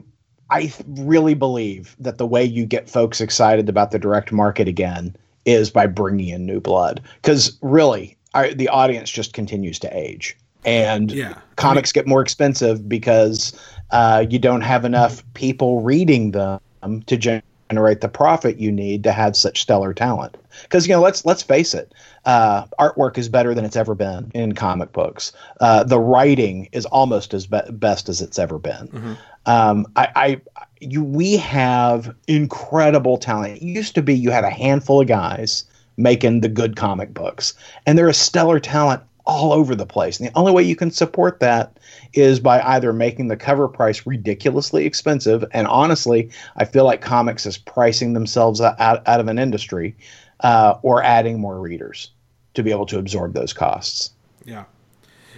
I 0.50 0.72
really 0.86 1.34
believe 1.34 1.96
that 1.98 2.18
the 2.18 2.26
way 2.26 2.44
you 2.44 2.66
get 2.66 2.88
folks 2.88 3.20
excited 3.20 3.68
about 3.68 3.90
the 3.90 3.98
direct 3.98 4.30
market 4.30 4.68
again 4.68 5.16
is 5.46 5.70
by 5.70 5.86
bringing 5.86 6.28
in 6.28 6.44
new 6.46 6.60
blood, 6.60 7.00
because 7.22 7.58
really, 7.62 8.16
I, 8.34 8.52
the 8.52 8.68
audience 8.68 9.10
just 9.10 9.32
continues 9.32 9.78
to 9.80 9.96
age, 9.96 10.36
and 10.64 11.10
Yeah. 11.10 11.38
comics 11.56 11.90
get 11.90 12.06
more 12.06 12.20
expensive 12.20 12.88
because 12.88 13.58
uh, 13.90 14.26
you 14.28 14.38
don't 14.38 14.60
have 14.60 14.84
enough 14.84 15.24
people 15.34 15.80
reading 15.80 16.32
them 16.32 16.60
to 17.06 17.16
generate 17.16 17.44
the 17.76 18.10
profit 18.12 18.58
you 18.58 18.72
need 18.72 19.04
to 19.04 19.12
have 19.12 19.36
such 19.36 19.62
stellar 19.62 19.94
talent. 19.94 20.36
Because 20.62 20.86
you 20.86 20.94
know, 20.94 21.00
let's 21.00 21.24
let's 21.24 21.42
face 21.42 21.74
it, 21.74 21.92
uh, 22.24 22.64
artwork 22.78 23.16
is 23.18 23.28
better 23.28 23.54
than 23.54 23.64
it's 23.64 23.76
ever 23.76 23.94
been 23.94 24.30
in 24.34 24.54
comic 24.54 24.92
books. 24.92 25.32
Uh, 25.60 25.84
the 25.84 25.98
writing 25.98 26.68
is 26.72 26.86
almost 26.86 27.32
as 27.34 27.46
be- 27.46 27.60
best 27.70 28.08
as 28.08 28.20
it's 28.20 28.38
ever 28.38 28.58
been. 28.58 28.88
Mhm. 28.88 29.16
Um, 29.46 29.86
I, 29.96 30.08
I 30.16 30.40
you 30.80 31.02
we 31.04 31.36
have 31.36 32.14
incredible 32.26 33.18
talent. 33.18 33.56
It 33.56 33.62
used 33.62 33.94
to 33.94 34.02
be 34.02 34.14
you 34.14 34.30
had 34.30 34.44
a 34.44 34.50
handful 34.50 35.00
of 35.00 35.06
guys 35.06 35.64
making 35.96 36.40
the 36.40 36.48
good 36.48 36.76
comic 36.76 37.14
books, 37.14 37.54
and 37.86 37.96
there 37.96 38.08
is 38.08 38.16
stellar 38.16 38.58
talent 38.60 39.02
all 39.30 39.52
over 39.52 39.76
the 39.76 39.86
place. 39.86 40.18
And 40.18 40.28
the 40.28 40.36
only 40.36 40.50
way 40.50 40.64
you 40.64 40.74
can 40.74 40.90
support 40.90 41.38
that 41.38 41.78
is 42.14 42.40
by 42.40 42.60
either 42.60 42.92
making 42.92 43.28
the 43.28 43.36
cover 43.36 43.68
price 43.68 44.04
ridiculously 44.04 44.84
expensive. 44.84 45.44
And 45.52 45.68
honestly, 45.68 46.30
I 46.56 46.64
feel 46.64 46.84
like 46.84 47.00
comics 47.00 47.46
is 47.46 47.56
pricing 47.56 48.12
themselves 48.12 48.60
out, 48.60 48.76
out 48.80 49.20
of 49.20 49.28
an 49.28 49.38
industry 49.38 49.96
uh, 50.40 50.78
or 50.82 51.04
adding 51.04 51.38
more 51.38 51.60
readers 51.60 52.10
to 52.54 52.64
be 52.64 52.72
able 52.72 52.86
to 52.86 52.98
absorb 52.98 53.32
those 53.32 53.52
costs. 53.52 54.10
Yeah. 54.44 54.64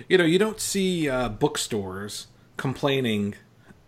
You 0.08 0.16
know, 0.16 0.24
you 0.24 0.38
don't 0.38 0.58
see 0.58 1.10
uh, 1.10 1.28
bookstores 1.28 2.28
complaining. 2.56 3.34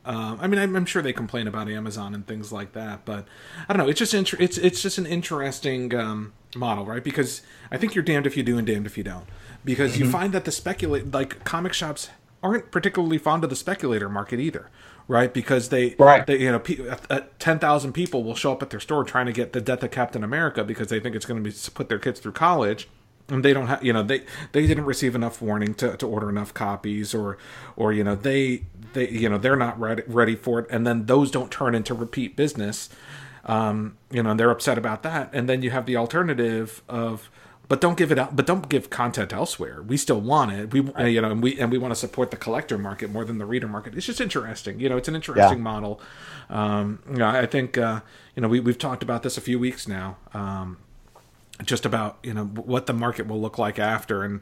Um, 0.04 0.36
I 0.38 0.48
mean, 0.48 0.60
I'm, 0.60 0.76
I'm 0.76 0.84
sure 0.84 1.00
they 1.00 1.14
complain 1.14 1.48
about 1.48 1.70
Amazon 1.70 2.14
and 2.14 2.26
things 2.26 2.52
like 2.52 2.72
that, 2.74 3.06
but 3.06 3.26
I 3.66 3.72
don't 3.72 3.82
know. 3.82 3.88
It's 3.88 4.00
just 4.00 4.12
inter- 4.12 4.36
it's 4.38 4.58
it's 4.58 4.82
just 4.82 4.98
an 4.98 5.06
interesting 5.06 5.94
um, 5.94 6.34
model, 6.54 6.84
right? 6.84 7.02
Because 7.02 7.40
I 7.70 7.78
think 7.78 7.94
you're 7.94 8.04
damned 8.04 8.26
if 8.26 8.36
you 8.36 8.42
do 8.42 8.58
and 8.58 8.66
damned 8.66 8.84
if 8.84 8.98
you 8.98 9.04
don't. 9.04 9.24
Because 9.64 9.98
you 9.98 10.08
find 10.10 10.32
that 10.32 10.44
the 10.44 10.52
speculate 10.52 11.12
like 11.12 11.42
comic 11.44 11.72
shops 11.72 12.10
aren't 12.42 12.70
particularly 12.70 13.16
fond 13.18 13.42
of 13.44 13.50
the 13.50 13.56
speculator 13.56 14.08
market 14.08 14.38
either, 14.38 14.68
right? 15.08 15.32
Because 15.32 15.70
they, 15.70 15.94
Right. 15.98 16.26
they 16.26 16.40
you 16.40 16.52
know, 16.52 16.62
uh, 16.90 16.96
uh, 17.08 17.20
ten 17.38 17.58
thousand 17.58 17.92
people 17.94 18.22
will 18.22 18.34
show 18.34 18.52
up 18.52 18.62
at 18.62 18.70
their 18.70 18.80
store 18.80 19.04
trying 19.04 19.26
to 19.26 19.32
get 19.32 19.54
the 19.54 19.60
Death 19.62 19.82
of 19.82 19.90
Captain 19.90 20.22
America 20.22 20.62
because 20.64 20.88
they 20.88 21.00
think 21.00 21.16
it's 21.16 21.24
going 21.24 21.42
to 21.42 21.50
be 21.50 21.56
put 21.72 21.88
their 21.88 21.98
kids 21.98 22.20
through 22.20 22.32
college, 22.32 22.88
and 23.28 23.42
they 23.42 23.54
don't 23.54 23.68
have, 23.68 23.82
you 23.82 23.94
know, 23.94 24.02
they 24.02 24.24
they 24.52 24.66
didn't 24.66 24.84
receive 24.84 25.14
enough 25.14 25.40
warning 25.40 25.72
to, 25.76 25.96
to 25.96 26.06
order 26.06 26.28
enough 26.28 26.52
copies, 26.52 27.14
or 27.14 27.38
or 27.74 27.92
you 27.94 28.04
know 28.04 28.14
they 28.14 28.64
they 28.92 29.08
you 29.08 29.30
know 29.30 29.38
they're 29.38 29.56
not 29.56 29.80
ready 29.80 30.02
ready 30.06 30.36
for 30.36 30.58
it, 30.60 30.66
and 30.70 30.86
then 30.86 31.06
those 31.06 31.30
don't 31.30 31.50
turn 31.50 31.74
into 31.74 31.94
repeat 31.94 32.36
business. 32.36 32.90
Um, 33.46 33.98
you 34.10 34.22
know, 34.22 34.30
and 34.30 34.40
they're 34.40 34.50
upset 34.50 34.78
about 34.78 35.02
that, 35.02 35.30
and 35.32 35.48
then 35.48 35.60
you 35.62 35.70
have 35.70 35.84
the 35.86 35.96
alternative 35.96 36.82
of 36.88 37.30
but 37.68 37.80
don't 37.80 37.96
give 37.96 38.12
it 38.12 38.18
out 38.18 38.36
but 38.36 38.46
don't 38.46 38.68
give 38.68 38.90
content 38.90 39.32
elsewhere. 39.32 39.82
We 39.82 39.96
still 39.96 40.20
want 40.20 40.52
it. 40.52 40.72
We 40.72 40.80
uh, 40.92 41.04
you 41.04 41.20
know 41.20 41.30
and 41.30 41.42
we 41.42 41.58
and 41.58 41.70
we 41.72 41.78
want 41.78 41.92
to 41.92 41.96
support 41.98 42.30
the 42.30 42.36
collector 42.36 42.78
market 42.78 43.10
more 43.10 43.24
than 43.24 43.38
the 43.38 43.46
reader 43.46 43.68
market. 43.68 43.94
It's 43.94 44.06
just 44.06 44.20
interesting 44.20 44.80
you 44.80 44.88
know 44.88 44.96
it's 44.96 45.08
an 45.08 45.14
interesting 45.14 45.58
model. 45.62 46.00
Um 46.50 47.00
you 47.10 47.16
know, 47.16 47.28
i 47.28 47.46
think 47.46 47.78
uh 47.78 48.00
you 48.34 48.42
know 48.42 48.48
we, 48.48 48.60
we've 48.60 48.78
talked 48.78 49.02
about 49.02 49.22
this 49.22 49.38
a 49.38 49.40
few 49.40 49.58
weeks 49.58 49.88
now 49.88 50.16
um 50.34 50.76
just 51.62 51.86
about 51.86 52.18
you 52.22 52.34
know 52.34 52.44
what 52.44 52.86
the 52.86 52.92
market 52.92 53.26
will 53.26 53.40
look 53.40 53.58
like 53.58 53.78
after. 53.78 54.22
And 54.22 54.40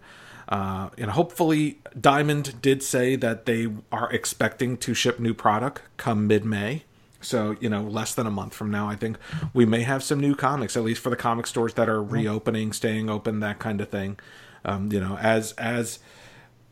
uh, 0.48 0.88
you 0.96 1.06
know 1.06 1.12
hopefully 1.12 1.78
diamond 1.98 2.60
did 2.60 2.82
say 2.82 3.16
that 3.16 3.46
they 3.46 3.68
are 3.90 4.10
expecting 4.12 4.76
to 4.78 4.92
ship 4.94 5.20
new 5.20 5.34
product 5.34 5.82
come 5.96 6.26
mid-may 6.26 6.82
so 7.22 7.56
you 7.60 7.68
know 7.68 7.82
less 7.82 8.14
than 8.14 8.26
a 8.26 8.30
month 8.30 8.54
from 8.54 8.70
now 8.70 8.88
i 8.88 8.96
think 8.96 9.16
we 9.54 9.64
may 9.64 9.82
have 9.82 10.02
some 10.02 10.20
new 10.20 10.34
comics 10.34 10.76
at 10.76 10.82
least 10.82 11.00
for 11.00 11.10
the 11.10 11.16
comic 11.16 11.46
stores 11.46 11.74
that 11.74 11.88
are 11.88 12.02
reopening 12.02 12.72
staying 12.72 13.08
open 13.08 13.40
that 13.40 13.58
kind 13.58 13.80
of 13.80 13.88
thing. 13.88 14.18
Um, 14.64 14.92
you 14.92 15.00
know 15.00 15.16
as 15.18 15.52
as 15.52 15.98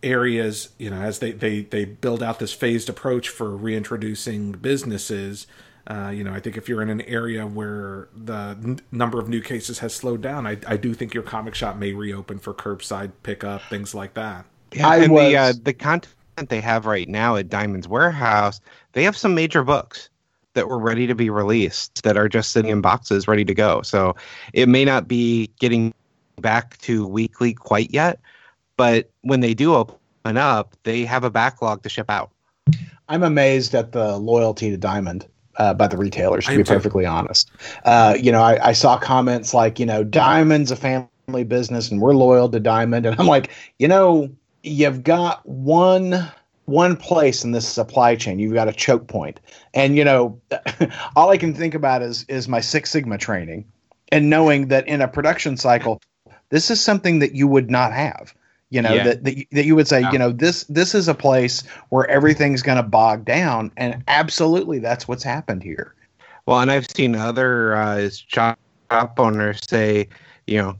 areas 0.03 0.71
you 0.79 0.89
know 0.91 1.01
as 1.01 1.19
they 1.19 1.33
they 1.33 1.63
they 1.63 1.85
build 1.85 2.23
out 2.23 2.39
this 2.39 2.53
phased 2.53 2.89
approach 2.89 3.29
for 3.29 3.57
reintroducing 3.57 4.53
businesses 4.53 5.47
uh, 5.87 6.11
you 6.11 6.23
know, 6.23 6.33
I 6.33 6.41
think 6.41 6.57
if 6.57 6.69
you're 6.69 6.83
in 6.83 6.89
an 6.89 7.01
area 7.03 7.47
where 7.47 8.09
the 8.15 8.57
n- 8.63 8.81
number 8.93 9.19
of 9.19 9.29
new 9.29 9.41
cases 9.41 9.81
has 9.81 9.95
slowed 9.95 10.21
down, 10.21 10.47
I, 10.47 10.59
I 10.67 10.77
do 10.77 10.95
think 10.95 11.15
your 11.15 11.23
comic 11.25 11.55
shop 11.55 11.77
may 11.77 11.93
reopen 11.93 12.39
for 12.39 12.55
curbside 12.55 13.11
pickup, 13.25 13.63
things 13.71 13.95
like 13.95 14.15
that. 14.15 14.45
Yeah, 14.73 14.89
I 14.89 14.97
and 14.99 15.17
the 15.17 15.37
uh, 15.37 15.53
the 15.61 15.73
content 15.73 16.15
they 16.49 16.61
have 16.61 16.87
right 16.87 17.09
now 17.09 17.37
at 17.37 17.49
Diamond's 17.49 17.89
Warehouse, 17.89 18.61
they 18.93 19.03
have 19.03 19.17
some 19.17 19.35
major 19.35 19.65
books 19.65 20.10
that 20.55 20.69
were 20.69 20.79
ready 20.79 21.07
to 21.07 21.15
be 21.15 21.31
released 21.31 22.03
that 22.03 22.17
are 22.17 22.29
just 22.29 22.53
sitting 22.53 22.71
in 22.71 22.81
boxes 22.81 23.29
ready 23.29 23.45
to 23.45 23.55
go. 23.55 23.83
So 23.83 24.17
it 24.53 24.69
may 24.69 24.85
not 24.85 25.07
be 25.07 25.51
getting 25.59 25.95
back 26.41 26.79
to 26.79 27.07
weekly 27.07 27.55
quite 27.55 27.93
yet, 27.93 28.21
but 28.77 29.11
when 29.23 29.41
they 29.41 29.55
do 29.55 29.75
open 29.75 30.37
up, 30.37 30.75
they 30.83 31.05
have 31.05 31.25
a 31.25 31.31
backlog 31.31 31.83
to 31.83 31.89
ship 31.89 32.11
out. 32.11 32.31
I'm 33.09 33.23
amazed 33.23 33.75
at 33.75 33.93
the 33.93 34.17
loyalty 34.19 34.71
to 34.71 34.77
Diamond 34.77 35.27
uh, 35.57 35.75
by 35.75 35.87
the 35.87 35.97
retailers, 35.97 36.47
to 36.47 36.53
I 36.53 36.55
be 36.55 36.61
am 36.61 36.65
too. 36.65 36.75
perfectly 36.75 37.07
honest. 37.07 37.51
Uh, 37.85 38.17
you 38.19 38.33
know, 38.33 38.43
I, 38.43 38.69
I 38.69 38.73
saw 38.73 38.99
comments 38.99 39.53
like, 39.53 39.79
you 39.79 39.87
know, 39.87 40.03
Diamond's 40.05 40.71
a 40.71 40.77
family 40.77 41.45
business 41.45 41.91
and 41.91 42.01
we're 42.01 42.15
loyal 42.15 42.49
to 42.49 42.61
Diamond. 42.61 43.07
And 43.07 43.19
I'm 43.21 43.27
like, 43.27 43.51
you 43.79 43.89
know, 43.89 44.31
you've 44.63 45.03
got 45.03 45.47
one 45.47 46.31
one 46.71 46.97
place 46.97 47.45
in 47.45 47.53
this 47.53 47.69
supply 47.69 48.17
chain. 48.17 48.39
You've 48.39 48.55
got 48.55 48.69
a 48.69 48.73
choke. 48.73 49.11
And, 49.75 49.97
you 49.97 50.05
know, 50.05 50.41
all 51.17 51.31
I 51.31 51.37
can 51.37 51.53
think 51.55 51.75
about 51.75 52.03
is 52.03 52.25
is 52.29 52.49
my 52.49 52.61
Six 52.61 52.91
Sigma 52.91 53.19
training 53.19 53.65
and 54.13 54.31
knowing 54.31 54.69
that 54.69 54.87
in 54.87 55.01
a 55.01 55.09
production 55.09 55.57
cycle, 55.57 56.01
this 56.51 56.71
is 56.71 56.81
something 56.81 57.19
that 57.21 57.35
you 57.35 57.47
would 57.49 57.71
not 57.71 57.93
have. 57.93 58.35
You 58.73 58.83
know 58.83 58.95
Yeah. 58.95 59.05
that, 59.05 59.25
that 59.25 59.37
you- 59.37 59.47
that 59.53 59.65
you 59.65 59.75
would 59.75 59.89
say, 59.89 60.07
you 60.13 60.19
know, 60.19 60.31
this 60.31 60.65
this 60.65 60.95
is 60.95 61.09
a 61.09 61.15
place 61.15 61.65
where 61.89 62.09
everything's 62.09 62.63
going 62.63 62.77
to 62.77 62.85
bog 62.85 63.25
down, 63.25 63.73
and 63.77 64.05
absolutely 64.07 64.79
that's 64.79 65.09
what's 65.09 65.25
happened 65.25 65.65
here. 65.65 65.95
Well, 66.47 66.61
and 66.61 66.71
I've 66.71 66.89
seen 66.89 67.17
other 67.17 67.75
uh, 67.75 68.09
shop 68.29 68.59
owners 69.19 69.61
say, 69.69 70.09
you 70.47 70.59
know, 70.59 70.77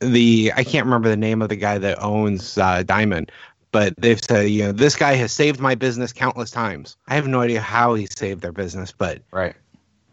the 0.00 0.52
I 0.56 0.64
can't 0.64 0.84
remember 0.84 1.08
the 1.08 1.16
name 1.16 1.40
of 1.42 1.48
the 1.48 1.56
guy 1.56 1.78
that 1.78 2.02
owns 2.02 2.58
uh, 2.58 2.82
Diamond, 2.82 3.30
but 3.72 3.94
they've 3.98 4.22
said, 4.22 4.50
you 4.50 4.64
know, 4.64 4.72
this 4.72 4.96
guy 4.96 5.14
has 5.14 5.32
saved 5.32 5.60
my 5.60 5.74
business 5.74 6.12
countless 6.12 6.50
times. 6.50 6.96
I 7.08 7.14
have 7.14 7.28
no 7.28 7.40
idea 7.40 7.60
how 7.60 7.94
he 7.94 8.06
saved 8.06 8.40
their 8.42 8.52
business, 8.52 8.92
but 8.92 9.20
Right. 9.30 9.54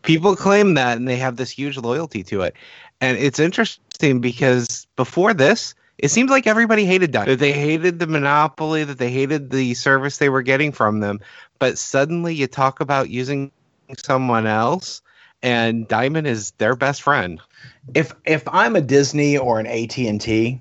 people 0.03 0.35
claim 0.35 0.73
that 0.75 0.97
and 0.97 1.07
they 1.07 1.17
have 1.17 1.37
this 1.37 1.49
huge 1.51 1.77
loyalty 1.77 2.23
to 2.23 2.41
it. 2.41 2.55
And 3.01 3.17
it's 3.17 3.39
interesting 3.39 4.19
because 4.19 4.87
before 4.95 5.33
this, 5.33 5.75
it 5.97 6.09
seems 6.09 6.29
like 6.29 6.47
everybody 6.47 6.85
hated 6.85 7.11
Diamond. 7.11 7.31
That 7.31 7.39
they 7.39 7.53
hated 7.53 7.99
the 7.99 8.07
monopoly, 8.07 8.83
that 8.83 8.97
they 8.97 9.11
hated 9.11 9.49
the 9.49 9.73
service 9.73 10.17
they 10.17 10.29
were 10.29 10.41
getting 10.41 10.71
from 10.71 10.99
them. 10.99 11.19
But 11.59 11.77
suddenly 11.77 12.35
you 12.35 12.47
talk 12.47 12.81
about 12.81 13.09
using 13.09 13.51
someone 13.97 14.45
else 14.47 15.01
and 15.41 15.87
Diamond 15.87 16.27
is 16.27 16.51
their 16.57 16.75
best 16.75 17.01
friend. 17.01 17.39
if 17.93 18.13
if 18.25 18.43
I'm 18.47 18.75
a 18.75 18.81
Disney 18.81 19.37
or 19.37 19.59
an 19.59 19.67
AT 19.67 19.97
and 19.97 20.19
T, 20.19 20.59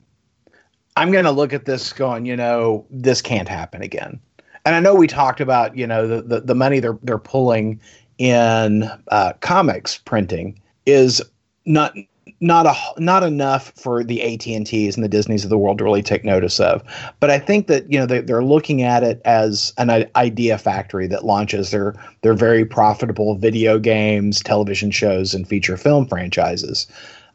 I'm 0.96 1.10
going 1.10 1.24
to 1.24 1.30
look 1.30 1.52
at 1.52 1.64
this 1.64 1.92
going, 1.92 2.24
you 2.24 2.36
know, 2.36 2.86
this 2.90 3.20
can't 3.20 3.48
happen 3.48 3.82
again. 3.82 4.20
And 4.64 4.74
I 4.74 4.80
know 4.80 4.94
we 4.94 5.06
talked 5.06 5.40
about, 5.40 5.76
you 5.76 5.86
know, 5.86 6.06
the 6.06 6.22
the, 6.22 6.40
the 6.40 6.54
money 6.54 6.80
they're 6.80 6.98
they're 7.02 7.18
pulling 7.18 7.80
in 8.18 8.84
uh, 9.08 9.32
comics 9.40 9.98
printing 9.98 10.60
is 10.86 11.20
not 11.66 11.94
not 12.40 12.66
a 12.66 12.74
not 13.00 13.22
enough 13.22 13.72
for 13.76 14.04
the 14.04 14.22
AT 14.22 14.46
and 14.46 14.66
the 14.66 15.08
Disneys 15.08 15.44
of 15.44 15.50
the 15.50 15.58
world 15.58 15.78
to 15.78 15.84
really 15.84 16.02
take 16.02 16.24
notice 16.24 16.60
of. 16.60 16.82
But 17.20 17.30
I 17.30 17.38
think 17.38 17.66
that 17.66 17.90
you 17.90 17.98
know 17.98 18.06
they, 18.06 18.20
they're 18.20 18.44
looking 18.44 18.82
at 18.82 19.02
it 19.02 19.20
as 19.24 19.72
an 19.78 20.08
idea 20.16 20.58
factory 20.58 21.06
that 21.08 21.24
launches 21.24 21.70
their 21.70 21.94
their 22.22 22.34
very 22.34 22.64
profitable 22.64 23.36
video 23.36 23.78
games, 23.78 24.42
television 24.42 24.90
shows, 24.90 25.34
and 25.34 25.46
feature 25.48 25.76
film 25.76 26.06
franchises. 26.06 26.86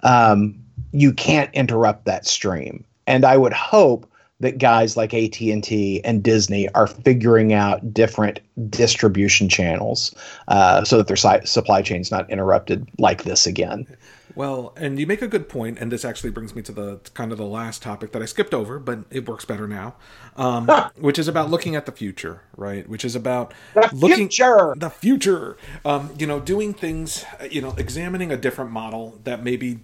Um, 0.03 0.57
you 0.91 1.14
can't 1.14 1.53
interrupt 1.53 2.05
that 2.05 2.26
stream, 2.26 2.86
and 3.10 3.26
I 3.26 3.36
would 3.38 3.53
hope 3.53 4.10
that 4.39 4.57
guys 4.57 4.95
like 4.95 5.14
AT&T 5.14 6.01
and 6.05 6.24
Disney 6.24 6.70
are 6.70 6.88
figuring 6.88 7.51
out 7.51 7.93
different 7.93 8.39
distribution 8.70 9.49
channels 9.49 10.16
uh, 10.47 10.86
so 10.86 10.97
that 10.97 11.07
their 11.07 11.18
si- 11.18 11.45
supply 11.45 11.82
chain's 11.82 12.12
not 12.12 12.30
interrupted 12.30 12.88
like 12.97 13.24
this 13.24 13.45
again. 13.45 13.86
Well, 14.36 14.74
and 14.78 14.97
you 14.97 15.07
make 15.07 15.22
a 15.22 15.28
good 15.28 15.49
point, 15.49 15.80
and 15.80 15.91
this 15.91 16.05
actually 16.05 16.30
brings 16.30 16.55
me 16.55 16.62
to 16.62 16.72
the 16.72 17.01
kind 17.16 17.34
of 17.34 17.38
the 17.38 17.45
last 17.45 17.82
topic 17.82 18.14
that 18.14 18.22
I 18.22 18.26
skipped 18.26 18.53
over, 18.53 18.80
but 18.80 18.99
it 19.10 19.28
works 19.28 19.43
better 19.43 19.68
now, 19.68 19.95
um, 20.38 20.70
which 20.95 21.20
is 21.20 21.28
about 21.28 21.49
looking 21.49 21.76
at 21.76 21.86
the 21.86 21.91
future, 21.91 22.43
right? 22.55 22.88
Which 22.88 23.03
is 23.03 23.16
about 23.16 23.53
looking 23.91 24.30
future! 24.30 24.76
the 24.78 24.91
future. 24.91 25.57
Um, 25.84 26.12
you 26.18 26.28
know, 26.28 26.39
doing 26.39 26.74
things, 26.74 27.26
you 27.49 27.60
know, 27.60 27.74
examining 27.78 28.32
a 28.32 28.38
different 28.38 28.72
model 28.72 29.20
that 29.26 29.43
maybe 29.43 29.80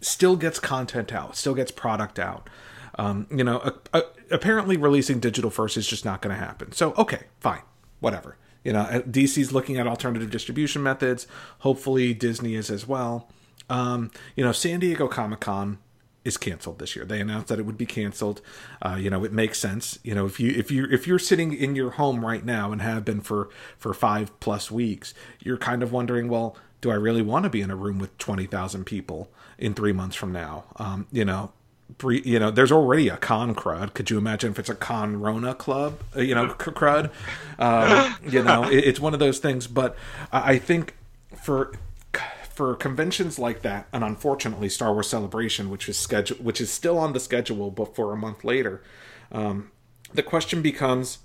still 0.00 0.36
gets 0.36 0.58
content 0.58 1.12
out, 1.12 1.36
still 1.36 1.54
gets 1.54 1.70
product 1.70 2.18
out. 2.18 2.48
Um, 2.98 3.26
you 3.30 3.44
know, 3.44 3.58
a, 3.58 3.98
a, 3.98 4.02
apparently 4.30 4.76
releasing 4.76 5.20
digital 5.20 5.50
first 5.50 5.76
is 5.76 5.86
just 5.86 6.04
not 6.04 6.22
going 6.22 6.34
to 6.34 6.42
happen. 6.42 6.72
So, 6.72 6.92
okay, 6.98 7.24
fine, 7.40 7.62
whatever. 8.00 8.36
You 8.64 8.72
know, 8.72 8.80
uh, 8.80 9.00
DC's 9.00 9.52
looking 9.52 9.78
at 9.78 9.86
alternative 9.86 10.30
distribution 10.30 10.82
methods. 10.82 11.26
Hopefully, 11.60 12.14
Disney 12.14 12.54
is 12.54 12.70
as 12.70 12.86
well. 12.86 13.28
Um, 13.68 14.10
you 14.36 14.44
know, 14.44 14.52
San 14.52 14.80
Diego 14.80 15.08
Comic 15.08 15.40
Con 15.40 15.78
is 16.24 16.36
canceled 16.36 16.78
this 16.78 16.94
year. 16.94 17.04
They 17.04 17.20
announced 17.20 17.48
that 17.48 17.58
it 17.58 17.66
would 17.66 17.78
be 17.78 17.86
canceled. 17.86 18.40
Uh, 18.80 18.96
you 18.98 19.10
know, 19.10 19.24
it 19.24 19.32
makes 19.32 19.58
sense. 19.58 19.98
You 20.04 20.14
know, 20.14 20.26
if 20.26 20.38
you 20.38 20.52
if 20.52 20.70
you 20.70 20.86
if 20.90 21.06
you're 21.06 21.18
sitting 21.18 21.52
in 21.52 21.74
your 21.74 21.90
home 21.92 22.24
right 22.24 22.44
now 22.44 22.72
and 22.72 22.80
have 22.80 23.04
been 23.04 23.20
for 23.20 23.48
for 23.78 23.92
five 23.92 24.38
plus 24.40 24.70
weeks, 24.70 25.14
you're 25.40 25.56
kind 25.56 25.82
of 25.82 25.92
wondering, 25.92 26.28
well, 26.28 26.56
do 26.80 26.90
I 26.90 26.94
really 26.94 27.22
want 27.22 27.44
to 27.44 27.50
be 27.50 27.60
in 27.60 27.70
a 27.70 27.76
room 27.76 27.98
with 27.98 28.16
twenty 28.18 28.46
thousand 28.46 28.84
people 28.84 29.30
in 29.58 29.74
three 29.74 29.92
months 29.92 30.16
from 30.16 30.32
now? 30.32 30.64
Um, 30.76 31.06
you 31.10 31.24
know, 31.24 31.52
you 32.02 32.38
know, 32.38 32.50
there's 32.50 32.72
already 32.72 33.08
a 33.08 33.16
con 33.16 33.54
crud. 33.54 33.94
Could 33.94 34.10
you 34.10 34.18
imagine 34.18 34.52
if 34.52 34.58
it's 34.58 34.68
a 34.68 34.74
con 34.74 35.20
Rona 35.20 35.54
club? 35.54 36.00
Uh, 36.16 36.20
you 36.20 36.34
know, 36.34 36.48
crud. 36.48 37.10
Um, 37.58 38.16
you 38.22 38.42
know, 38.42 38.64
it, 38.70 38.84
it's 38.84 39.00
one 39.00 39.14
of 39.14 39.20
those 39.20 39.38
things. 39.38 39.66
But 39.66 39.96
I 40.32 40.52
I 40.52 40.58
think 40.58 40.96
for 41.34 41.72
for 42.52 42.74
conventions 42.74 43.38
like 43.38 43.62
that, 43.62 43.88
and 43.92 44.04
unfortunately, 44.04 44.68
Star 44.68 44.92
Wars 44.92 45.08
Celebration, 45.08 45.70
which 45.70 45.88
is 45.88 45.96
schedule, 45.96 46.36
which 46.36 46.60
is 46.60 46.70
still 46.70 46.98
on 46.98 47.12
the 47.12 47.20
schedule, 47.20 47.70
but 47.70 47.94
for 47.94 48.12
a 48.12 48.16
month 48.16 48.44
later, 48.44 48.82
um, 49.30 49.70
the 50.12 50.22
question 50.22 50.62
becomes: 50.62 51.18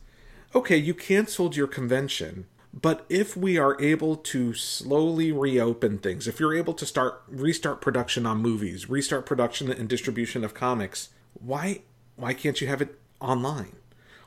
Okay, 0.55 0.77
you 0.77 0.93
canceled 0.93 1.55
your 1.55 1.67
convention, 1.67 2.45
but 2.79 3.05
if 3.09 3.35
we 3.35 3.57
are 3.57 3.79
able 3.81 4.15
to 4.15 4.53
slowly 4.53 5.31
reopen 5.31 5.97
things, 5.97 6.27
if 6.27 6.39
you're 6.39 6.55
able 6.55 6.73
to 6.75 6.85
start 6.85 7.23
restart 7.27 7.81
production 7.81 8.25
on 8.25 8.37
movies, 8.37 8.87
restart 8.87 9.25
production 9.25 9.71
and 9.71 9.89
distribution 9.89 10.43
of 10.43 10.53
comics, 10.53 11.09
why 11.33 11.81
why 12.15 12.33
can't 12.33 12.61
you 12.61 12.67
have 12.67 12.81
it 12.81 12.99
online? 13.19 13.77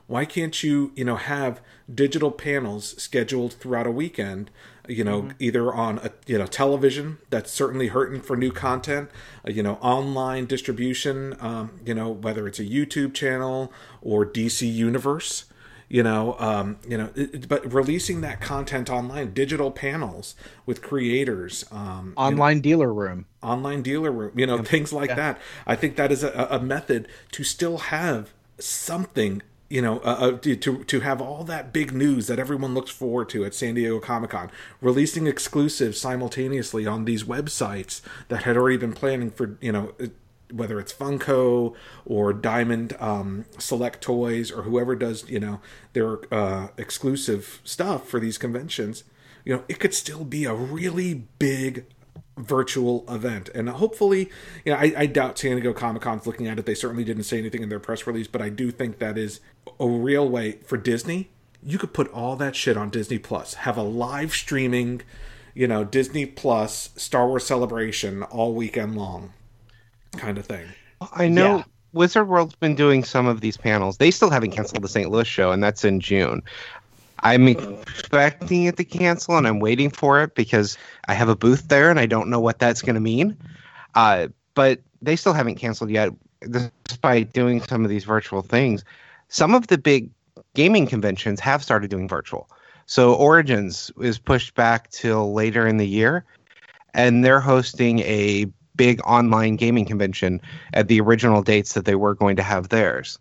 Why 0.07 0.25
can't 0.25 0.61
you, 0.61 0.91
you 0.95 1.05
know, 1.05 1.15
have 1.15 1.61
digital 1.93 2.31
panels 2.31 3.01
scheduled 3.01 3.53
throughout 3.53 3.87
a 3.87 3.91
weekend? 3.91 4.51
You 4.85 5.05
know, 5.05 5.29
either 5.39 5.73
on 5.73 5.99
a 5.99 6.11
you 6.27 6.37
know 6.37 6.47
television 6.47 7.19
that's 7.29 7.51
certainly 7.51 7.87
hurting 7.87 8.21
for 8.21 8.35
new 8.35 8.51
content. 8.51 9.09
Uh, 9.47 9.51
you 9.51 9.63
know, 9.63 9.75
online 9.75 10.45
distribution. 10.45 11.37
Um, 11.39 11.79
you 11.85 11.93
know, 11.93 12.09
whether 12.09 12.47
it's 12.49 12.59
a 12.59 12.65
YouTube 12.65 13.13
channel 13.13 13.71
or 14.01 14.25
DC 14.25 14.69
Universe. 14.69 15.45
You 15.91 16.03
know, 16.03 16.37
um, 16.39 16.77
you 16.87 16.97
know, 16.97 17.09
it, 17.15 17.49
but 17.49 17.73
releasing 17.73 18.21
that 18.21 18.39
content 18.39 18.89
online, 18.89 19.33
digital 19.33 19.71
panels 19.71 20.35
with 20.65 20.81
creators, 20.81 21.65
um, 21.69 22.13
Online 22.15 22.61
dealer 22.61 22.93
room. 22.93 23.25
online 23.43 23.81
dealer 23.81 24.09
room, 24.09 24.31
you 24.35 24.47
know, 24.47 24.63
things 24.63 24.93
like 24.93 25.13
that. 25.17 25.37
I 25.67 25.75
think 25.75 25.97
that 25.97 26.09
is 26.09 26.23
a, 26.23 26.47
a 26.49 26.61
method 26.61 27.09
to 27.33 27.43
still 27.43 27.77
have 27.79 28.31
something, 28.57 29.41
you 29.69 29.81
know, 29.81 29.99
uh, 29.99 30.31
uh, 30.31 30.37
to 30.37 30.55
to 30.55 30.83
to 30.85 30.99
have 31.01 31.19
all 31.19 31.43
that 31.43 31.73
big 31.73 31.91
news 31.91 32.27
that 32.27 32.39
everyone 32.39 32.73
looks 32.73 32.91
forward 32.91 33.27
to 33.29 33.43
at 33.43 33.53
San 33.53 33.75
Diego 33.75 33.99
Comic 33.99 34.29
Con, 34.29 34.49
releasing 34.79 35.27
exclusives 35.27 35.99
simultaneously 35.99 36.87
on 36.87 37.03
these 37.03 37.25
websites 37.25 37.99
that 38.29 38.43
had 38.43 38.55
already 38.55 38.77
been 38.77 38.93
planning 38.93 39.29
for, 39.29 39.57
you 39.59 39.73
know. 39.73 39.93
Whether 40.51 40.79
it's 40.79 40.93
Funko 40.93 41.75
or 42.05 42.33
Diamond 42.33 42.95
um, 42.99 43.45
Select 43.57 44.01
Toys 44.01 44.51
or 44.51 44.63
whoever 44.63 44.95
does, 44.95 45.29
you 45.29 45.39
know, 45.39 45.61
their 45.93 46.19
uh, 46.33 46.69
exclusive 46.77 47.61
stuff 47.63 48.07
for 48.07 48.19
these 48.19 48.37
conventions, 48.37 49.03
you 49.45 49.55
know, 49.55 49.63
it 49.67 49.79
could 49.79 49.93
still 49.93 50.23
be 50.23 50.45
a 50.45 50.53
really 50.53 51.25
big 51.39 51.85
virtual 52.37 53.05
event. 53.09 53.49
And 53.53 53.69
hopefully, 53.69 54.29
you 54.65 54.73
know, 54.73 54.77
I, 54.79 54.93
I 54.97 55.05
doubt 55.05 55.37
San 55.37 55.51
Diego 55.51 55.73
Comic 55.73 56.01
Con's 56.01 56.25
looking 56.25 56.47
at 56.47 56.59
it. 56.59 56.65
They 56.65 56.75
certainly 56.75 57.03
didn't 57.03 57.23
say 57.23 57.37
anything 57.37 57.61
in 57.61 57.69
their 57.69 57.79
press 57.79 58.07
release, 58.07 58.27
but 58.27 58.41
I 58.41 58.49
do 58.49 58.71
think 58.71 58.99
that 58.99 59.17
is 59.17 59.39
a 59.79 59.87
real 59.87 60.27
way 60.27 60.53
for 60.65 60.77
Disney. 60.77 61.29
You 61.63 61.77
could 61.77 61.93
put 61.93 62.11
all 62.11 62.35
that 62.37 62.55
shit 62.55 62.77
on 62.77 62.89
Disney 62.89 63.19
Plus, 63.19 63.55
have 63.55 63.77
a 63.77 63.83
live 63.83 64.31
streaming, 64.31 65.01
you 65.53 65.67
know, 65.67 65.83
Disney 65.83 66.25
Plus 66.25 66.89
Star 66.95 67.27
Wars 67.27 67.45
celebration 67.45 68.23
all 68.23 68.53
weekend 68.53 68.95
long 68.95 69.33
kind 70.17 70.37
of 70.37 70.45
thing. 70.45 70.67
I 71.13 71.27
know 71.27 71.57
Yeah. 71.57 71.63
Wizard 71.93 72.27
World's 72.27 72.55
been 72.55 72.75
doing 72.75 73.03
some 73.03 73.27
of 73.27 73.41
these 73.41 73.57
panels. 73.57 73.97
They 73.97 74.11
still 74.11 74.29
haven't 74.29 74.51
canceled 74.51 74.83
the 74.83 74.87
St. 74.87 75.09
Louis 75.09 75.27
show, 75.27 75.51
and 75.51 75.63
that's 75.63 75.83
in 75.83 75.99
June. 75.99 76.41
I'm 77.23 77.47
expecting 77.47 78.63
it 78.63 78.77
to 78.77 78.83
cancel, 78.83 79.37
and 79.37 79.47
I'm 79.47 79.59
waiting 79.59 79.89
for 79.89 80.21
it 80.23 80.33
because 80.35 80.77
I 81.07 81.13
have 81.13 81.29
a 81.29 81.35
booth 81.35 81.67
there, 81.67 81.89
and 81.89 81.99
I 81.99 82.05
don't 82.05 82.29
know 82.29 82.39
what 82.39 82.59
that's 82.59 82.81
going 82.81 82.95
to 82.95 83.01
mean. 83.01 83.37
Uh, 83.93 84.29
but 84.55 84.79
they 85.01 85.15
still 85.15 85.33
haven't 85.33 85.55
canceled 85.55 85.91
yet, 85.91 86.11
despite 86.49 87.33
doing 87.33 87.61
some 87.61 87.83
of 87.83 87.89
these 87.89 88.05
virtual 88.05 88.41
things. 88.41 88.83
Some 89.27 89.53
of 89.53 89.67
the 89.67 89.77
big 89.77 90.09
gaming 90.55 90.87
conventions 90.87 91.39
have 91.39 91.63
started 91.63 91.89
doing 91.89 92.07
virtual. 92.07 92.49
So 92.85 93.13
Origins 93.13 93.91
is 94.01 94.17
pushed 94.17 94.55
back 94.55 94.89
till 94.89 95.33
later 95.33 95.67
in 95.67 95.77
the 95.77 95.87
year, 95.87 96.25
and 96.93 97.23
they're 97.23 97.39
hosting 97.39 97.99
a 97.99 98.47
big 98.81 98.99
online 99.05 99.57
gaming 99.57 99.85
convention 99.85 100.41
at 100.73 100.87
the 100.87 100.99
original 100.99 101.43
dates 101.43 101.73
that 101.73 101.85
they 101.85 101.93
were 101.93 102.15
going 102.15 102.35
to 102.35 102.41
have 102.41 102.69
theirs. 102.69 103.19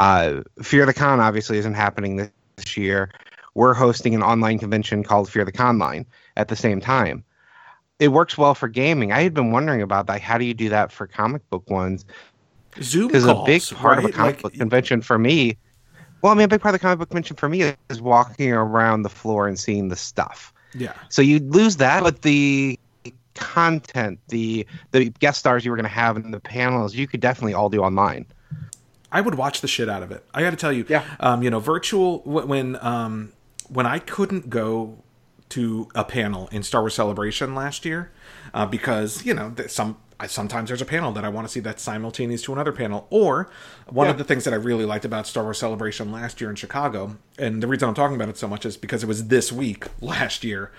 Uh, 0.00 0.42
Fear 0.60 0.84
the 0.84 0.92
Con 0.92 1.20
obviously 1.20 1.58
isn't 1.58 1.74
happening 1.74 2.16
this 2.16 2.76
year. 2.76 3.12
We're 3.54 3.72
hosting 3.72 4.16
an 4.16 4.22
online 4.24 4.58
convention 4.58 5.04
called 5.04 5.30
Fear 5.30 5.44
the 5.44 5.52
Conline 5.52 6.06
at 6.36 6.48
the 6.48 6.56
same 6.56 6.80
time. 6.80 7.22
It 8.00 8.08
works 8.08 8.36
well 8.36 8.56
for 8.56 8.66
gaming. 8.66 9.12
I 9.12 9.22
had 9.22 9.32
been 9.32 9.52
wondering 9.52 9.80
about 9.80 10.08
that. 10.08 10.20
How 10.20 10.38
do 10.38 10.44
you 10.44 10.54
do 10.54 10.68
that 10.70 10.90
for 10.90 11.06
comic 11.06 11.48
book 11.50 11.70
ones? 11.70 12.04
Zoom 12.82 13.06
Because 13.06 13.24
calls, 13.26 13.48
a 13.48 13.52
big 13.52 13.62
part 13.78 13.98
of 13.98 14.04
a 14.04 14.10
comic 14.10 14.34
Like, 14.34 14.42
book 14.42 14.54
convention 14.54 15.02
for 15.02 15.20
me, 15.20 15.56
well, 16.20 16.32
I 16.32 16.34
mean, 16.34 16.46
a 16.46 16.48
big 16.48 16.60
part 16.60 16.74
of 16.74 16.80
the 16.80 16.82
comic 16.84 16.98
book 16.98 17.10
convention 17.10 17.36
for 17.36 17.48
me 17.48 17.72
is 17.90 18.02
walking 18.02 18.50
around 18.52 19.02
the 19.02 19.08
floor 19.08 19.46
and 19.46 19.56
seeing 19.56 19.86
the 19.88 19.96
stuff. 19.96 20.52
yeah. 20.74 20.94
So 21.10 21.22
you 21.22 21.38
lose 21.38 21.76
that, 21.76 22.02
but 22.02 22.22
the 22.22 22.78
content, 23.56 24.18
the 24.28 24.66
the 24.90 25.08
guest 25.08 25.38
stars 25.38 25.64
you 25.64 25.70
were 25.70 25.76
going 25.78 25.84
to 25.84 25.88
have 25.88 26.16
in 26.16 26.30
the 26.30 26.40
panels, 26.40 26.94
you 26.94 27.06
could 27.06 27.20
definitely 27.20 27.54
all 27.54 27.70
do 27.70 27.80
online. 27.82 28.26
I 29.10 29.22
would 29.22 29.36
watch 29.36 29.62
the 29.62 29.68
shit 29.68 29.88
out 29.88 30.02
of 30.02 30.12
it. 30.12 30.22
I 30.34 30.42
got 30.42 30.50
to 30.50 30.56
tell 30.56 30.72
you, 30.72 30.84
Yeah. 30.88 31.02
um, 31.20 31.42
you 31.42 31.48
know, 31.48 31.58
virtual 31.60 32.18
when 32.24 32.76
um, 32.84 33.32
when 33.68 33.86
I 33.86 33.98
couldn't 33.98 34.50
go 34.50 34.98
to 35.48 35.88
a 35.94 36.04
panel 36.04 36.48
in 36.52 36.62
Star 36.62 36.82
Wars 36.82 36.94
Celebration 36.94 37.54
last 37.54 37.84
year 37.84 38.10
uh, 38.52 38.66
because 38.66 39.24
you 39.24 39.32
know 39.32 39.54
some 39.68 39.96
I, 40.18 40.26
sometimes 40.26 40.68
there's 40.68 40.82
a 40.82 40.86
panel 40.86 41.12
that 41.12 41.24
I 41.24 41.28
want 41.30 41.46
to 41.46 41.52
see 41.52 41.60
that's 41.60 41.82
simultaneous 41.82 42.42
to 42.42 42.52
another 42.52 42.72
panel. 42.72 43.06
Or 43.10 43.48
one 43.88 44.08
of 44.08 44.18
the 44.18 44.24
things 44.24 44.44
that 44.44 44.52
I 44.52 44.56
really 44.56 44.84
liked 44.84 45.04
about 45.06 45.26
Star 45.26 45.44
Wars 45.44 45.58
Celebration 45.58 46.12
last 46.12 46.40
year 46.42 46.50
in 46.50 46.56
Chicago, 46.56 47.16
and 47.38 47.62
the 47.62 47.66
reason 47.66 47.88
I'm 47.88 47.94
talking 47.94 48.16
about 48.16 48.28
it 48.28 48.36
so 48.36 48.48
much 48.48 48.66
is 48.66 48.76
because 48.76 49.02
it 49.02 49.06
was 49.06 49.28
this 49.28 49.50
week 49.50 49.84
last 50.02 50.44
year 50.44 50.72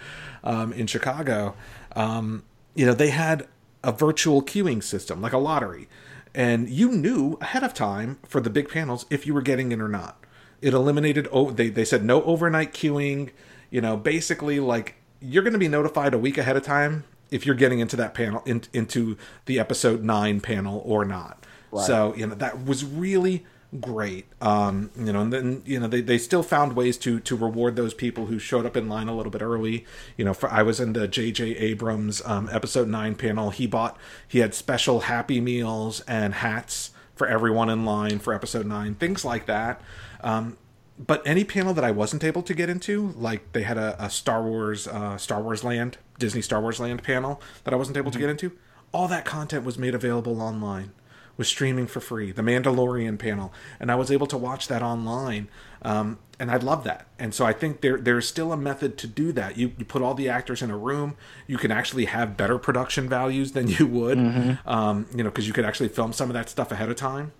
um, 0.44 0.74
in 0.74 0.86
Chicago. 0.86 1.56
Um, 1.96 2.44
you 2.78 2.86
know, 2.86 2.94
they 2.94 3.10
had 3.10 3.48
a 3.84 3.92
virtual 3.92 4.44
queuing 4.44 4.84
system, 4.84 5.20
like 5.20 5.34
a 5.34 5.40
lottery, 5.40 5.90
and 6.36 6.70
you 6.70 6.92
knew 6.92 7.38
ahead 7.42 7.64
of 7.64 7.74
time 7.74 8.20
for 8.24 8.40
the 8.40 8.52
big 8.52 8.70
panels 8.70 9.08
if 9.10 9.26
you 9.26 9.34
were 9.34 9.42
getting 9.42 9.72
in 9.72 9.82
or 9.82 9.88
not. 9.88 10.24
It 10.62 10.74
eliminated. 10.74 11.28
Oh, 11.32 11.50
they 11.50 11.70
they 11.70 11.84
said 11.84 12.06
no 12.06 12.24
overnight 12.24 12.74
queuing. 12.74 13.32
You 13.72 13.82
know, 13.82 13.98
basically 13.98 14.60
like 14.60 14.96
you're 15.20 15.44
going 15.44 15.54
to 15.54 15.60
be 15.60 15.68
notified 15.68 16.14
a 16.14 16.20
week 16.20 16.38
ahead 16.38 16.56
of 16.56 16.64
time 16.64 17.04
if 17.32 17.46
you're 17.46 17.56
getting 17.56 17.80
into 17.80 17.96
that 17.96 18.14
panel 18.14 18.44
in, 18.46 18.62
into 18.74 19.18
the 19.46 19.60
episode 19.60 20.04
nine 20.04 20.40
panel 20.40 20.82
or 20.86 21.04
not. 21.04 21.46
So 21.86 22.14
you 22.16 22.28
know 22.28 22.36
that 22.36 22.64
was 22.64 22.86
really 22.86 23.46
great. 23.80 24.26
Um, 24.42 24.92
you 24.98 25.12
know, 25.12 25.22
and 25.22 25.34
then 25.34 25.62
you 25.66 25.80
know 25.80 25.88
they, 25.88 26.02
they 26.02 26.18
still 26.18 26.44
found 26.44 26.74
ways 26.74 26.98
to 27.00 27.20
to 27.20 27.36
reward 27.36 27.76
those 27.76 27.94
people 27.94 28.28
who 28.28 28.40
showed 28.40 28.66
up 28.66 28.78
in 28.78 28.88
line 28.90 29.08
a 29.08 29.16
little 29.16 29.32
bit 29.32 29.42
early. 29.42 29.86
You 30.16 30.26
know, 30.26 30.34
for 30.34 30.50
I 30.50 30.64
was 30.64 30.80
in 30.80 30.94
the 30.94 31.08
J.J. 31.08 31.56
Abrams 31.58 32.22
um, 32.26 32.50
episode 32.52 32.88
nine 32.88 33.16
panel. 33.16 33.50
He 33.50 33.68
bought 33.68 33.98
he 34.28 34.40
had 34.40 34.54
special 34.54 35.02
Happy 35.02 35.42
Meals 35.42 36.02
and 36.02 36.36
hats 36.36 36.92
for 37.16 37.28
everyone 37.28 37.70
in 37.70 37.84
line 37.84 38.20
for 38.20 38.34
episode 38.34 38.66
nine, 38.66 38.96
things 38.96 39.26
like 39.26 39.48
that. 39.48 39.82
Um, 40.22 40.58
but 41.00 41.22
any 41.26 41.44
panel 41.44 41.74
that 41.74 41.84
I 41.84 41.92
wasn't 41.92 42.24
able 42.24 42.42
to 42.44 42.54
get 42.54 42.70
into, 42.70 43.14
like 43.18 43.52
they 43.54 43.64
had 43.64 43.78
a, 43.78 44.04
a 44.04 44.10
Star 44.10 44.42
Wars, 44.44 44.88
uh, 44.88 45.18
Star 45.18 45.42
Wars 45.42 45.64
Land, 45.64 45.98
Disney 46.18 46.42
Star 46.42 46.62
Wars 46.62 46.80
Land 46.80 47.04
panel 47.04 47.42
that 47.64 47.74
I 47.74 47.78
wasn't 47.78 47.98
able 47.98 48.12
to 48.12 48.20
get 48.20 48.30
into, 48.30 48.52
all 48.92 49.08
that 49.08 49.26
content 49.26 49.64
was 49.64 49.78
made 49.78 49.94
available 49.94 50.42
online, 50.42 50.92
was 51.38 51.48
streaming 51.48 51.88
for 51.88 52.00
free. 52.00 52.32
The 52.32 52.42
Mandalorian 52.42 53.18
panel, 53.18 53.54
and 53.80 53.92
I 53.92 53.96
was 53.96 54.12
able 54.12 54.28
to 54.28 54.38
watch 54.38 54.68
that 54.68 54.82
online, 54.82 55.48
um, 55.84 56.20
and 56.40 56.52
I 56.52 56.58
love 56.58 56.84
that. 56.84 57.08
And 57.18 57.34
so 57.34 57.46
I 57.46 57.54
think 57.54 57.82
there 57.82 57.98
there's 57.98 58.28
still 58.28 58.52
a 58.52 58.58
method 58.58 58.98
to 59.00 59.08
do 59.08 59.32
that. 59.34 59.58
You 59.58 59.72
you 59.78 59.86
put 59.86 60.02
all 60.02 60.14
the 60.14 60.30
actors 60.30 60.62
in 60.62 60.72
a 60.72 60.78
room, 60.78 61.16
you 61.48 61.58
can 61.58 61.72
actually 61.72 62.06
have 62.06 62.36
better 62.38 62.58
production 62.58 63.08
values 63.08 63.52
than 63.54 63.68
you 63.78 63.88
would, 63.88 64.18
um, 64.66 65.06
you 65.16 65.24
know, 65.24 65.30
because 65.30 65.48
you 65.48 65.54
could 65.54 65.66
actually 65.66 65.90
film 65.90 66.14
some 66.14 66.30
of 66.30 66.34
that 66.34 66.50
stuff 66.50 66.72
ahead 66.72 66.90
of 66.90 66.96
time. 66.96 67.32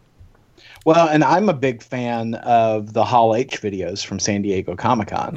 Well, 0.86 1.08
and 1.10 1.24
I'm 1.24 1.50
a 1.50 1.54
big 1.54 1.84
fan 1.84 2.36
of 2.36 2.94
the 2.94 3.04
Hall 3.04 3.36
H 3.36 3.62
videos 3.62 4.06
from 4.06 4.20
San 4.20 4.42
Diego 4.42 4.76
Comic 4.76 5.10
Con. 5.10 5.36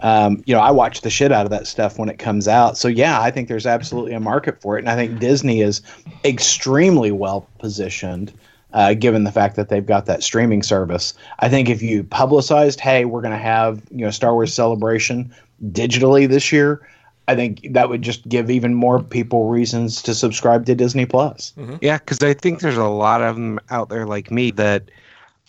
Um, 0.00 0.42
you 0.46 0.54
know, 0.54 0.60
I 0.60 0.70
watch 0.70 1.00
the 1.00 1.10
shit 1.10 1.32
out 1.32 1.46
of 1.46 1.50
that 1.50 1.66
stuff 1.66 1.98
when 1.98 2.08
it 2.08 2.18
comes 2.18 2.46
out. 2.48 2.76
So 2.76 2.88
yeah, 2.88 3.20
I 3.20 3.30
think 3.30 3.48
there's 3.48 3.66
absolutely 3.66 4.12
a 4.12 4.20
market 4.20 4.60
for 4.60 4.76
it, 4.76 4.80
and 4.80 4.90
I 4.90 4.96
think 4.96 5.18
Disney 5.18 5.60
is 5.62 5.82
extremely 6.24 7.10
well 7.10 7.48
positioned. 7.58 8.32
Uh, 8.72 8.94
given 8.94 9.24
the 9.24 9.32
fact 9.32 9.56
that 9.56 9.68
they've 9.68 9.84
got 9.84 10.06
that 10.06 10.22
streaming 10.22 10.62
service, 10.62 11.14
I 11.40 11.48
think 11.48 11.68
if 11.68 11.82
you 11.82 12.04
publicized, 12.04 12.78
"Hey, 12.78 13.04
we're 13.04 13.20
going 13.20 13.32
to 13.32 13.38
have 13.38 13.82
you 13.90 14.04
know 14.04 14.12
Star 14.12 14.32
Wars 14.32 14.54
Celebration 14.54 15.34
digitally 15.72 16.28
this 16.28 16.52
year," 16.52 16.86
I 17.30 17.36
think 17.36 17.66
that 17.72 17.88
would 17.88 18.02
just 18.02 18.28
give 18.28 18.50
even 18.50 18.74
more 18.74 19.02
people 19.02 19.48
reasons 19.48 20.02
to 20.02 20.14
subscribe 20.14 20.66
to 20.66 20.74
Disney 20.74 21.06
Plus. 21.06 21.52
Mm-hmm. 21.56 21.76
Yeah, 21.80 21.98
because 21.98 22.18
I 22.22 22.34
think 22.34 22.60
there's 22.60 22.76
a 22.76 22.84
lot 22.88 23.22
of 23.22 23.36
them 23.36 23.60
out 23.70 23.88
there 23.88 24.04
like 24.06 24.30
me 24.30 24.50
that 24.52 24.90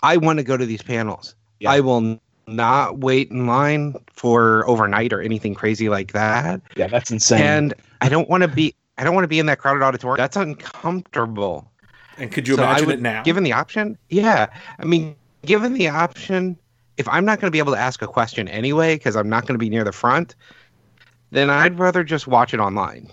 I 0.03 0.17
want 0.17 0.37
to 0.39 0.43
go 0.43 0.57
to 0.57 0.65
these 0.65 0.81
panels. 0.83 1.35
Yeah. 1.59 1.71
I 1.71 1.79
will 1.79 2.19
not 2.47 2.99
wait 2.99 3.31
in 3.31 3.47
line 3.47 3.95
for 4.13 4.67
overnight 4.69 5.13
or 5.13 5.21
anything 5.21 5.53
crazy 5.55 5.89
like 5.89 6.11
that. 6.13 6.61
Yeah, 6.75 6.87
that's 6.87 7.11
insane. 7.11 7.41
And 7.41 7.73
I 8.01 8.09
don't 8.09 8.29
want 8.29 8.41
to 8.43 8.47
be 8.47 8.75
I 8.97 9.03
don't 9.03 9.15
want 9.15 9.23
to 9.23 9.29
be 9.29 9.39
in 9.39 9.45
that 9.47 9.57
crowded 9.59 9.83
auditorium. 9.83 10.17
That's 10.17 10.37
uncomfortable. 10.37 11.69
And 12.17 12.31
could 12.31 12.47
you 12.47 12.55
So 12.55 12.63
imagine 12.63 12.85
would- 12.87 12.95
it 12.95 13.01
now? 13.01 13.23
Given 13.23 13.43
the 13.43 13.53
option, 13.53 13.97
yeah. 14.09 14.47
I 14.79 14.85
mean, 14.85 15.15
given 15.45 15.73
the 15.73 15.87
option, 15.87 16.57
if 16.97 17.07
I'm 17.07 17.25
not 17.25 17.39
going 17.39 17.47
to 17.47 17.51
be 17.51 17.59
able 17.59 17.73
to 17.73 17.79
ask 17.79 18.01
a 18.01 18.07
question 18.07 18.47
anyway 18.47 18.95
because 18.95 19.15
I'm 19.15 19.29
not 19.29 19.43
going 19.47 19.55
to 19.55 19.59
be 19.59 19.69
near 19.69 19.83
the 19.83 19.91
front, 19.91 20.35
then 21.31 21.49
I'd 21.49 21.79
rather 21.79 22.03
just 22.03 22.27
watch 22.27 22.53
it 22.53 22.59
online. 22.59 23.09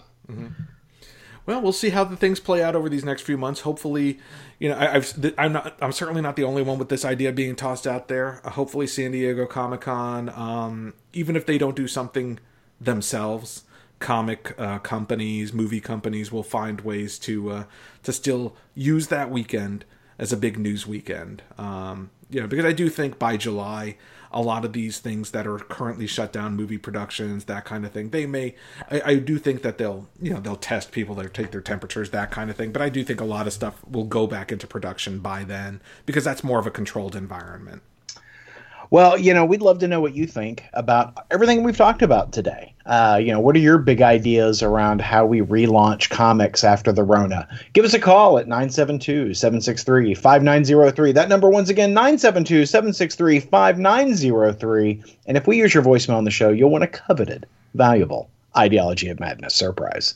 Well, 1.48 1.62
we'll 1.62 1.72
see 1.72 1.88
how 1.88 2.04
the 2.04 2.14
things 2.14 2.40
play 2.40 2.62
out 2.62 2.76
over 2.76 2.90
these 2.90 3.06
next 3.06 3.22
few 3.22 3.38
months. 3.38 3.62
Hopefully, 3.62 4.18
you 4.58 4.68
know, 4.68 4.76
I, 4.76 4.96
I've 4.96 5.18
th- 5.18 5.34
I'm 5.38 5.54
not 5.54 5.78
I'm 5.80 5.92
certainly 5.92 6.20
not 6.20 6.36
the 6.36 6.44
only 6.44 6.60
one 6.60 6.78
with 6.78 6.90
this 6.90 7.06
idea 7.06 7.32
being 7.32 7.56
tossed 7.56 7.86
out 7.86 8.08
there. 8.08 8.42
Uh, 8.44 8.50
hopefully, 8.50 8.86
San 8.86 9.12
Diego 9.12 9.46
Comic 9.46 9.80
Con, 9.80 10.28
um, 10.28 10.92
even 11.14 11.36
if 11.36 11.46
they 11.46 11.56
don't 11.56 11.74
do 11.74 11.88
something 11.88 12.38
themselves, 12.78 13.64
comic 13.98 14.54
uh, 14.58 14.78
companies, 14.80 15.54
movie 15.54 15.80
companies 15.80 16.30
will 16.30 16.42
find 16.42 16.82
ways 16.82 17.18
to 17.20 17.50
uh, 17.50 17.64
to 18.02 18.12
still 18.12 18.54
use 18.74 19.06
that 19.06 19.30
weekend 19.30 19.86
as 20.18 20.34
a 20.34 20.36
big 20.36 20.58
news 20.58 20.86
weekend. 20.86 21.42
Um, 21.56 22.10
you 22.28 22.42
know, 22.42 22.46
because 22.46 22.66
I 22.66 22.72
do 22.72 22.90
think 22.90 23.18
by 23.18 23.38
July, 23.38 23.96
a 24.30 24.40
lot 24.42 24.64
of 24.64 24.72
these 24.72 24.98
things 24.98 25.30
that 25.30 25.46
are 25.46 25.58
currently 25.58 26.06
shut 26.06 26.32
down, 26.32 26.56
movie 26.56 26.78
productions, 26.78 27.44
that 27.46 27.64
kind 27.64 27.84
of 27.84 27.92
thing, 27.92 28.10
they 28.10 28.26
may. 28.26 28.54
I, 28.90 29.02
I 29.04 29.14
do 29.16 29.38
think 29.38 29.62
that 29.62 29.78
they'll, 29.78 30.08
you 30.20 30.32
know, 30.32 30.40
they'll 30.40 30.56
test 30.56 30.92
people, 30.92 31.14
they'll 31.14 31.28
take 31.28 31.50
their 31.50 31.60
temperatures, 31.60 32.10
that 32.10 32.30
kind 32.30 32.50
of 32.50 32.56
thing. 32.56 32.72
But 32.72 32.82
I 32.82 32.88
do 32.88 33.04
think 33.04 33.20
a 33.20 33.24
lot 33.24 33.46
of 33.46 33.52
stuff 33.52 33.84
will 33.86 34.04
go 34.04 34.26
back 34.26 34.52
into 34.52 34.66
production 34.66 35.20
by 35.20 35.44
then 35.44 35.80
because 36.06 36.24
that's 36.24 36.44
more 36.44 36.58
of 36.58 36.66
a 36.66 36.70
controlled 36.70 37.16
environment. 37.16 37.82
Well, 38.90 39.18
you 39.18 39.34
know, 39.34 39.44
we'd 39.44 39.60
love 39.60 39.78
to 39.80 39.88
know 39.88 40.00
what 40.00 40.14
you 40.14 40.26
think 40.26 40.64
about 40.72 41.26
everything 41.30 41.62
we've 41.62 41.76
talked 41.76 42.00
about 42.02 42.32
today. 42.32 42.74
Uh, 42.86 43.20
you 43.22 43.30
know, 43.30 43.38
what 43.40 43.54
are 43.54 43.58
your 43.58 43.76
big 43.76 44.00
ideas 44.00 44.62
around 44.62 45.02
how 45.02 45.26
we 45.26 45.42
relaunch 45.42 46.08
comics 46.08 46.64
after 46.64 46.90
the 46.90 47.02
Rona? 47.02 47.46
Give 47.74 47.84
us 47.84 47.92
a 47.92 47.98
call 47.98 48.38
at 48.38 48.48
972 48.48 49.34
763 49.34 50.14
5903. 50.14 51.12
That 51.12 51.28
number, 51.28 51.50
once 51.50 51.68
again, 51.68 51.92
972 51.92 52.64
763 52.64 53.40
5903. 53.40 55.04
And 55.26 55.36
if 55.36 55.46
we 55.46 55.58
use 55.58 55.74
your 55.74 55.82
voicemail 55.82 56.16
on 56.16 56.24
the 56.24 56.30
show, 56.30 56.48
you'll 56.48 56.70
win 56.70 56.82
a 56.82 56.86
coveted, 56.86 57.46
valuable 57.74 58.30
Ideology 58.56 59.10
of 59.10 59.20
Madness 59.20 59.54
surprise. 59.54 60.14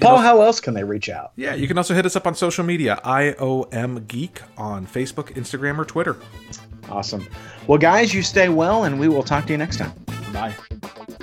Paul, 0.00 0.12
also- 0.12 0.22
how 0.22 0.40
else 0.40 0.60
can 0.60 0.74
they 0.74 0.82
reach 0.82 1.08
out? 1.08 1.32
Yeah, 1.36 1.54
you 1.54 1.68
can 1.68 1.78
also 1.78 1.94
hit 1.94 2.04
us 2.04 2.16
up 2.16 2.26
on 2.26 2.34
social 2.34 2.64
media, 2.64 3.00
IOM 3.04 4.08
Geek 4.08 4.40
on 4.56 4.86
Facebook, 4.86 5.32
Instagram, 5.34 5.78
or 5.78 5.84
Twitter. 5.84 6.16
Awesome. 6.90 7.26
Well, 7.66 7.78
guys, 7.78 8.12
you 8.14 8.22
stay 8.22 8.48
well, 8.48 8.84
and 8.84 8.98
we 9.00 9.08
will 9.08 9.22
talk 9.22 9.46
to 9.46 9.52
you 9.52 9.58
next 9.58 9.78
time. 9.78 9.92
Bye. 10.32 10.54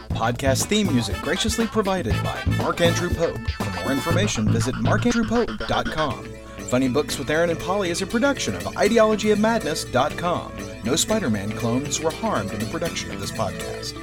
Podcast 0.10 0.66
theme 0.66 0.88
music 0.92 1.16
graciously 1.22 1.68
provided 1.68 2.14
by 2.24 2.40
Mark 2.58 2.82
Andrew 2.82 3.10
Pope. 3.10 3.40
For 3.52 3.82
more 3.82 3.92
information, 3.92 4.52
visit 4.52 4.76
markandrewpope.com. 4.76 6.26
Funny 6.70 6.88
Books 6.88 7.18
with 7.20 7.30
Aaron 7.30 7.50
and 7.50 7.60
Polly 7.60 7.90
is 7.90 8.02
a 8.02 8.08
production 8.08 8.56
of 8.56 8.64
ideologyofmadness.com. 8.64 10.52
No 10.86 10.96
Spider 10.96 11.30
Man 11.30 11.52
clones 11.52 12.00
were 12.00 12.12
harmed 12.12 12.52
in 12.52 12.60
the 12.60 12.66
production 12.68 13.12
of 13.12 13.20
this 13.20 13.32
podcast. 13.32 13.98